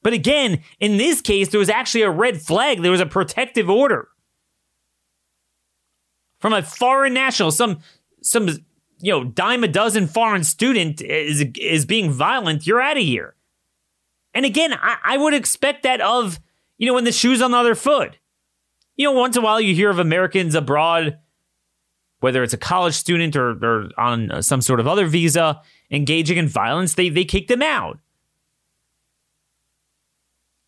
But 0.03 0.13
again, 0.13 0.61
in 0.79 0.97
this 0.97 1.21
case, 1.21 1.49
there 1.49 1.59
was 1.59 1.69
actually 1.69 2.01
a 2.01 2.11
red 2.11 2.41
flag. 2.41 2.81
There 2.81 2.91
was 2.91 2.99
a 2.99 3.05
protective 3.05 3.69
order 3.69 4.09
from 6.39 6.51
a 6.51 6.61
foreign 6.61 7.13
national. 7.13 7.51
Some, 7.51 7.79
some, 8.21 8.49
you 8.99 9.11
know, 9.11 9.23
dime 9.23 9.63
a 9.63 9.67
dozen 9.67 10.07
foreign 10.07 10.43
student 10.43 11.01
is 11.01 11.45
is 11.55 11.85
being 11.85 12.11
violent. 12.11 12.67
You're 12.67 12.81
out 12.81 12.97
of 12.97 13.03
here. 13.03 13.35
And 14.33 14.45
again, 14.45 14.73
I, 14.73 14.97
I 15.03 15.17
would 15.17 15.33
expect 15.33 15.83
that 15.83 16.01
of, 16.01 16.39
you 16.77 16.87
know, 16.87 16.93
when 16.93 17.03
the 17.03 17.11
shoe's 17.11 17.41
on 17.41 17.51
the 17.51 17.57
other 17.57 17.75
foot. 17.75 18.17
You 18.95 19.05
know, 19.05 19.11
once 19.13 19.35
in 19.35 19.41
a 19.41 19.45
while 19.45 19.59
you 19.61 19.73
hear 19.73 19.89
of 19.89 19.99
Americans 19.99 20.55
abroad, 20.55 21.19
whether 22.19 22.43
it's 22.43 22.53
a 22.53 22.57
college 22.57 22.93
student 22.93 23.35
or, 23.35 23.51
or 23.51 23.89
on 23.97 24.41
some 24.41 24.61
sort 24.61 24.79
of 24.79 24.87
other 24.87 25.07
visa, 25.07 25.61
engaging 25.91 26.37
in 26.37 26.47
violence, 26.47 26.93
they, 26.93 27.09
they 27.09 27.25
kick 27.25 27.47
them 27.47 27.61
out. 27.61 27.99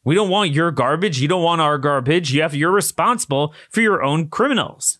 We 0.04 0.14
don't 0.14 0.30
want 0.30 0.52
your 0.52 0.72
garbage. 0.72 1.20
You 1.20 1.28
don't 1.28 1.44
want 1.44 1.62
our 1.62 1.78
garbage. 1.78 2.32
You 2.32 2.44
have 2.44 2.54
you're 2.54 2.72
responsible 2.72 3.54
for 3.70 3.82
your 3.82 4.04
own 4.04 4.30
criminals. 4.30 5.00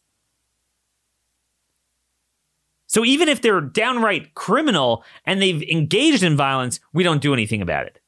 So 2.88 3.04
even 3.04 3.30
if 3.30 3.42
they're 3.42 3.62
downright 3.62 4.34
criminal 4.34 5.04
and 5.26 5.42
they've 5.42 5.62
engaged 5.64 6.24
in 6.24 6.36
violence, 6.36 6.80
we 6.94 7.04
don't 7.04 7.22
do 7.22 7.34
anything 7.34 7.62
about 7.62 7.86
it. 7.86 8.00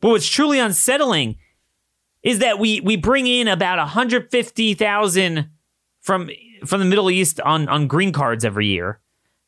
But 0.00 0.10
what's 0.10 0.28
truly 0.28 0.58
unsettling 0.58 1.36
is 2.22 2.40
that 2.40 2.58
we 2.58 2.80
we 2.80 2.96
bring 2.96 3.26
in 3.26 3.48
about 3.48 3.78
150,000 3.78 5.50
from 6.00 6.30
from 6.64 6.80
the 6.80 6.86
Middle 6.86 7.10
East 7.10 7.40
on 7.40 7.68
on 7.68 7.86
green 7.86 8.12
cards 8.12 8.44
every 8.44 8.66
year. 8.66 9.00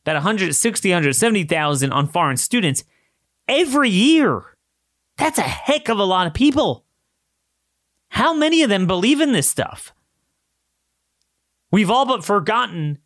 About 0.05 0.15
160, 0.15 0.89
170,000 0.89 1.91
on 1.91 2.07
foreign 2.07 2.37
students 2.37 2.83
every 3.47 3.89
year. 3.89 4.43
That's 5.17 5.37
a 5.37 5.43
heck 5.43 5.89
of 5.89 5.99
a 5.99 6.05
lot 6.05 6.25
of 6.25 6.33
people. 6.33 6.85
How 8.07 8.33
many 8.33 8.63
of 8.63 8.69
them 8.69 8.87
believe 8.87 9.19
in 9.19 9.33
this 9.33 9.47
stuff? 9.47 9.93
We've 11.69 11.91
all 11.91 12.05
but 12.05 12.23
forgotten 12.23 12.99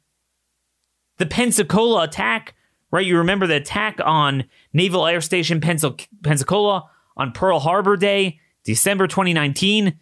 the 1.18 1.26
Pensacola 1.26 2.04
attack, 2.04 2.54
right? 2.92 3.06
You 3.06 3.18
remember 3.18 3.48
the 3.48 3.56
attack 3.56 4.00
on 4.04 4.46
Naval 4.72 5.08
Air 5.08 5.20
Station 5.20 5.60
Pensacola 5.60 6.90
on 7.18 7.32
Pearl 7.32 7.60
Harbor 7.60 7.98
Day, 7.98 8.40
December 8.64 9.08
2019. 9.08 10.00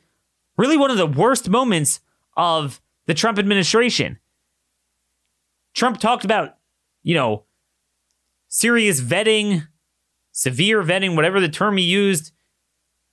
Really 0.57 0.77
one 0.77 0.91
of 0.91 0.97
the 0.97 1.07
worst 1.07 1.49
moments 1.49 1.99
of 2.37 2.81
the 3.07 3.13
Trump 3.13 3.39
administration. 3.39 4.19
Trump 5.73 5.99
talked 5.99 6.25
about, 6.25 6.57
you 7.03 7.15
know, 7.15 7.45
serious 8.47 8.99
vetting 8.99 9.67
severe 10.31 10.81
vetting, 10.83 11.15
whatever 11.15 11.39
the 11.39 11.49
term 11.49 11.77
he 11.77 11.83
used, 11.83 12.31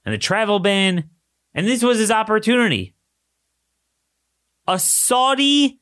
and 0.05 0.15
the 0.15 0.19
travel 0.19 0.59
ban. 0.59 1.11
And 1.55 1.67
this 1.67 1.83
was 1.83 1.99
his 1.99 2.11
opportunity. 2.11 2.95
A 4.67 4.79
Saudi 4.79 5.81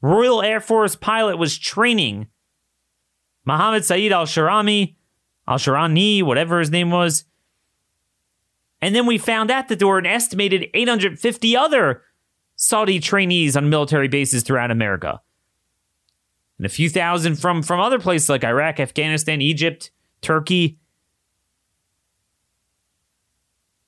Royal 0.00 0.42
Air 0.42 0.60
Force 0.60 0.96
pilot 0.96 1.36
was 1.36 1.58
training 1.58 2.28
Mohammed 3.44 3.84
Saeed 3.84 4.12
al 4.12 4.26
Sharami, 4.26 4.96
al 5.46 5.58
Sharani, 5.58 6.22
whatever 6.22 6.58
his 6.58 6.70
name 6.70 6.90
was. 6.90 7.24
And 8.82 8.96
then 8.96 9.06
we 9.06 9.16
found 9.16 9.50
out 9.52 9.68
that 9.68 9.78
there 9.78 9.86
were 9.86 9.98
an 9.98 10.06
estimated 10.06 10.68
850 10.74 11.56
other 11.56 12.02
Saudi 12.56 12.98
trainees 12.98 13.56
on 13.56 13.70
military 13.70 14.08
bases 14.08 14.42
throughout 14.42 14.72
America. 14.72 15.20
And 16.58 16.66
a 16.66 16.68
few 16.68 16.90
thousand 16.90 17.36
from, 17.36 17.62
from 17.62 17.80
other 17.80 18.00
places 18.00 18.28
like 18.28 18.42
Iraq, 18.44 18.80
Afghanistan, 18.80 19.40
Egypt, 19.40 19.92
Turkey. 20.20 20.78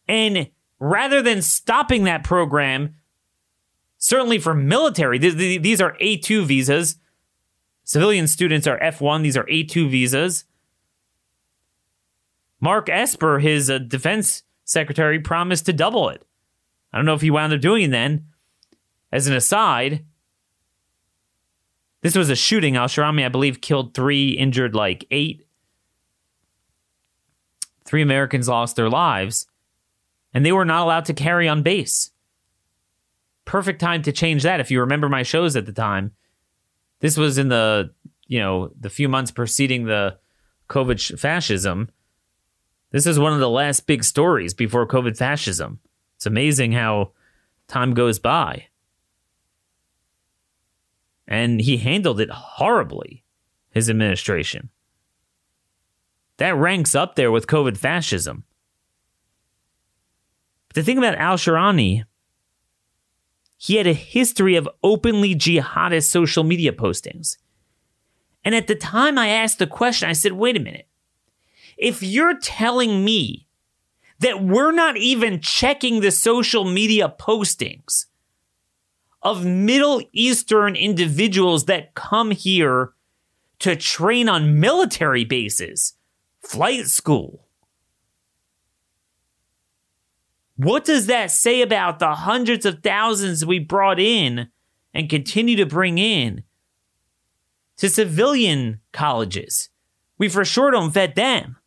And 0.07 0.51
rather 0.79 1.21
than 1.23 1.43
stopping 1.43 2.05
that 2.05 2.23
program, 2.23 2.95
certainly 3.99 4.39
for 4.39 4.55
military, 4.55 5.19
these 5.19 5.81
are 5.81 5.97
A2 6.01 6.45
visas. 6.47 6.97
Civilian 7.83 8.29
students 8.29 8.67
are 8.67 8.79
F1, 8.79 9.23
these 9.23 9.37
are 9.37 9.45
A2 9.45 9.91
visas. 9.91 10.45
Mark 12.61 12.89
Esper, 12.89 13.41
his 13.41 13.69
uh, 13.69 13.79
defense 13.79 14.45
secretary, 14.65 15.21
promised 15.21 15.67
to 15.67 15.73
double 15.73 16.09
it. 16.09 16.25
I 16.93 16.99
don't 16.99 17.07
know 17.07 17.15
if 17.15 17.21
he 17.21 17.31
wound 17.31 17.53
up 17.53 17.61
doing 17.61 17.85
it 17.85 17.91
then. 17.91 18.27
As 19.13 19.27
an 19.27 19.35
aside, 19.35 20.05
this 22.03 22.17
was 22.17 22.31
a 22.31 22.37
shooting. 22.37 22.77
Al 22.77 22.89
Sharami, 22.89 23.25
I 23.25 23.29
believe, 23.29 23.61
killed 23.61 23.95
three, 23.95 24.31
injured 24.31 24.75
like 24.75 25.07
eight 25.11 25.45
three 27.85 28.03
Americans 28.03 28.49
lost 28.49 28.77
their 28.77 28.91
lives, 28.91 29.47
and 30.33 30.45
they 30.45 30.53
were 30.53 30.65
not 30.65 30.83
allowed 30.83 31.05
to 31.07 31.15
carry 31.15 31.49
on 31.49 31.63
base. 31.63 32.11
Perfect 33.45 33.81
time 33.81 34.03
to 34.03 34.13
change 34.13 34.43
that. 34.43 34.61
If 34.61 34.71
you 34.71 34.81
remember 34.81 35.09
my 35.09 35.23
shows 35.23 35.55
at 35.55 35.67
the 35.67 35.73
time, 35.73 36.13
this 37.01 37.17
was 37.17 37.39
in 37.39 37.49
the 37.49 37.93
you 38.27 38.41
know 38.41 38.73
the 38.81 38.91
few 38.91 39.09
months 39.09 39.31
preceding 39.31 39.85
the 39.85 40.19
COVID 40.69 41.19
fascism. 41.19 41.91
This 42.95 43.09
is 43.09 43.19
one 43.19 43.33
of 43.33 43.41
the 43.41 43.51
last 43.51 43.89
big 43.89 44.05
stories 44.05 44.55
before 44.55 44.87
COVID 44.87 45.17
fascism. 45.17 45.81
It's 46.15 46.27
amazing 46.27 46.71
how 46.71 47.11
time 47.67 47.93
goes 47.93 48.21
by. 48.21 48.69
And 51.27 51.61
he 51.61 51.79
handled 51.79 52.21
it 52.21 52.31
horribly, 52.31 53.25
his 53.73 53.91
administration. 53.91 54.69
That 56.37 56.55
ranks 56.55 56.95
up 56.95 57.17
there 57.17 57.33
with 57.33 57.49
COVID 57.49 57.77
fascism. 57.77 58.45
But 60.69 60.77
the 60.77 60.85
thing 60.85 60.99
about 60.99 61.17
Al 61.17 61.37
Sharani, 61.37 62.05
he 63.57 63.75
had 63.75 63.89
a 63.89 63.93
history 63.93 64.55
of 64.55 64.69
openly 64.85 65.35
jihadist 65.35 66.11
social 66.11 66.45
media 66.45 66.71
postings. 66.71 67.39
And 68.45 68.55
at 68.55 68.69
the 68.69 68.77
time 68.77 69.19
I 69.19 69.31
asked 69.31 69.59
the 69.59 69.67
question, 69.67 70.09
I 70.09 70.13
said, 70.13 70.35
wait 70.35 70.57
a 70.57 70.61
minute. 70.61 70.87
If 71.85 72.03
you're 72.03 72.39
telling 72.39 73.05
me 73.05 73.47
that 74.21 74.43
we're 74.43 74.73
not 74.73 74.97
even 74.97 75.43
checking 75.43 76.01
the 76.01 76.13
social 76.13 76.65
media 76.65 77.15
postings 77.21 78.07
of 79.21 79.45
Middle 79.45 80.01
Eastern 80.15 80.77
individuals 80.77 81.67
that 81.67 81.93
come 81.93 82.31
here 82.31 82.95
to 83.59 83.77
train 83.77 84.31
on 84.31 84.59
military 84.59 85.27
bases, 85.27 85.93
flight 86.41 86.87
school. 86.87 87.49
What 90.57 90.87
does 90.87 91.05
that 91.05 91.33
say 91.33 91.61
about 91.61 91.99
the 91.99 92.15
hundreds 92.15 92.65
of 92.65 92.83
thousands 92.83 93.45
we 93.45 93.59
brought 93.59 94.01
in 94.01 94.49
and 94.95 95.11
continue 95.11 95.57
to 95.57 95.67
bring 95.67 95.99
in 95.99 96.45
to 97.77 97.91
civilian 97.91 98.81
colleges? 98.93 99.69
We 100.17 100.31
for 100.31 100.47
sure 100.47 100.71
don't 100.71 100.91
vet 100.91 101.15
them. 101.15 101.59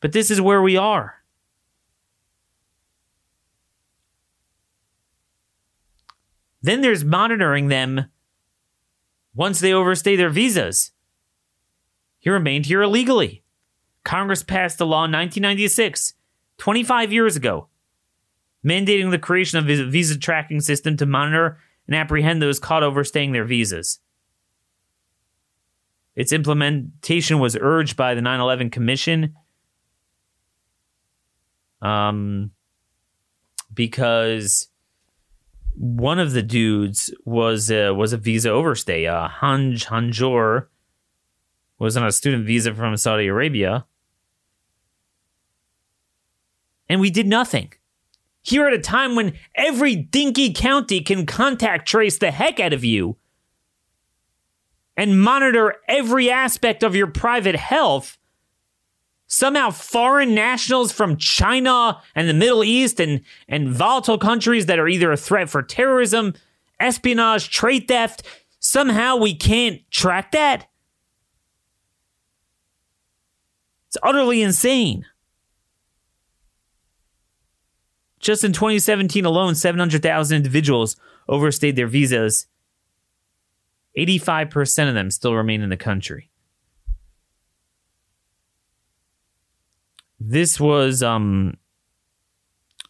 But 0.00 0.12
this 0.12 0.30
is 0.30 0.40
where 0.40 0.62
we 0.62 0.76
are. 0.76 1.16
Then 6.62 6.80
there's 6.80 7.04
monitoring 7.04 7.68
them 7.68 8.06
once 9.34 9.60
they 9.60 9.72
overstay 9.72 10.16
their 10.16 10.30
visas. 10.30 10.92
He 12.18 12.28
remained 12.28 12.66
here 12.66 12.82
illegally. 12.82 13.42
Congress 14.04 14.42
passed 14.42 14.80
a 14.80 14.84
law 14.84 15.04
in 15.04 15.12
1996, 15.12 16.14
25 16.58 17.12
years 17.12 17.36
ago, 17.36 17.68
mandating 18.64 19.10
the 19.10 19.18
creation 19.18 19.58
of 19.58 19.68
a 19.68 19.88
visa 19.88 20.18
tracking 20.18 20.60
system 20.60 20.96
to 20.96 21.06
monitor 21.06 21.58
and 21.86 21.96
apprehend 21.96 22.42
those 22.42 22.58
caught 22.58 22.82
overstaying 22.82 23.32
their 23.32 23.44
visas. 23.44 24.00
Its 26.14 26.32
implementation 26.32 27.38
was 27.38 27.56
urged 27.60 27.96
by 27.96 28.14
the 28.14 28.20
9 28.20 28.40
11 28.40 28.70
Commission 28.70 29.34
um, 31.82 32.50
because 33.72 34.68
one 35.76 36.18
of 36.18 36.32
the 36.32 36.42
dudes 36.42 37.12
was 37.24 37.70
uh, 37.70 37.92
was 37.94 38.12
a 38.12 38.18
visa 38.18 38.50
overstay, 38.50 39.06
uh, 39.06 39.28
Hanj 39.28 39.84
Hanjour 39.86 40.68
was 41.78 41.96
on 41.96 42.06
a 42.06 42.12
student 42.12 42.46
visa 42.46 42.74
from 42.74 42.96
Saudi 42.96 43.26
Arabia. 43.26 43.86
And 46.88 47.00
we 47.00 47.10
did 47.10 47.26
nothing. 47.26 47.72
Here 48.42 48.66
at 48.66 48.72
a 48.72 48.78
time 48.78 49.14
when 49.14 49.34
every 49.54 49.94
dinky 49.94 50.52
county 50.52 51.00
can 51.00 51.24
contact 51.24 51.88
trace 51.88 52.18
the 52.18 52.30
heck 52.30 52.60
out 52.60 52.72
of 52.72 52.84
you 52.84 53.16
and 54.96 55.22
monitor 55.22 55.76
every 55.88 56.30
aspect 56.30 56.82
of 56.82 56.94
your 56.94 57.06
private 57.06 57.56
health, 57.56 58.18
somehow 59.30 59.70
foreign 59.70 60.34
nationals 60.34 60.90
from 60.90 61.16
China 61.16 62.02
and 62.16 62.28
the 62.28 62.34
Middle 62.34 62.64
East 62.64 62.98
and, 62.98 63.20
and 63.48 63.68
volatile 63.68 64.18
countries 64.18 64.66
that 64.66 64.80
are 64.80 64.88
either 64.88 65.12
a 65.12 65.16
threat 65.16 65.48
for 65.48 65.62
terrorism, 65.62 66.34
espionage, 66.80 67.48
trade 67.48 67.86
theft, 67.86 68.24
somehow 68.58 69.16
we 69.16 69.32
can't 69.32 69.88
track 69.92 70.32
that? 70.32 70.66
It's 73.86 73.96
utterly 74.02 74.42
insane. 74.42 75.06
Just 78.18 78.42
in 78.42 78.52
2017 78.52 79.24
alone, 79.24 79.54
700,000 79.54 80.36
individuals 80.36 80.96
overstayed 81.28 81.76
their 81.76 81.86
visas. 81.86 82.48
85% 83.96 84.88
of 84.88 84.94
them 84.94 85.10
still 85.10 85.34
remain 85.34 85.62
in 85.62 85.70
the 85.70 85.76
country. 85.76 86.29
This 90.20 90.60
was 90.60 91.02
um, 91.02 91.56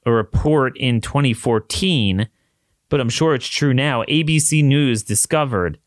a 0.05 0.11
report 0.11 0.77
in 0.77 1.01
2014, 1.01 2.29
but 2.89 3.01
I'm 3.01 3.09
sure 3.09 3.35
it's 3.35 3.47
true 3.47 3.73
now. 3.73 4.03
ABC 4.05 4.65
News 4.65 5.05
discovered 5.05 5.79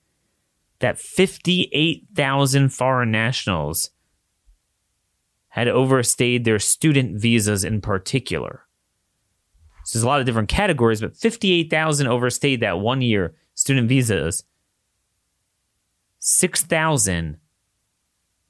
that 0.80 0.98
58,000 0.98 2.70
foreign 2.70 3.12
nationals 3.12 3.92
had 5.50 5.68
overstayed 5.68 6.46
their 6.46 6.60
student 6.60 7.20
visas 7.20 7.64
in 7.64 7.82
particular. 7.82 8.66
So 9.84 9.98
there's 9.98 10.04
a 10.04 10.08
lot 10.08 10.20
of 10.20 10.26
different 10.26 10.50
categories, 10.50 11.02
but 11.02 11.16
58,000 11.16 12.08
overstayed 12.08 12.62
that 12.62 12.80
one 12.80 13.02
year 13.02 13.36
student 13.54 13.90
visas. 13.90 14.44
6,000 16.20 17.38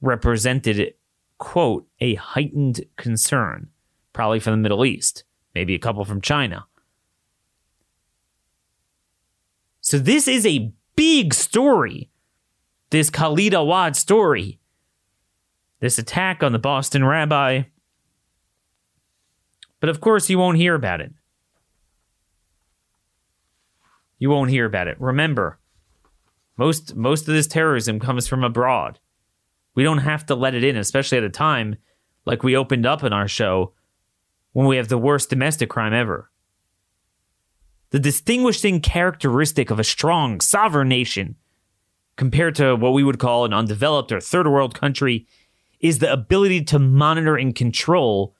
represented, 0.00 0.94
quote, 1.38 1.86
a 2.00 2.14
heightened 2.14 2.84
concern, 2.96 3.68
probably 4.12 4.40
from 4.40 4.52
the 4.52 4.58
Middle 4.58 4.84
East, 4.84 5.24
maybe 5.54 5.74
a 5.74 5.78
couple 5.78 6.04
from 6.04 6.20
China. 6.20 6.66
So 9.80 9.98
this 9.98 10.26
is 10.26 10.46
a 10.46 10.72
big 10.96 11.34
story. 11.34 12.10
This 12.90 13.10
Khalid 13.10 13.54
Awad 13.54 13.96
story. 13.96 14.58
This 15.80 15.98
attack 15.98 16.42
on 16.42 16.52
the 16.52 16.58
Boston 16.58 17.04
rabbi. 17.04 17.64
But 19.80 19.90
of 19.90 20.00
course, 20.00 20.30
you 20.30 20.38
won't 20.38 20.56
hear 20.56 20.74
about 20.74 21.00
it. 21.00 21.12
You 24.18 24.30
won't 24.30 24.50
hear 24.50 24.64
about 24.64 24.88
it. 24.88 24.98
Remember, 24.98 25.58
most 26.56 26.96
most 26.96 27.28
of 27.28 27.34
this 27.34 27.46
terrorism 27.46 28.00
comes 28.00 28.26
from 28.26 28.42
abroad. 28.42 28.98
We 29.74 29.82
don't 29.82 29.98
have 29.98 30.26
to 30.26 30.34
let 30.34 30.54
it 30.54 30.64
in, 30.64 30.76
especially 30.76 31.18
at 31.18 31.24
a 31.24 31.30
time 31.30 31.76
like 32.24 32.42
we 32.42 32.56
opened 32.56 32.86
up 32.86 33.02
in 33.02 33.12
our 33.12 33.28
show 33.28 33.72
when 34.52 34.66
we 34.66 34.76
have 34.76 34.88
the 34.88 34.98
worst 34.98 35.30
domestic 35.30 35.68
crime 35.68 35.92
ever. 35.92 36.30
The 37.90 37.98
distinguishing 37.98 38.80
characteristic 38.80 39.70
of 39.70 39.78
a 39.78 39.84
strong, 39.84 40.40
sovereign 40.40 40.88
nation 40.88 41.36
compared 42.16 42.54
to 42.56 42.76
what 42.76 42.92
we 42.92 43.04
would 43.04 43.18
call 43.18 43.44
an 43.44 43.52
undeveloped 43.52 44.12
or 44.12 44.20
third 44.20 44.46
world 44.46 44.74
country 44.74 45.26
is 45.80 45.98
the 45.98 46.12
ability 46.12 46.62
to 46.64 46.78
monitor 46.78 47.36
and 47.36 47.54
control 47.54 48.34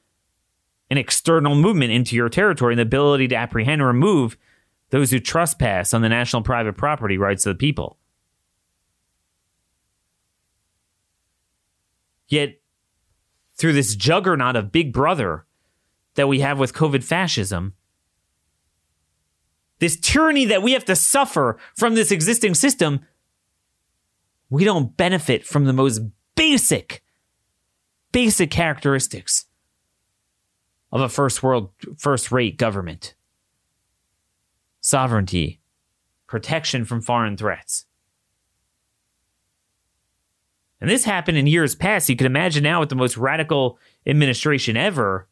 an 0.91 0.99
external 0.99 1.55
movement 1.55 1.93
into 1.93 2.15
your 2.15 2.29
territory 2.29 2.73
and 2.73 2.79
the 2.79 2.83
ability 2.83 3.29
to 3.29 3.35
apprehend 3.35 3.81
and 3.81 3.87
remove 3.87 4.37
those 4.91 5.11
who 5.11 5.19
trespass 5.19 5.93
on 5.93 6.03
the 6.03 6.09
national 6.09 6.43
private 6.43 6.77
property 6.77 7.19
rights 7.19 7.47
of 7.47 7.55
the 7.55 7.59
people. 7.59 7.99
Yet, 12.29 12.61
through 13.57 13.75
this 13.75 13.95
juggernaut 13.95 14.57
of 14.57 14.73
Big 14.73 14.93
Brother 14.93 15.47
that 16.15 16.29
we 16.29 16.41
have 16.41 16.59
with 16.59 16.75
COVID 16.75 17.05
fascism, 17.05 17.75
this 19.79 19.97
tyranny 19.97 20.45
that 20.47 20.63
we 20.63 20.73
have 20.73 20.85
to 20.87 20.97
suffer 20.97 21.59
from 21.77 21.95
this 21.95 22.11
existing 22.11 22.55
system, 22.55 23.01
we 24.49 24.65
don't 24.65 24.97
benefit 24.97 25.45
from 25.45 25.65
the 25.65 25.73
most 25.73 26.01
basic, 26.37 27.03
basic 28.13 28.51
characteristics 28.51 29.47
of 30.93 31.01
a 31.01 31.09
first 31.09 31.43
world, 31.43 31.71
first 31.99 32.31
rate 32.31 32.57
government 32.57 33.15
sovereignty, 34.85 35.61
protection 36.27 36.85
from 36.85 37.01
foreign 37.01 37.39
threats. 37.39 37.87
And 40.85 40.91
this 40.91 41.05
happened 41.05 41.39
in 41.39 41.47
years 41.47 41.75
past. 41.75 42.11
You 42.11 42.17
can 42.17 42.27
imagine 42.27 42.63
now 42.63 42.81
with 42.81 42.91
the 42.91 42.95
most 42.95 43.17
radical 43.17 43.79
administration 44.07 44.77
ever. 44.77 45.27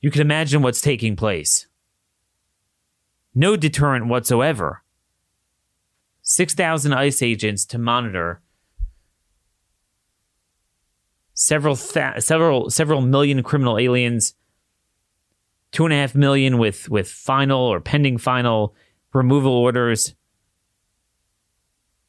You 0.00 0.10
can 0.10 0.22
imagine 0.22 0.62
what's 0.62 0.80
taking 0.80 1.14
place. 1.14 1.66
No 3.34 3.54
deterrent 3.54 4.06
whatsoever. 4.06 4.82
6,000 6.22 6.94
ICE 6.94 7.20
agents 7.20 7.66
to 7.66 7.76
monitor 7.76 8.40
several 11.34 11.76
th- 11.76 12.22
several 12.22 12.70
several 12.70 13.02
million 13.02 13.42
criminal 13.42 13.78
aliens 13.78 14.34
two 15.70 15.84
and 15.84 15.92
a 15.92 15.96
half 15.96 16.14
million 16.14 16.56
with 16.56 16.88
with 16.88 17.10
final 17.10 17.60
or 17.60 17.78
pending 17.78 18.16
final 18.16 18.74
removal 19.12 19.52
orders, 19.52 20.14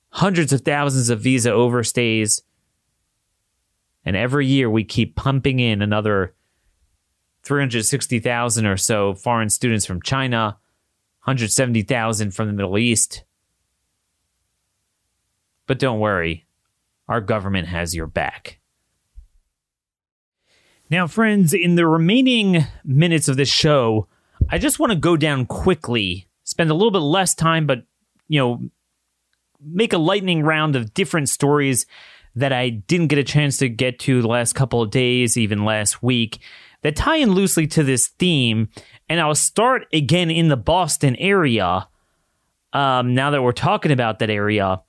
hundreds 0.10 0.54
of 0.54 0.62
thousands 0.62 1.10
of 1.10 1.22
visa 1.22 1.50
overstays, 1.52 2.42
and 4.06 4.16
every 4.16 4.48
year 4.48 4.70
we 4.70 4.84
keep 4.84 5.16
pumping 5.16 5.60
in 5.60 5.82
another 5.82 6.34
360,000 7.44 8.66
or 8.66 8.78
so 8.78 9.14
foreign 9.14 9.50
students 9.50 9.86
from 9.86 10.02
China, 10.02 10.58
170,000 11.24 12.32
from 12.32 12.48
the 12.48 12.54
Middle 12.54 12.78
East. 12.78 13.24
But 15.68 15.80
don't 15.80 16.00
worry, 16.00 16.46
our 17.08 17.22
government 17.22 17.68
has 17.68 17.96
your 17.96 18.08
back. 18.08 18.60
Now, 20.90 21.06
friends, 21.06 21.54
in 21.54 21.76
the 21.76 21.86
remaining 21.86 22.66
minutes 22.84 23.28
of 23.28 23.38
this 23.38 23.50
show, 23.50 24.08
I 24.50 24.58
just 24.58 24.80
want 24.80 24.92
to 24.92 24.98
go 24.98 25.16
down 25.16 25.46
quickly, 25.46 26.28
spend 26.44 26.72
a 26.72 26.74
little 26.74 26.90
bit 26.90 27.00
less 27.00 27.36
time, 27.36 27.68
but, 27.68 27.84
you 28.28 28.40
know, 28.40 28.70
make 29.64 29.94
a 29.94 29.98
lightning 29.98 30.44
round 30.44 30.76
of 30.76 30.94
different 30.94 31.30
stories 31.30 31.86
that 32.36 32.54
I 32.54 32.70
didn't 32.70 33.08
get 33.08 33.20
a 33.20 33.24
chance 33.24 33.58
to 33.58 33.70
get 33.70 34.00
to 34.00 34.22
the 34.22 34.28
last 34.28 34.54
couple 34.54 34.82
of 34.82 34.92
days, 34.92 35.38
even 35.38 35.66
last 35.66 36.02
week, 36.02 36.40
that 36.82 36.96
tie 36.96 37.18
in 37.18 37.32
loosely 37.32 37.68
to 37.68 37.84
this 37.84 38.08
theme. 38.08 38.70
And 39.10 39.20
I'll 39.20 39.36
start 39.36 39.88
again 39.92 40.30
in 40.30 40.48
the 40.48 40.58
Boston 40.58 41.16
area. 41.18 41.88
Um, 42.72 43.16
now 43.16 43.32
that 43.32 43.42
we're 43.42 43.52
talking 43.52 43.92
about 43.92 44.20
that 44.20 44.30
area, 44.30 44.82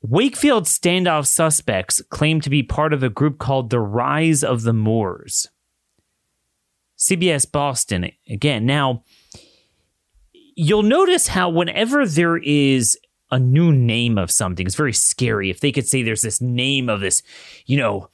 Wakefield 0.00 0.64
standoff 0.64 1.26
suspects 1.26 2.00
claim 2.08 2.40
to 2.40 2.50
be 2.50 2.62
part 2.62 2.92
of 2.92 3.02
a 3.02 3.08
group 3.08 3.38
called 3.38 3.70
the 3.70 3.80
Rise 3.80 4.44
of 4.44 4.62
the 4.62 4.72
Moors. 4.72 5.48
CBS 6.96 7.50
Boston 7.50 8.10
again. 8.28 8.64
Now, 8.64 9.04
you'll 10.32 10.82
notice 10.82 11.28
how 11.28 11.48
whenever 11.48 12.06
there 12.06 12.36
is 12.36 12.98
a 13.30 13.38
new 13.38 13.72
name 13.72 14.18
of 14.18 14.30
something, 14.30 14.66
it's 14.66 14.74
very 14.74 14.92
scary. 14.92 15.50
If 15.50 15.60
they 15.60 15.72
could 15.72 15.86
say 15.86 16.02
there's 16.02 16.22
this 16.22 16.40
name 16.40 16.88
of 16.88 17.00
this, 17.00 17.22
you 17.66 17.76
know, 17.76 18.10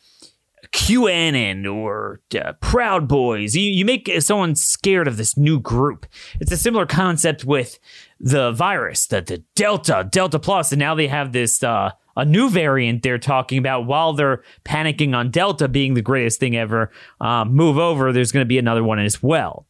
QAnon 0.72 1.72
or 1.72 2.20
uh, 2.34 2.52
Proud 2.54 3.06
Boys. 3.06 3.54
You, 3.54 3.70
you 3.70 3.84
make 3.84 4.10
someone 4.20 4.56
scared 4.56 5.06
of 5.06 5.16
this 5.16 5.36
new 5.36 5.60
group. 5.60 6.06
It's 6.40 6.50
a 6.50 6.56
similar 6.56 6.86
concept 6.86 7.44
with 7.44 7.78
the 8.18 8.50
virus, 8.50 9.06
the, 9.06 9.20
the 9.20 9.38
Delta, 9.54 10.08
Delta 10.10 10.38
Plus, 10.38 10.72
and 10.72 10.80
now 10.80 10.94
they 10.94 11.06
have 11.06 11.32
this 11.32 11.62
uh, 11.62 11.92
a 12.16 12.24
new 12.24 12.48
variant 12.48 13.02
they're 13.02 13.18
talking 13.18 13.58
about 13.58 13.86
while 13.86 14.12
they're 14.12 14.42
panicking 14.64 15.14
on 15.14 15.30
Delta 15.30 15.68
being 15.68 15.94
the 15.94 16.02
greatest 16.02 16.40
thing 16.40 16.56
ever. 16.56 16.90
Uh, 17.20 17.44
move 17.44 17.78
over, 17.78 18.12
there's 18.12 18.32
going 18.32 18.44
to 18.44 18.48
be 18.48 18.58
another 18.58 18.84
one 18.84 18.98
as 18.98 19.22
well. 19.22 19.66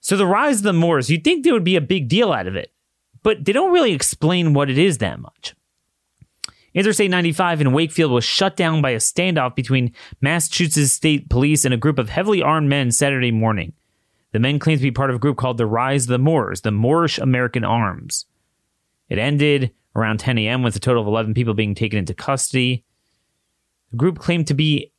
So 0.00 0.16
the 0.16 0.26
rise 0.26 0.58
of 0.58 0.62
the 0.62 0.72
Moors, 0.72 1.10
you'd 1.10 1.24
think 1.24 1.44
there 1.44 1.52
would 1.52 1.64
be 1.64 1.76
a 1.76 1.80
big 1.80 2.08
deal 2.08 2.32
out 2.32 2.46
of 2.46 2.56
it, 2.56 2.72
but 3.22 3.44
they 3.44 3.52
don't 3.52 3.72
really 3.72 3.92
explain 3.92 4.54
what 4.54 4.70
it 4.70 4.78
is 4.78 4.98
that 4.98 5.20
much. 5.20 5.54
Interstate 6.72 7.10
95 7.10 7.60
in 7.60 7.72
Wakefield 7.72 8.12
was 8.12 8.24
shut 8.24 8.56
down 8.56 8.80
by 8.80 8.90
a 8.90 8.98
standoff 8.98 9.56
between 9.56 9.92
Massachusetts 10.20 10.92
State 10.92 11.28
Police 11.28 11.64
and 11.64 11.74
a 11.74 11.78
group 11.78 11.98
of 11.98 12.08
heavily 12.08 12.42
armed 12.42 12.68
men 12.68 12.92
Saturday 12.92 13.32
morning. 13.32 13.72
The 14.32 14.38
men 14.38 14.60
claimed 14.60 14.78
to 14.78 14.86
be 14.86 14.92
part 14.92 15.10
of 15.10 15.16
a 15.16 15.20
group 15.20 15.36
called 15.36 15.58
the 15.58 15.66
Rise 15.66 16.04
of 16.04 16.10
the 16.10 16.18
Moors, 16.18 16.60
the 16.60 16.70
Moorish 16.70 17.18
American 17.18 17.64
Arms. 17.64 18.26
It 19.08 19.18
ended 19.18 19.72
around 19.96 20.20
10 20.20 20.38
a.m. 20.38 20.62
with 20.62 20.76
a 20.76 20.80
total 20.80 21.02
of 21.02 21.08
11 21.08 21.34
people 21.34 21.54
being 21.54 21.74
taken 21.74 21.98
into 21.98 22.14
custody. 22.14 22.84
The 23.90 23.96
group 23.96 24.18
claimed 24.18 24.46
to 24.46 24.54
be 24.54 24.92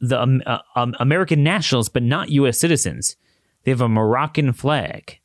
the 0.00 0.22
um, 0.22 0.42
uh, 0.46 0.58
um, 0.76 0.94
American 1.00 1.42
nationals, 1.42 1.88
but 1.88 2.04
not 2.04 2.30
U.S. 2.30 2.58
citizens. 2.58 3.16
They 3.64 3.72
have 3.72 3.80
a 3.80 3.88
Moroccan 3.88 4.52
flag. 4.52 5.18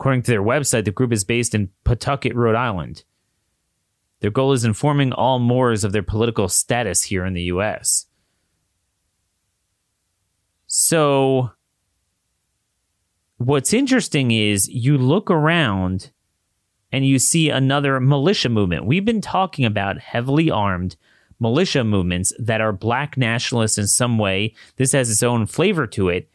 According 0.00 0.22
to 0.22 0.30
their 0.30 0.42
website, 0.42 0.86
the 0.86 0.92
group 0.92 1.12
is 1.12 1.24
based 1.24 1.54
in 1.54 1.68
Pawtucket, 1.84 2.34
Rhode 2.34 2.56
Island. 2.56 3.04
Their 4.20 4.30
goal 4.30 4.52
is 4.52 4.64
informing 4.64 5.12
all 5.12 5.38
Moors 5.38 5.84
of 5.84 5.92
their 5.92 6.02
political 6.02 6.48
status 6.48 7.02
here 7.02 7.26
in 7.26 7.34
the 7.34 7.42
U.S. 7.42 8.06
So, 10.66 11.50
what's 13.36 13.74
interesting 13.74 14.30
is 14.30 14.70
you 14.70 14.96
look 14.96 15.30
around 15.30 16.12
and 16.90 17.06
you 17.06 17.18
see 17.18 17.50
another 17.50 18.00
militia 18.00 18.48
movement. 18.48 18.86
We've 18.86 19.04
been 19.04 19.20
talking 19.20 19.66
about 19.66 19.98
heavily 19.98 20.50
armed 20.50 20.96
militia 21.38 21.84
movements 21.84 22.32
that 22.38 22.62
are 22.62 22.72
black 22.72 23.18
nationalists 23.18 23.76
in 23.76 23.86
some 23.86 24.16
way. 24.16 24.54
This 24.76 24.92
has 24.92 25.10
its 25.10 25.22
own 25.22 25.44
flavor 25.44 25.86
to 25.88 26.08
it. 26.08 26.29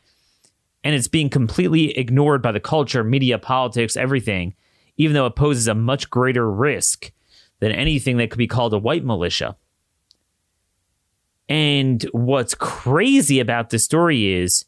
And 0.85 0.95
it's 0.95 1.09
being 1.09 1.29
completely 1.29 1.97
ignored 1.97 2.41
by 2.41 2.53
the 2.53 2.61
culture, 2.61 3.03
media, 3.03 3.37
politics, 3.37 3.97
everything, 3.97 4.55
even 4.95 5.13
though 5.13 5.25
it 5.25 5.35
poses 5.35 5.67
a 5.67 5.75
much 5.75 6.09
greater 6.09 6.49
risk 6.49 7.11
than 7.59 7.73
anything 7.73 8.15
that 8.17 8.29
could 8.29 8.37
be 8.37 8.47
called 8.47 8.73
a 8.73 8.77
white 8.77 9.03
militia. 9.03 9.57
And 11.49 12.01
what's 12.13 12.55
crazy 12.55 13.41
about 13.41 13.69
this 13.69 13.83
story 13.83 14.31
is 14.31 14.63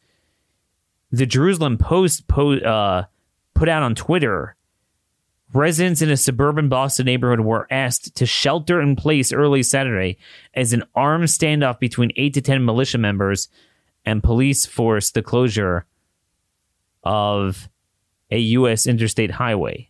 the 1.12 1.26
Jerusalem 1.26 1.78
Post 1.78 2.28
po- 2.28 2.58
uh, 2.58 3.06
put 3.54 3.70
out 3.70 3.84
on 3.84 3.96
Twitter 3.96 4.58
Residents 5.54 6.02
in 6.02 6.10
a 6.10 6.18
suburban 6.18 6.68
Boston 6.68 7.06
neighborhood 7.06 7.40
were 7.40 7.68
asked 7.72 8.16
to 8.16 8.26
shelter 8.26 8.82
in 8.82 8.98
place 8.98 9.32
early 9.32 9.64
Saturday 9.64 10.18
as 10.54 10.74
an 10.74 10.84
armed 10.94 11.26
standoff 11.26 11.80
between 11.80 12.12
8 12.18 12.34
to 12.34 12.42
10 12.42 12.66
militia 12.66 12.98
members 12.98 13.48
and 14.06 14.22
police 14.22 14.66
forced 14.66 15.14
the 15.14 15.22
closure 15.22 15.86
of 17.08 17.70
a 18.30 18.38
U.S. 18.38 18.86
interstate 18.86 19.32
highway. 19.32 19.90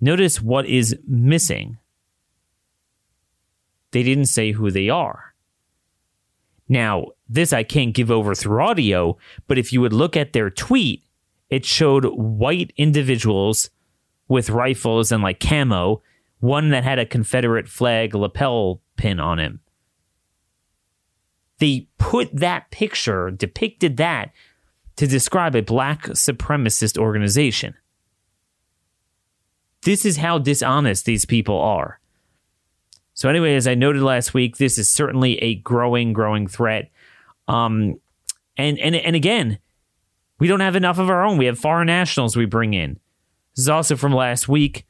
Notice 0.00 0.42
what 0.42 0.66
is 0.66 0.96
missing. 1.06 1.78
They 3.92 4.02
didn't 4.02 4.26
say 4.26 4.52
who 4.52 4.70
they 4.70 4.88
are. 4.88 5.34
Now, 6.68 7.06
this 7.28 7.52
I 7.52 7.62
can't 7.62 7.94
give 7.94 8.10
over 8.10 8.34
through 8.34 8.62
audio, 8.62 9.16
but 9.46 9.58
if 9.58 9.72
you 9.72 9.80
would 9.80 9.92
look 9.92 10.16
at 10.16 10.32
their 10.32 10.50
tweet, 10.50 11.02
it 11.48 11.64
showed 11.64 12.04
white 12.04 12.72
individuals 12.76 13.70
with 14.28 14.50
rifles 14.50 15.10
and 15.10 15.22
like 15.22 15.40
camo, 15.40 16.02
one 16.40 16.68
that 16.70 16.84
had 16.84 16.98
a 16.98 17.06
Confederate 17.06 17.68
flag 17.68 18.14
lapel 18.14 18.82
pin 18.96 19.18
on 19.18 19.38
him. 19.38 19.60
They 21.58 21.88
put 21.98 22.34
that 22.34 22.70
picture, 22.70 23.30
depicted 23.30 23.96
that 23.96 24.30
to 24.96 25.06
describe 25.06 25.54
a 25.54 25.62
black 25.62 26.04
supremacist 26.08 26.98
organization. 26.98 27.74
This 29.82 30.04
is 30.04 30.16
how 30.16 30.38
dishonest 30.38 31.04
these 31.04 31.24
people 31.24 31.58
are. 31.58 32.00
So, 33.14 33.28
anyway, 33.28 33.56
as 33.56 33.66
I 33.66 33.74
noted 33.74 34.02
last 34.02 34.34
week, 34.34 34.56
this 34.56 34.78
is 34.78 34.90
certainly 34.90 35.38
a 35.38 35.56
growing, 35.56 36.12
growing 36.12 36.46
threat. 36.46 36.90
Um, 37.48 38.00
and 38.56 38.78
and 38.78 38.94
and 38.94 39.16
again, 39.16 39.58
we 40.38 40.46
don't 40.46 40.60
have 40.60 40.76
enough 40.76 40.98
of 40.98 41.10
our 41.10 41.24
own. 41.24 41.38
We 41.38 41.46
have 41.46 41.58
foreign 41.58 41.86
nationals 41.86 42.36
we 42.36 42.44
bring 42.44 42.74
in. 42.74 43.00
This 43.54 43.64
is 43.64 43.68
also 43.68 43.96
from 43.96 44.12
last 44.12 44.48
week. 44.48 44.86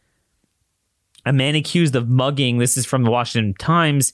A 1.25 1.33
man 1.33 1.55
accused 1.55 1.97
of 1.97 2.09
mugging. 2.09 2.59
This 2.59 2.77
is 2.77 2.87
from 2.87 3.05
the 3.05 3.11
Washington 3.11 3.55
Times. 3.55 4.13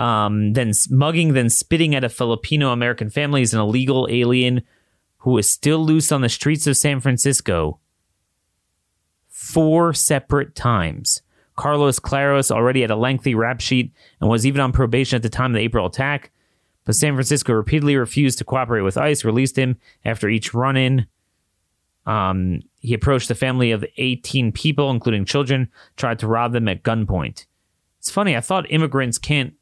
Um, 0.00 0.54
then 0.54 0.72
mugging, 0.90 1.34
then 1.34 1.48
spitting 1.48 1.94
at 1.94 2.04
a 2.04 2.08
Filipino 2.08 2.70
American 2.70 3.10
family 3.10 3.42
is 3.42 3.54
an 3.54 3.60
illegal 3.60 4.08
alien 4.10 4.62
who 5.18 5.38
is 5.38 5.48
still 5.48 5.84
loose 5.84 6.10
on 6.10 6.20
the 6.20 6.28
streets 6.28 6.66
of 6.66 6.76
San 6.76 7.00
Francisco 7.00 7.78
four 9.28 9.92
separate 9.92 10.54
times. 10.54 11.22
Carlos 11.56 12.00
Claros 12.00 12.50
already 12.50 12.80
had 12.80 12.90
a 12.90 12.96
lengthy 12.96 13.34
rap 13.34 13.60
sheet 13.60 13.92
and 14.20 14.28
was 14.28 14.44
even 14.44 14.60
on 14.60 14.72
probation 14.72 15.16
at 15.16 15.22
the 15.22 15.28
time 15.28 15.52
of 15.52 15.54
the 15.54 15.62
April 15.64 15.86
attack. 15.86 16.32
But 16.84 16.94
San 16.94 17.14
Francisco 17.14 17.52
repeatedly 17.52 17.96
refused 17.96 18.38
to 18.38 18.44
cooperate 18.44 18.82
with 18.82 18.98
ICE, 18.98 19.24
released 19.24 19.56
him 19.56 19.78
after 20.04 20.28
each 20.28 20.52
run 20.52 20.76
in. 20.76 21.06
Um, 22.06 22.60
he 22.80 22.92
approached 22.92 23.30
a 23.30 23.34
family 23.34 23.70
of 23.70 23.84
18 23.96 24.52
people, 24.52 24.90
including 24.90 25.24
children, 25.24 25.70
tried 25.96 26.18
to 26.18 26.26
rob 26.26 26.52
them 26.52 26.68
at 26.68 26.82
gunpoint. 26.82 27.46
It's 27.98 28.10
funny, 28.10 28.36
I 28.36 28.40
thought 28.40 28.70
immigrants 28.70 29.16
can't 29.16 29.54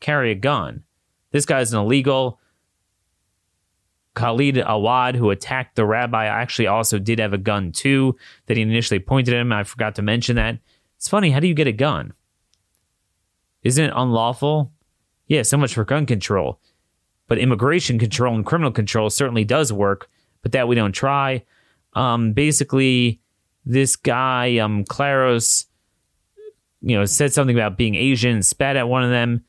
carry 0.00 0.30
a 0.30 0.34
gun. 0.34 0.84
This 1.30 1.46
guy's 1.46 1.72
an 1.72 1.80
illegal. 1.80 2.40
Khalid 4.14 4.62
Awad, 4.66 5.14
who 5.14 5.30
attacked 5.30 5.76
the 5.76 5.84
rabbi, 5.84 6.24
actually 6.24 6.66
also 6.66 6.98
did 6.98 7.18
have 7.18 7.34
a 7.34 7.38
gun 7.38 7.70
too 7.70 8.16
that 8.46 8.56
he 8.56 8.62
initially 8.62 8.98
pointed 8.98 9.34
at 9.34 9.40
him. 9.40 9.52
I 9.52 9.64
forgot 9.64 9.94
to 9.96 10.02
mention 10.02 10.36
that. 10.36 10.58
It's 10.96 11.08
funny, 11.08 11.30
how 11.30 11.40
do 11.40 11.46
you 11.46 11.54
get 11.54 11.66
a 11.66 11.72
gun? 11.72 12.14
Isn't 13.62 13.84
it 13.84 13.92
unlawful? 13.94 14.72
Yeah, 15.26 15.42
so 15.42 15.58
much 15.58 15.74
for 15.74 15.84
gun 15.84 16.06
control. 16.06 16.60
But 17.28 17.38
immigration 17.38 17.98
control 17.98 18.34
and 18.34 18.46
criminal 18.46 18.72
control 18.72 19.10
certainly 19.10 19.44
does 19.44 19.72
work, 19.72 20.08
but 20.42 20.52
that 20.52 20.68
we 20.68 20.76
don't 20.76 20.92
try. 20.92 21.44
Um, 21.92 22.32
basically, 22.32 23.20
this 23.66 23.96
guy, 23.96 24.58
um, 24.58 24.84
Claros, 24.84 25.66
you 26.80 26.96
know, 26.96 27.04
said 27.04 27.32
something 27.32 27.56
about 27.56 27.76
being 27.76 27.96
Asian, 27.96 28.42
spat 28.42 28.76
at 28.76 28.88
one 28.88 29.02
of 29.02 29.10
them. 29.10 29.44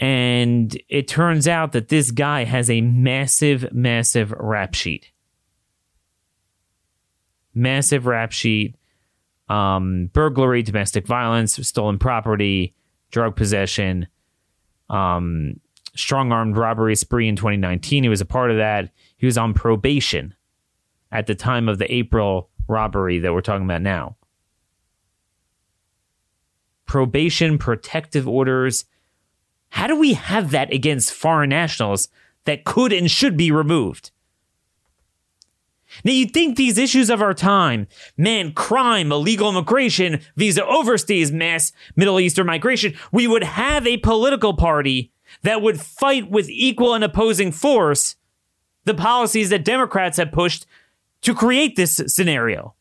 And 0.00 0.76
it 0.88 1.06
turns 1.06 1.46
out 1.46 1.72
that 1.72 1.88
this 1.88 2.10
guy 2.10 2.44
has 2.44 2.70
a 2.70 2.80
massive, 2.80 3.70
massive 3.70 4.32
rap 4.32 4.74
sheet. 4.74 5.12
Massive 7.54 8.06
rap 8.06 8.32
sheet. 8.32 8.76
Um, 9.50 10.08
burglary, 10.14 10.62
domestic 10.62 11.06
violence, 11.06 11.54
stolen 11.66 11.98
property, 11.98 12.74
drug 13.10 13.36
possession, 13.36 14.06
um, 14.88 15.60
strong 15.96 16.32
armed 16.32 16.56
robbery 16.56 16.96
spree 16.96 17.28
in 17.28 17.36
2019. 17.36 18.04
He 18.04 18.08
was 18.08 18.20
a 18.20 18.26
part 18.26 18.50
of 18.50 18.56
that. 18.56 18.90
He 19.16 19.26
was 19.26 19.36
on 19.36 19.52
probation 19.52 20.34
at 21.12 21.26
the 21.26 21.34
time 21.34 21.68
of 21.68 21.78
the 21.78 21.92
April 21.92 22.48
robbery 22.68 23.18
that 23.18 23.32
we're 23.32 23.40
talking 23.40 23.64
about 23.64 23.82
now. 23.82 24.16
Probation, 26.86 27.58
protective 27.58 28.28
orders. 28.28 28.84
How 29.70 29.86
do 29.86 29.96
we 29.96 30.14
have 30.14 30.50
that 30.50 30.72
against 30.72 31.12
foreign 31.12 31.50
nationals 31.50 32.08
that 32.44 32.64
could 32.64 32.92
and 32.92 33.10
should 33.10 33.36
be 33.36 33.50
removed? 33.50 34.10
Now, 36.04 36.12
you'd 36.12 36.32
think 36.32 36.56
these 36.56 36.78
issues 36.78 37.10
of 37.10 37.20
our 37.20 37.34
time 37.34 37.88
man, 38.16 38.52
crime, 38.52 39.10
illegal 39.10 39.50
immigration, 39.50 40.20
visa 40.36 40.62
overstays, 40.62 41.32
mass 41.32 41.72
Middle 41.96 42.20
Eastern 42.20 42.46
migration 42.46 42.94
we 43.10 43.26
would 43.26 43.44
have 43.44 43.86
a 43.86 43.96
political 43.98 44.54
party 44.54 45.12
that 45.42 45.62
would 45.62 45.80
fight 45.80 46.30
with 46.30 46.48
equal 46.48 46.94
and 46.94 47.04
opposing 47.04 47.52
force 47.52 48.16
the 48.84 48.94
policies 48.94 49.50
that 49.50 49.64
Democrats 49.64 50.16
have 50.16 50.32
pushed 50.32 50.66
to 51.22 51.34
create 51.34 51.76
this 51.76 52.00
scenario. 52.06 52.74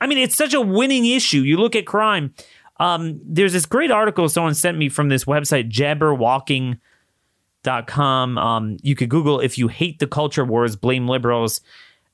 I 0.00 0.06
mean, 0.06 0.18
it's 0.18 0.36
such 0.36 0.52
a 0.52 0.60
winning 0.60 1.06
issue. 1.06 1.40
You 1.40 1.56
look 1.56 1.74
at 1.74 1.86
crime. 1.86 2.34
Um, 2.78 3.20
there's 3.24 3.52
this 3.52 3.66
great 3.66 3.90
article 3.90 4.28
someone 4.28 4.54
sent 4.54 4.78
me 4.78 4.88
from 4.88 5.08
this 5.08 5.24
website, 5.24 5.70
jabberwocking.com. 5.70 8.38
Um, 8.38 8.76
you 8.82 8.96
could 8.96 9.08
Google 9.08 9.40
if 9.40 9.58
you 9.58 9.68
hate 9.68 10.00
the 10.00 10.06
culture 10.06 10.44
wars, 10.44 10.76
blame 10.76 11.08
liberals. 11.08 11.60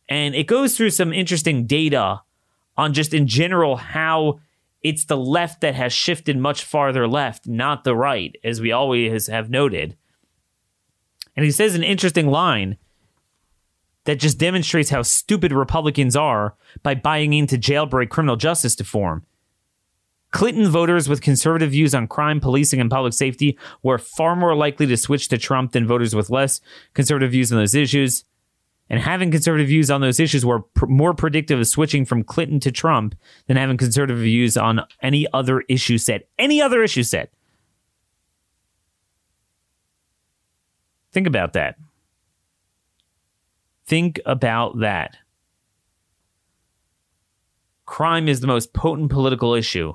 And 0.08 0.34
it 0.34 0.46
goes 0.46 0.76
through 0.76 0.90
some 0.90 1.12
interesting 1.12 1.66
data 1.66 2.22
on 2.76 2.92
just 2.92 3.14
in 3.14 3.26
general 3.26 3.76
how 3.76 4.40
it's 4.82 5.04
the 5.04 5.16
left 5.16 5.60
that 5.60 5.74
has 5.74 5.92
shifted 5.92 6.36
much 6.36 6.64
farther 6.64 7.06
left, 7.06 7.46
not 7.46 7.84
the 7.84 7.94
right, 7.94 8.34
as 8.42 8.60
we 8.60 8.72
always 8.72 9.26
have 9.26 9.50
noted. 9.50 9.96
And 11.36 11.44
he 11.44 11.50
says 11.50 11.74
an 11.74 11.84
interesting 11.84 12.28
line 12.28 12.76
that 14.04 14.18
just 14.18 14.38
demonstrates 14.38 14.90
how 14.90 15.02
stupid 15.02 15.52
Republicans 15.52 16.16
are 16.16 16.54
by 16.82 16.94
buying 16.94 17.32
into 17.32 17.56
jailbreak 17.56 18.08
criminal 18.08 18.36
justice 18.36 18.78
reform. 18.78 19.24
Clinton 20.30 20.68
voters 20.68 21.08
with 21.08 21.22
conservative 21.22 21.72
views 21.72 21.94
on 21.94 22.06
crime, 22.06 22.40
policing, 22.40 22.80
and 22.80 22.90
public 22.90 23.12
safety 23.12 23.58
were 23.82 23.98
far 23.98 24.36
more 24.36 24.54
likely 24.54 24.86
to 24.86 24.96
switch 24.96 25.28
to 25.28 25.38
Trump 25.38 25.72
than 25.72 25.86
voters 25.86 26.14
with 26.14 26.30
less 26.30 26.60
conservative 26.94 27.32
views 27.32 27.52
on 27.52 27.58
those 27.58 27.74
issues. 27.74 28.24
And 28.88 29.00
having 29.00 29.30
conservative 29.30 29.68
views 29.68 29.90
on 29.90 30.00
those 30.00 30.18
issues 30.18 30.44
were 30.44 30.60
pr- 30.60 30.86
more 30.86 31.14
predictive 31.14 31.60
of 31.60 31.66
switching 31.66 32.04
from 32.04 32.24
Clinton 32.24 32.58
to 32.60 32.72
Trump 32.72 33.14
than 33.46 33.56
having 33.56 33.76
conservative 33.76 34.18
views 34.18 34.56
on 34.56 34.80
any 35.00 35.26
other 35.32 35.62
issue 35.68 35.98
set. 35.98 36.28
Any 36.38 36.60
other 36.60 36.82
issue 36.82 37.04
set. 37.04 37.32
Think 41.12 41.26
about 41.26 41.52
that. 41.54 41.76
Think 43.86 44.20
about 44.26 44.80
that. 44.80 45.16
Crime 47.84 48.28
is 48.28 48.40
the 48.40 48.46
most 48.46 48.72
potent 48.72 49.10
political 49.10 49.54
issue. 49.54 49.94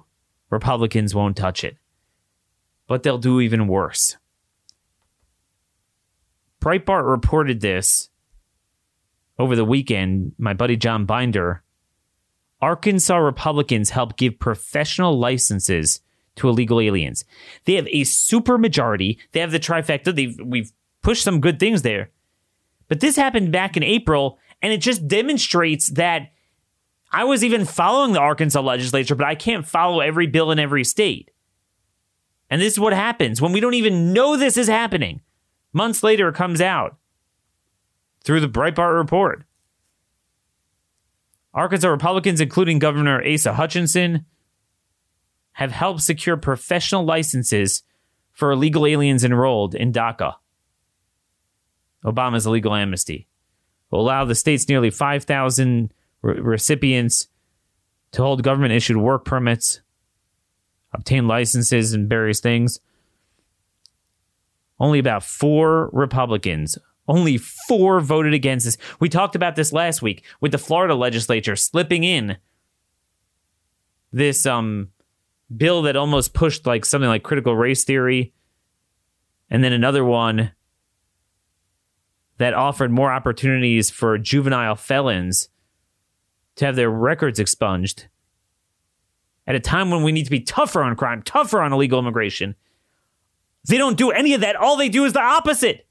Republicans 0.55 1.13
won't 1.13 1.35
touch 1.35 1.63
it. 1.63 1.77
But 2.87 3.03
they'll 3.03 3.17
do 3.17 3.41
even 3.41 3.67
worse. 3.67 4.17
Breitbart 6.61 7.07
reported 7.07 7.59
this 7.61 8.09
over 9.37 9.55
the 9.55 9.65
weekend. 9.65 10.31
My 10.37 10.53
buddy 10.53 10.77
John 10.77 11.05
Binder. 11.05 11.61
Arkansas 12.61 13.17
Republicans 13.17 13.89
help 13.89 14.15
give 14.15 14.39
professional 14.39 15.19
licenses 15.19 15.99
to 16.37 16.47
illegal 16.47 16.79
aliens. 16.79 17.25
They 17.65 17.75
have 17.75 17.87
a 17.89 18.05
super 18.05 18.57
majority. 18.57 19.19
They 19.33 19.41
have 19.41 19.51
the 19.51 19.59
trifecta. 19.59 20.15
They've, 20.15 20.39
we've 20.41 20.71
pushed 21.01 21.23
some 21.23 21.41
good 21.41 21.59
things 21.59 21.81
there. 21.81 22.11
But 22.87 23.01
this 23.01 23.15
happened 23.15 23.51
back 23.51 23.75
in 23.75 23.83
April, 23.83 24.39
and 24.61 24.71
it 24.71 24.81
just 24.81 25.07
demonstrates 25.07 25.89
that 25.91 26.31
I 27.11 27.23
was 27.23 27.43
even 27.43 27.65
following 27.65 28.13
the 28.13 28.19
Arkansas 28.19 28.61
legislature, 28.61 29.15
but 29.15 29.27
I 29.27 29.35
can't 29.35 29.67
follow 29.67 29.99
every 30.01 30.27
bill 30.27 30.51
in 30.51 30.59
every 30.59 30.83
state. 30.83 31.31
And 32.49 32.61
this 32.61 32.73
is 32.73 32.79
what 32.79 32.93
happens 32.93 33.41
when 33.41 33.51
we 33.51 33.59
don't 33.59 33.73
even 33.73 34.13
know 34.13 34.37
this 34.37 34.57
is 34.57 34.67
happening. 34.67 35.21
Months 35.73 36.03
later, 36.03 36.29
it 36.29 36.35
comes 36.35 36.61
out 36.61 36.97
through 38.23 38.39
the 38.39 38.49
Breitbart 38.49 38.95
report. 38.95 39.45
Arkansas 41.53 41.87
Republicans, 41.87 42.41
including 42.41 42.79
Governor 42.79 43.23
Asa 43.25 43.53
Hutchinson, 43.53 44.25
have 45.53 45.71
helped 45.71 46.01
secure 46.01 46.35
professional 46.35 47.05
licenses 47.05 47.83
for 48.33 48.51
illegal 48.51 48.85
aliens 48.85 49.23
enrolled 49.23 49.73
in 49.73 49.93
DACA. 49.93 50.35
Obama's 52.03 52.45
illegal 52.45 52.75
amnesty 52.75 53.27
will 53.89 54.01
allow 54.01 54.25
the 54.25 54.35
state's 54.35 54.67
nearly 54.67 54.89
5,000 54.89 55.93
re- 56.25 56.39
recipients 56.39 57.27
to 58.11 58.21
hold 58.21 58.43
government 58.43 58.73
issued 58.73 58.97
work 58.97 59.25
permits, 59.25 59.81
obtain 60.93 61.27
licenses, 61.27 61.93
and 61.93 62.09
various 62.09 62.39
things. 62.39 62.79
Only 64.79 64.99
about 64.99 65.23
four 65.23 65.89
Republicans, 65.93 66.77
only 67.07 67.37
four 67.37 68.01
voted 68.01 68.33
against 68.33 68.65
this. 68.65 68.77
We 68.99 69.07
talked 69.07 69.35
about 69.35 69.55
this 69.55 69.71
last 69.71 70.01
week 70.01 70.25
with 70.41 70.51
the 70.51 70.57
Florida 70.57 70.95
legislature 70.95 71.55
slipping 71.55 72.03
in 72.03 72.37
this 74.11 74.45
um, 74.45 74.89
bill 75.55 75.83
that 75.83 75.95
almost 75.95 76.33
pushed 76.33 76.65
like 76.65 76.85
something 76.85 77.07
like 77.07 77.23
critical 77.23 77.55
race 77.55 77.83
theory, 77.83 78.33
and 79.49 79.63
then 79.63 79.73
another 79.73 80.03
one 80.03 80.51
that 82.37 82.53
offered 82.53 82.91
more 82.91 83.13
opportunities 83.13 83.89
for 83.89 84.17
juvenile 84.17 84.75
felons 84.75 85.49
to 86.55 86.65
have 86.65 86.75
their 86.75 86.89
records 86.89 87.39
expunged 87.39 88.07
at 89.47 89.55
a 89.55 89.59
time 89.59 89.91
when 89.91 90.03
we 90.03 90.11
need 90.11 90.25
to 90.25 90.31
be 90.31 90.39
tougher 90.39 90.83
on 90.83 90.95
crime, 90.95 91.21
tougher 91.21 91.61
on 91.61 91.73
illegal 91.73 91.99
immigration. 91.99 92.55
They 93.67 93.77
don't 93.77 93.97
do 93.97 94.11
any 94.11 94.33
of 94.33 94.41
that. 94.41 94.55
All 94.55 94.77
they 94.77 94.89
do 94.89 95.05
is 95.05 95.13
the 95.13 95.21
opposite. 95.21 95.87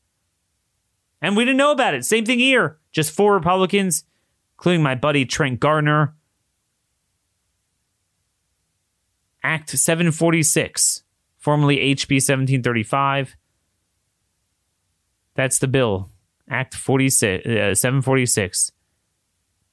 And 1.20 1.36
we 1.36 1.44
didn't 1.44 1.56
know 1.56 1.72
about 1.72 1.94
it. 1.94 2.04
Same 2.04 2.24
thing 2.24 2.38
here. 2.38 2.78
Just 2.92 3.12
four 3.12 3.34
Republicans, 3.34 4.04
including 4.56 4.82
my 4.82 4.94
buddy 4.94 5.24
Trent 5.24 5.60
Garner. 5.60 6.14
Act 9.42 9.70
746, 9.70 11.02
formerly 11.38 11.76
HB 11.76 12.14
1735. 12.14 13.36
That's 15.34 15.58
the 15.58 15.68
bill. 15.68 16.10
Act 16.48 16.74
46, 16.74 17.46
uh, 17.46 17.74
746. 17.74 18.72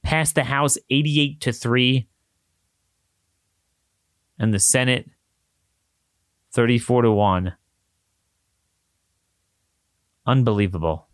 Passed 0.02 0.34
the 0.34 0.44
House 0.44 0.78
88 0.90 1.40
to 1.40 1.52
3 1.52 2.08
and 4.38 4.52
the 4.52 4.58
Senate 4.58 5.08
34 6.52 7.02
to 7.02 7.10
1. 7.10 7.54
Unbelievable. 10.26 11.06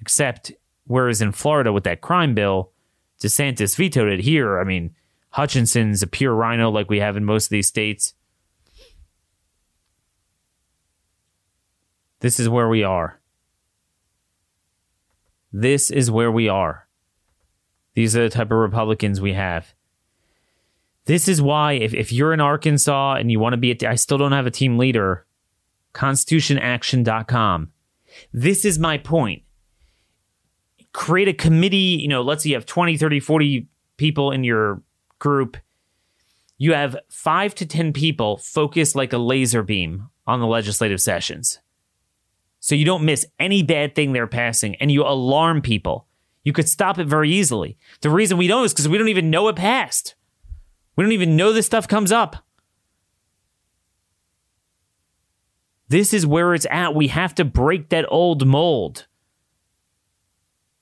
Except, 0.00 0.52
whereas 0.86 1.22
in 1.22 1.32
Florida 1.32 1.72
with 1.72 1.84
that 1.84 2.00
crime 2.00 2.34
bill, 2.34 2.72
DeSantis 3.20 3.76
vetoed 3.76 4.12
it. 4.12 4.20
Here, 4.20 4.58
I 4.58 4.64
mean, 4.64 4.94
Hutchinson's 5.30 6.02
a 6.02 6.06
pure 6.06 6.34
RINO 6.34 6.70
like 6.70 6.90
we 6.90 6.98
have 6.98 7.16
in 7.16 7.24
most 7.24 7.46
of 7.46 7.50
these 7.50 7.68
states. 7.68 8.14
This 12.20 12.38
is 12.38 12.48
where 12.48 12.68
we 12.68 12.82
are. 12.82 13.20
This 15.52 15.90
is 15.90 16.10
where 16.10 16.30
we 16.30 16.48
are. 16.48 16.81
These 17.94 18.16
are 18.16 18.22
the 18.22 18.30
type 18.30 18.50
of 18.50 18.58
Republicans 18.58 19.20
we 19.20 19.34
have. 19.34 19.74
This 21.04 21.28
is 21.28 21.42
why, 21.42 21.72
if, 21.72 21.94
if 21.94 22.12
you're 22.12 22.32
in 22.32 22.40
Arkansas 22.40 23.14
and 23.14 23.30
you 23.30 23.40
want 23.40 23.54
to 23.54 23.56
be, 23.56 23.72
a, 23.72 23.88
I 23.88 23.96
still 23.96 24.18
don't 24.18 24.32
have 24.32 24.46
a 24.46 24.50
team 24.50 24.78
leader, 24.78 25.26
constitutionaction.com. 25.94 27.72
This 28.32 28.64
is 28.64 28.78
my 28.78 28.98
point. 28.98 29.42
Create 30.92 31.28
a 31.28 31.32
committee, 31.32 31.98
you 32.00 32.08
know, 32.08 32.22
let's 32.22 32.44
say 32.44 32.50
you 32.50 32.54
have 32.54 32.66
20, 32.66 32.96
30, 32.96 33.20
40 33.20 33.68
people 33.96 34.30
in 34.30 34.44
your 34.44 34.82
group. 35.18 35.56
You 36.58 36.74
have 36.74 36.96
five 37.08 37.54
to 37.56 37.66
10 37.66 37.92
people 37.92 38.36
focused 38.36 38.94
like 38.94 39.12
a 39.12 39.18
laser 39.18 39.62
beam 39.62 40.08
on 40.26 40.40
the 40.40 40.46
legislative 40.46 41.00
sessions. 41.00 41.58
So 42.60 42.76
you 42.76 42.84
don't 42.84 43.04
miss 43.04 43.26
any 43.40 43.64
bad 43.64 43.96
thing 43.96 44.12
they're 44.12 44.28
passing 44.28 44.76
and 44.76 44.92
you 44.92 45.02
alarm 45.02 45.62
people. 45.62 46.06
You 46.44 46.52
could 46.52 46.68
stop 46.68 46.98
it 46.98 47.06
very 47.06 47.30
easily. 47.30 47.78
The 48.00 48.10
reason 48.10 48.36
we 48.36 48.48
don't 48.48 48.64
is 48.64 48.72
because 48.72 48.88
we 48.88 48.98
don't 48.98 49.08
even 49.08 49.30
know 49.30 49.48
it 49.48 49.56
passed. 49.56 50.14
We 50.96 51.04
don't 51.04 51.12
even 51.12 51.36
know 51.36 51.52
this 51.52 51.66
stuff 51.66 51.88
comes 51.88 52.12
up. 52.12 52.44
This 55.88 56.14
is 56.14 56.26
where 56.26 56.54
it's 56.54 56.66
at. 56.70 56.94
We 56.94 57.08
have 57.08 57.34
to 57.36 57.44
break 57.44 57.90
that 57.90 58.06
old 58.08 58.46
mold, 58.46 59.06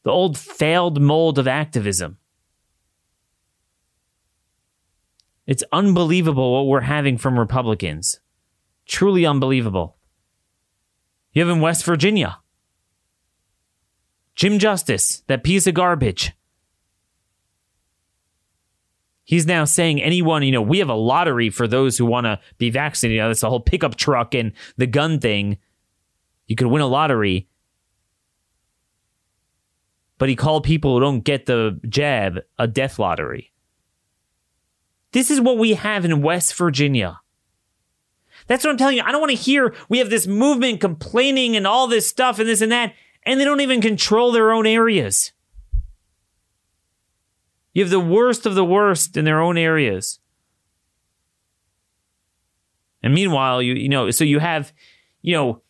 the 0.04 0.10
old 0.10 0.38
failed 0.38 1.00
mold 1.00 1.38
of 1.38 1.48
activism. 1.48 2.18
It's 5.46 5.64
unbelievable 5.72 6.52
what 6.52 6.68
we're 6.68 6.82
having 6.82 7.18
from 7.18 7.38
Republicans. 7.38 8.20
Truly 8.86 9.26
unbelievable. 9.26 9.96
You 11.32 11.44
have 11.44 11.56
in 11.56 11.60
West 11.60 11.84
Virginia 11.84 12.38
Jim 14.40 14.58
Justice, 14.58 15.22
that 15.26 15.44
piece 15.44 15.66
of 15.66 15.74
garbage. 15.74 16.32
He's 19.22 19.44
now 19.44 19.66
saying 19.66 20.00
anyone, 20.00 20.42
you 20.42 20.50
know, 20.50 20.62
we 20.62 20.78
have 20.78 20.88
a 20.88 20.94
lottery 20.94 21.50
for 21.50 21.68
those 21.68 21.98
who 21.98 22.06
want 22.06 22.24
to 22.24 22.40
be 22.56 22.70
vaccinated. 22.70 23.16
You 23.16 23.20
know, 23.20 23.28
that's 23.28 23.42
the 23.42 23.50
whole 23.50 23.60
pickup 23.60 23.96
truck 23.96 24.34
and 24.34 24.52
the 24.78 24.86
gun 24.86 25.18
thing. 25.20 25.58
You 26.46 26.56
could 26.56 26.68
win 26.68 26.80
a 26.80 26.86
lottery. 26.86 27.48
But 30.16 30.30
he 30.30 30.36
called 30.36 30.64
people 30.64 30.94
who 30.94 31.00
don't 31.00 31.20
get 31.20 31.44
the 31.44 31.78
jab 31.86 32.38
a 32.58 32.66
death 32.66 32.98
lottery. 32.98 33.52
This 35.12 35.30
is 35.30 35.38
what 35.38 35.58
we 35.58 35.74
have 35.74 36.06
in 36.06 36.22
West 36.22 36.54
Virginia. 36.54 37.20
That's 38.46 38.64
what 38.64 38.70
I'm 38.70 38.78
telling 38.78 38.96
you. 38.96 39.02
I 39.04 39.12
don't 39.12 39.20
want 39.20 39.32
to 39.32 39.36
hear 39.36 39.74
we 39.90 39.98
have 39.98 40.08
this 40.08 40.26
movement 40.26 40.80
complaining 40.80 41.56
and 41.56 41.66
all 41.66 41.86
this 41.86 42.08
stuff 42.08 42.38
and 42.38 42.48
this 42.48 42.62
and 42.62 42.72
that, 42.72 42.94
and 43.24 43.40
they 43.40 43.44
don't 43.44 43.60
even 43.60 43.80
control 43.80 44.32
their 44.32 44.52
own 44.52 44.66
areas. 44.66 45.32
You 47.72 47.82
have 47.84 47.90
the 47.90 48.00
worst 48.00 48.46
of 48.46 48.54
the 48.54 48.64
worst 48.64 49.16
in 49.16 49.24
their 49.24 49.40
own 49.40 49.56
areas. 49.56 50.18
And 53.02 53.14
meanwhile, 53.14 53.62
you 53.62 53.74
you 53.74 53.88
know, 53.88 54.10
so 54.10 54.24
you 54.24 54.40
have, 54.40 54.72
you 55.22 55.34
know, 55.34 55.62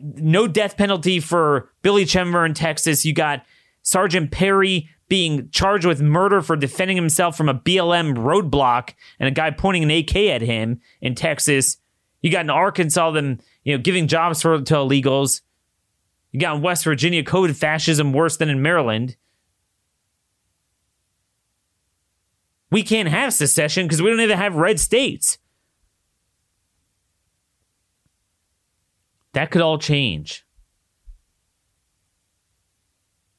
no 0.00 0.46
death 0.46 0.76
penalty 0.76 1.20
for 1.20 1.70
Billy 1.82 2.04
Chemirmir 2.04 2.46
in 2.46 2.54
Texas. 2.54 3.04
You 3.04 3.12
got 3.12 3.44
Sergeant 3.82 4.30
Perry 4.30 4.88
being 5.08 5.50
charged 5.50 5.84
with 5.84 6.00
murder 6.00 6.40
for 6.40 6.56
defending 6.56 6.96
himself 6.96 7.36
from 7.36 7.48
a 7.48 7.54
BLM 7.54 8.14
roadblock 8.14 8.94
and 9.18 9.28
a 9.28 9.32
guy 9.32 9.50
pointing 9.50 9.82
an 9.82 9.90
AK 9.90 10.16
at 10.16 10.40
him 10.40 10.80
in 11.00 11.14
Texas. 11.14 11.76
You 12.22 12.30
got 12.30 12.46
in 12.46 12.50
Arkansas 12.50 13.10
them, 13.10 13.40
you 13.64 13.76
know, 13.76 13.82
giving 13.82 14.06
jobs 14.06 14.40
for 14.40 14.60
to 14.62 14.74
illegals. 14.74 15.42
You 16.32 16.40
got 16.40 16.56
in 16.56 16.62
West 16.62 16.84
Virginia 16.84 17.22
COVID 17.22 17.54
fascism 17.54 18.12
worse 18.12 18.36
than 18.36 18.48
in 18.48 18.60
Maryland. 18.62 19.16
we 22.72 22.82
can't 22.82 23.10
have 23.10 23.34
secession 23.34 23.86
because 23.86 24.00
we 24.00 24.08
don't 24.08 24.20
even 24.20 24.38
have 24.38 24.54
red 24.54 24.80
states. 24.80 25.36
That 29.34 29.50
could 29.50 29.60
all 29.60 29.76
change. 29.76 30.46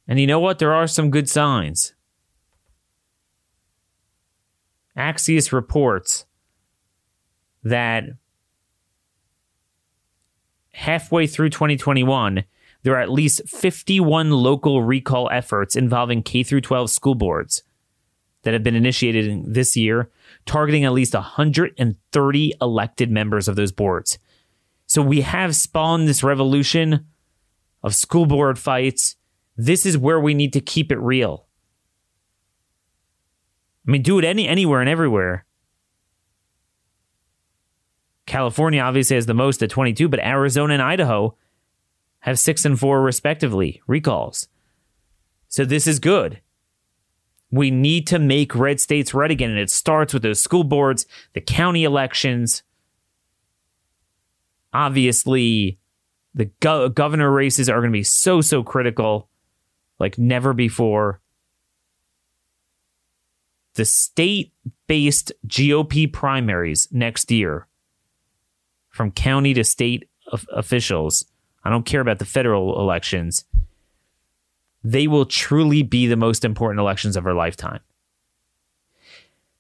And 0.08 0.20
you 0.20 0.28
know 0.28 0.40
what? 0.40 0.60
There 0.60 0.72
are 0.72 0.86
some 0.86 1.10
good 1.10 1.28
signs. 1.28 1.96
Axios 4.96 5.52
reports 5.52 6.26
that 7.64 8.04
halfway 10.74 11.26
through 11.26 11.50
2021, 11.50 12.44
there 12.84 12.96
are 12.96 13.02
at 13.02 13.12
least 13.12 13.48
51 13.48 14.32
local 14.32 14.84
recall 14.84 15.30
efforts 15.32 15.76
involving 15.76 16.22
K 16.22 16.44
12 16.44 16.90
school 16.90 17.16
boards 17.16 17.64
that 18.44 18.54
have 18.54 18.64
been 18.64 18.76
initiated 18.76 19.54
this 19.54 19.76
year, 19.76 20.10
targeting 20.46 20.84
at 20.84 20.92
least 20.92 21.14
130 21.14 22.54
elected 22.62 23.10
members 23.10 23.48
of 23.48 23.56
those 23.56 23.72
boards. 23.72 24.20
So 24.86 25.02
we 25.02 25.22
have 25.22 25.56
spawned 25.56 26.08
this 26.08 26.24
revolution 26.24 27.06
of 27.82 27.96
school 27.96 28.26
board 28.26 28.60
fights. 28.60 29.16
This 29.56 29.86
is 29.86 29.98
where 29.98 30.20
we 30.20 30.34
need 30.34 30.54
to 30.54 30.62
keep 30.62 30.92
it 30.92 31.00
real. 31.00 31.48
I 33.88 33.92
mean, 33.92 34.02
do 34.02 34.20
it 34.20 34.26
any 34.26 34.48
anywhere 34.48 34.82
and 34.82 34.90
everywhere. 34.90 35.46
California 38.26 38.82
obviously 38.82 39.16
has 39.16 39.26
the 39.26 39.34
most 39.34 39.62
at 39.62 39.70
22, 39.70 40.08
but 40.08 40.20
Arizona 40.20 40.74
and 40.74 40.82
Idaho 40.82 41.36
have 42.24 42.40
six 42.40 42.64
and 42.64 42.80
four 42.80 43.02
respectively 43.02 43.82
recalls. 43.86 44.48
So 45.50 45.66
this 45.66 45.88
is 45.88 46.00
good. 46.00 46.40
We 47.52 47.70
need 47.70 48.08
to 48.08 48.18
make 48.18 48.56
red 48.56 48.80
states 48.80 49.14
red 49.14 49.30
again. 49.30 49.50
And 49.50 49.60
it 49.60 49.70
starts 49.70 50.14
with 50.14 50.24
those 50.24 50.42
school 50.42 50.64
boards, 50.64 51.06
the 51.34 51.42
county 51.42 51.84
elections. 51.84 52.64
Obviously, 54.74 55.78
the 56.34 56.46
go- 56.62 56.88
governor 56.88 57.30
races 57.30 57.68
are 57.68 57.82
going 57.82 57.92
to 57.92 57.98
be 57.98 58.04
so, 58.04 58.40
so 58.40 58.64
critical 58.64 59.28
like 60.00 60.18
never 60.18 60.54
before. 60.54 61.20
The 63.76 63.86
state 63.86 64.54
based 64.88 65.34
GOP 65.46 66.12
primaries 66.12 66.88
next 66.90 67.32
year, 67.32 67.68
from 68.90 69.12
county 69.12 69.54
to 69.56 69.66
state 69.66 70.08
of 70.32 70.48
officials, 70.54 71.26
I 71.64 71.70
don't 71.70 71.86
care 71.86 72.02
about 72.02 72.20
the 72.20 72.26
federal 72.26 72.80
elections. 72.80 73.46
They 74.84 75.08
will 75.08 75.26
truly 75.26 75.82
be 75.82 76.08
the 76.08 76.18
most 76.18 76.44
important 76.44 76.80
elections 76.80 77.16
of 77.16 77.26
our 77.26 77.34
lifetime. 77.34 77.80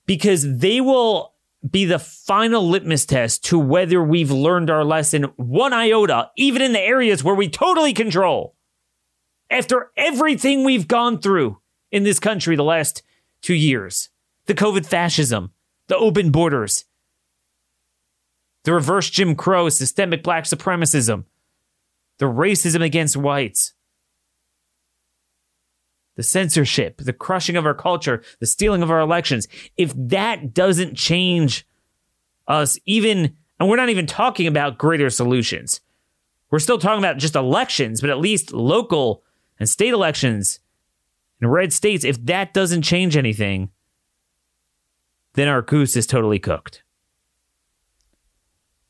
Because 0.05 0.57
they 0.57 0.81
will 0.81 1.33
be 1.69 1.85
the 1.85 1.99
final 1.99 2.67
litmus 2.67 3.05
test 3.05 3.45
to 3.45 3.57
whether 3.57 4.03
we've 4.03 4.31
learned 4.31 4.69
our 4.69 4.83
lesson 4.83 5.23
one 5.37 5.71
iota, 5.71 6.29
even 6.35 6.61
in 6.61 6.73
the 6.73 6.81
areas 6.81 7.23
where 7.23 7.35
we 7.35 7.47
totally 7.47 7.93
control. 7.93 8.55
After 9.49 9.91
everything 9.95 10.63
we've 10.63 10.87
gone 10.87 11.19
through 11.19 11.59
in 11.91 12.03
this 12.03 12.19
country 12.19 12.55
the 12.55 12.63
last 12.63 13.01
two 13.41 13.53
years 13.53 14.09
the 14.45 14.53
COVID 14.53 14.85
fascism, 14.85 15.51
the 15.87 15.95
open 15.95 16.31
borders, 16.31 16.83
the 18.65 18.73
reverse 18.73 19.09
Jim 19.09 19.35
Crow, 19.35 19.69
systemic 19.69 20.21
black 20.21 20.43
supremacism, 20.43 21.23
the 22.23 22.29
racism 22.29 22.81
against 22.81 23.17
whites, 23.17 23.73
the 26.15 26.23
censorship, 26.23 26.95
the 26.99 27.11
crushing 27.11 27.57
of 27.57 27.65
our 27.65 27.73
culture, 27.73 28.23
the 28.39 28.45
stealing 28.45 28.81
of 28.81 28.89
our 28.89 29.01
elections, 29.01 29.45
if 29.75 29.93
that 29.93 30.53
doesn't 30.53 30.95
change 30.95 31.67
us, 32.47 32.79
even, 32.85 33.35
and 33.59 33.67
we're 33.67 33.75
not 33.75 33.89
even 33.89 34.05
talking 34.05 34.47
about 34.47 34.77
greater 34.77 35.09
solutions. 35.09 35.81
We're 36.49 36.59
still 36.59 36.77
talking 36.77 37.03
about 37.03 37.17
just 37.17 37.35
elections, 37.35 37.99
but 37.99 38.09
at 38.09 38.19
least 38.19 38.53
local 38.53 39.25
and 39.59 39.67
state 39.67 39.91
elections 39.91 40.61
in 41.41 41.49
red 41.49 41.73
states, 41.73 42.05
if 42.05 42.25
that 42.25 42.53
doesn't 42.53 42.83
change 42.83 43.17
anything, 43.17 43.69
then 45.33 45.49
our 45.49 45.61
goose 45.61 45.97
is 45.97 46.07
totally 46.07 46.39
cooked. 46.39 46.83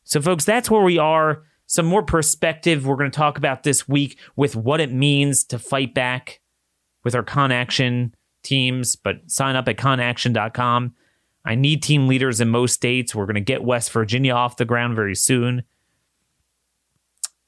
So, 0.03 0.21
folks, 0.21 0.45
that's 0.45 0.69
where 0.69 0.83
we 0.83 0.99
are. 0.99 1.45
Some 1.67 1.85
more 1.85 2.03
perspective 2.03 2.85
we're 2.85 2.97
going 2.97 3.11
to 3.11 3.15
talk 3.15 3.37
about 3.37 3.63
this 3.63 3.87
week 3.87 4.19
with 4.35 4.55
what 4.55 4.79
it 4.79 4.91
means 4.91 5.43
to 5.45 5.57
fight 5.57 5.93
back 5.93 6.41
with 7.03 7.15
our 7.15 7.23
ConAction 7.23 8.13
teams, 8.43 8.95
but 8.95 9.29
sign 9.29 9.55
up 9.55 9.67
at 9.67 9.77
conaction.com. 9.77 10.93
I 11.45 11.55
need 11.55 11.83
team 11.83 12.07
leaders 12.07 12.39
in 12.39 12.49
most 12.49 12.73
states. 12.73 13.13
We're 13.13 13.25
going 13.25 13.35
to 13.35 13.41
get 13.41 13.63
West 13.63 13.91
Virginia 13.91 14.33
off 14.33 14.57
the 14.57 14.65
ground 14.65 14.95
very 14.95 15.15
soon. 15.15 15.63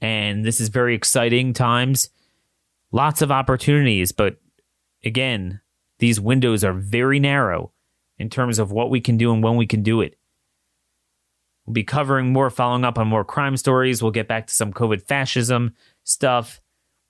And 0.02 0.44
this 0.44 0.60
is 0.60 0.70
very 0.70 0.96
exciting 0.96 1.54
times. 1.54 2.10
Lots 2.92 3.22
of 3.22 3.32
opportunities, 3.32 4.12
but 4.12 4.38
again, 5.04 5.62
these 6.00 6.20
windows 6.20 6.64
are 6.64 6.74
very 6.74 7.20
narrow 7.20 7.72
in 8.18 8.30
terms 8.30 8.60
of 8.60 8.72
what 8.72 8.90
we 8.90 9.02
can 9.02 9.18
do 9.18 9.34
and 9.34 9.44
when 9.44 9.56
we 9.56 9.66
can 9.66 9.84
do 9.84 10.02
it. 10.02 10.18
We'll 11.66 11.74
be 11.74 11.84
covering 11.84 12.32
more, 12.32 12.50
following 12.50 12.84
up 12.84 13.00
on 13.00 13.08
more 13.08 13.26
crime 13.26 13.58
stories. 13.58 14.02
We'll 14.02 14.12
get 14.12 14.28
back 14.28 14.48
to 14.48 14.54
some 14.54 14.72
COVID 14.72 15.02
fascism 15.02 15.74
stuff. 16.04 16.62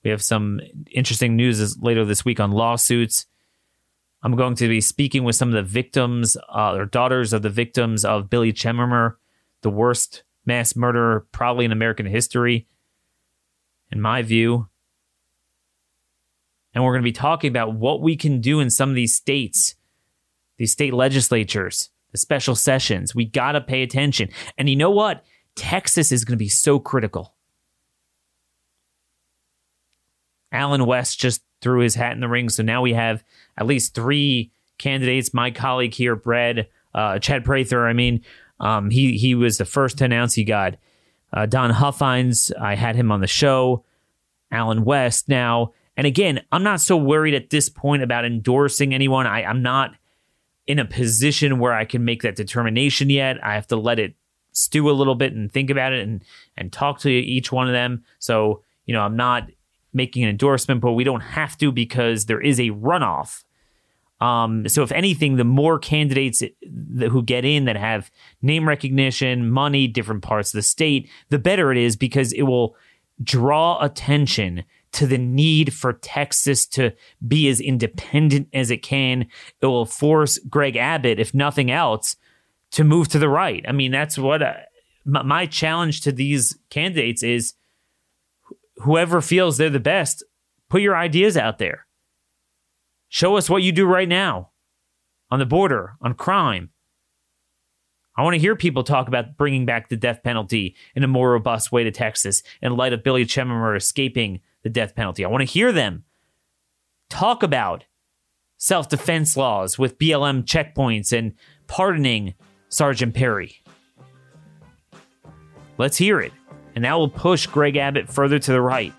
We 0.02 0.10
have 0.10 0.22
some 0.22 0.60
interesting 0.90 1.36
news 1.36 1.78
later 1.80 2.04
this 2.04 2.24
week 2.24 2.40
on 2.40 2.52
lawsuits. 2.52 3.26
I'm 4.22 4.34
going 4.34 4.54
to 4.56 4.68
be 4.68 4.80
speaking 4.80 5.24
with 5.24 5.36
some 5.36 5.48
of 5.48 5.54
the 5.54 5.62
victims 5.62 6.36
uh, 6.48 6.74
or 6.74 6.86
daughters 6.86 7.32
of 7.32 7.42
the 7.42 7.50
victims 7.50 8.04
of 8.04 8.30
Billy 8.30 8.52
Chemirmir, 8.52 9.16
the 9.62 9.70
worst 9.70 10.24
mass 10.46 10.74
murderer 10.74 11.26
probably 11.32 11.64
in 11.64 11.72
American 11.72 12.06
history, 12.06 12.66
in 13.92 14.00
my 14.00 14.22
view. 14.22 14.68
And 16.72 16.82
we're 16.82 16.92
going 16.92 17.02
to 17.02 17.08
be 17.08 17.12
talking 17.12 17.48
about 17.48 17.74
what 17.74 18.00
we 18.00 18.16
can 18.16 18.40
do 18.40 18.60
in 18.60 18.70
some 18.70 18.88
of 18.88 18.94
these 18.94 19.14
states, 19.14 19.74
these 20.56 20.72
state 20.72 20.94
legislatures, 20.94 21.90
the 22.12 22.18
special 22.18 22.54
sessions. 22.54 23.14
We 23.14 23.24
got 23.24 23.52
to 23.52 23.60
pay 23.60 23.82
attention. 23.82 24.28
And 24.56 24.68
you 24.68 24.76
know 24.76 24.90
what? 24.90 25.24
Texas 25.54 26.12
is 26.12 26.24
going 26.24 26.34
to 26.36 26.42
be 26.42 26.48
so 26.48 26.78
critical. 26.78 27.34
Allen 30.52 30.86
West 30.86 31.18
just 31.18 31.42
threw 31.60 31.80
his 31.80 31.94
hat 31.94 32.12
in 32.12 32.20
the 32.20 32.28
ring. 32.28 32.48
So 32.48 32.62
now 32.62 32.82
we 32.82 32.92
have 32.92 33.24
at 33.56 33.66
least 33.66 33.94
three 33.94 34.52
candidates. 34.78 35.34
My 35.34 35.50
colleague 35.50 35.94
here, 35.94 36.16
Brad, 36.16 36.68
uh, 36.94 37.18
Chad 37.18 37.44
Prather, 37.44 37.86
I 37.86 37.92
mean, 37.92 38.22
um, 38.60 38.90
he, 38.90 39.18
he 39.18 39.34
was 39.34 39.58
the 39.58 39.64
first 39.64 39.98
to 39.98 40.04
announce 40.04 40.34
he 40.34 40.44
got 40.44 40.76
uh, 41.32 41.46
Don 41.46 41.70
Huffines. 41.70 42.52
I 42.60 42.74
had 42.74 42.96
him 42.96 43.10
on 43.10 43.20
the 43.20 43.26
show. 43.26 43.84
Allen 44.50 44.84
West 44.84 45.28
now. 45.28 45.72
And 45.96 46.06
again, 46.06 46.42
I'm 46.52 46.62
not 46.62 46.80
so 46.80 46.96
worried 46.96 47.34
at 47.34 47.50
this 47.50 47.68
point 47.68 48.02
about 48.02 48.24
endorsing 48.24 48.94
anyone. 48.94 49.26
I, 49.26 49.44
I'm 49.44 49.62
not 49.62 49.94
in 50.66 50.78
a 50.78 50.84
position 50.84 51.58
where 51.58 51.72
I 51.72 51.84
can 51.84 52.04
make 52.04 52.22
that 52.22 52.36
determination 52.36 53.10
yet. 53.10 53.42
I 53.44 53.54
have 53.54 53.66
to 53.68 53.76
let 53.76 53.98
it 53.98 54.14
stew 54.52 54.90
a 54.90 54.92
little 54.92 55.14
bit 55.14 55.32
and 55.32 55.52
think 55.52 55.70
about 55.70 55.92
it 55.92 56.06
and 56.06 56.24
and 56.56 56.72
talk 56.72 57.00
to 57.00 57.10
each 57.10 57.52
one 57.52 57.66
of 57.66 57.72
them. 57.72 58.04
So, 58.18 58.62
you 58.86 58.94
know, 58.94 59.02
I'm 59.02 59.16
not 59.16 59.48
making 59.92 60.24
an 60.24 60.30
endorsement, 60.30 60.80
but 60.80 60.92
we 60.92 61.04
don't 61.04 61.20
have 61.20 61.56
to 61.58 61.72
because 61.72 62.26
there 62.26 62.40
is 62.40 62.58
a 62.60 62.70
runoff. 62.70 63.44
Um, 64.20 64.66
so, 64.68 64.82
if 64.82 64.92
anything, 64.92 65.36
the 65.36 65.44
more 65.44 65.78
candidates 65.78 66.42
who 66.62 67.22
get 67.22 67.44
in 67.44 67.66
that 67.66 67.76
have 67.76 68.10
name 68.40 68.66
recognition, 68.66 69.50
money, 69.50 69.86
different 69.86 70.22
parts 70.22 70.54
of 70.54 70.58
the 70.58 70.62
state, 70.62 71.10
the 71.28 71.38
better 71.38 71.70
it 71.70 71.78
is 71.78 71.96
because 71.96 72.32
it 72.32 72.42
will 72.42 72.76
draw 73.22 73.82
attention 73.82 74.64
to 74.92 75.06
the 75.06 75.18
need 75.18 75.74
for 75.74 75.92
Texas 75.92 76.66
to 76.66 76.92
be 77.26 77.48
as 77.48 77.60
independent 77.60 78.48
as 78.52 78.70
it 78.70 78.78
can. 78.78 79.26
It 79.60 79.66
will 79.66 79.86
force 79.86 80.38
Greg 80.38 80.76
Abbott, 80.76 81.20
if 81.20 81.34
nothing 81.34 81.70
else, 81.70 82.16
to 82.72 82.84
move 82.84 83.08
to 83.08 83.18
the 83.18 83.28
right. 83.28 83.64
I 83.68 83.72
mean, 83.72 83.92
that's 83.92 84.18
what 84.18 84.42
I, 84.42 84.64
my 85.04 85.46
challenge 85.46 86.00
to 86.02 86.12
these 86.12 86.58
candidates 86.70 87.22
is 87.22 87.54
whoever 88.76 89.20
feels 89.20 89.56
they're 89.56 89.70
the 89.70 89.80
best, 89.80 90.24
put 90.68 90.82
your 90.82 90.96
ideas 90.96 91.36
out 91.36 91.58
there. 91.58 91.86
Show 93.08 93.36
us 93.36 93.48
what 93.48 93.62
you 93.62 93.72
do 93.72 93.86
right 93.86 94.08
now 94.08 94.50
on 95.30 95.38
the 95.38 95.46
border, 95.46 95.94
on 96.00 96.14
crime. 96.14 96.70
I 98.16 98.22
want 98.22 98.34
to 98.34 98.40
hear 98.40 98.56
people 98.56 98.82
talk 98.82 99.08
about 99.08 99.36
bringing 99.36 99.66
back 99.66 99.88
the 99.88 99.96
death 99.96 100.22
penalty 100.22 100.74
in 100.94 101.04
a 101.04 101.08
more 101.08 101.32
robust 101.32 101.70
way 101.70 101.84
to 101.84 101.90
Texas 101.90 102.42
in 102.62 102.76
light 102.76 102.92
of 102.92 103.02
Billy 103.02 103.24
Chemirmir 103.24 103.76
escaping 103.76 104.40
the 104.62 104.70
death 104.70 104.94
penalty. 104.94 105.24
I 105.24 105.28
want 105.28 105.42
to 105.42 105.52
hear 105.52 105.72
them 105.72 106.04
talk 107.10 107.42
about 107.42 107.84
self 108.56 108.88
defense 108.88 109.36
laws 109.36 109.78
with 109.78 109.98
BLM 109.98 110.44
checkpoints 110.44 111.16
and 111.16 111.34
pardoning 111.66 112.34
Sergeant 112.68 113.14
Perry. 113.14 113.62
Let's 115.78 115.98
hear 115.98 116.20
it 116.20 116.32
and 116.76 116.84
that 116.84 116.92
will 116.92 117.08
push 117.08 117.46
Greg 117.46 117.76
Abbott 117.76 118.08
further 118.08 118.38
to 118.38 118.52
the 118.52 118.60
right. 118.60 118.92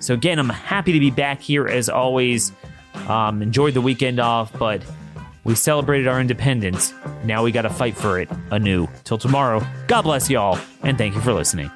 So, 0.00 0.14
again, 0.14 0.38
I'm 0.38 0.48
happy 0.48 0.92
to 0.92 0.98
be 0.98 1.10
back 1.10 1.40
here 1.40 1.68
as 1.68 1.88
always. 1.88 2.50
Um, 3.06 3.42
enjoyed 3.42 3.74
the 3.74 3.80
weekend 3.80 4.18
off, 4.18 4.52
but 4.58 4.82
we 5.44 5.54
celebrated 5.54 6.06
our 6.08 6.20
independence. 6.20 6.92
Now 7.24 7.42
we 7.42 7.52
got 7.52 7.62
to 7.62 7.70
fight 7.70 7.96
for 7.96 8.18
it 8.20 8.28
anew. 8.50 8.88
Till 9.04 9.18
tomorrow, 9.18 9.64
God 9.86 10.02
bless 10.02 10.28
y'all, 10.30 10.58
and 10.82 10.98
thank 10.98 11.14
you 11.14 11.20
for 11.20 11.32
listening. 11.32 11.70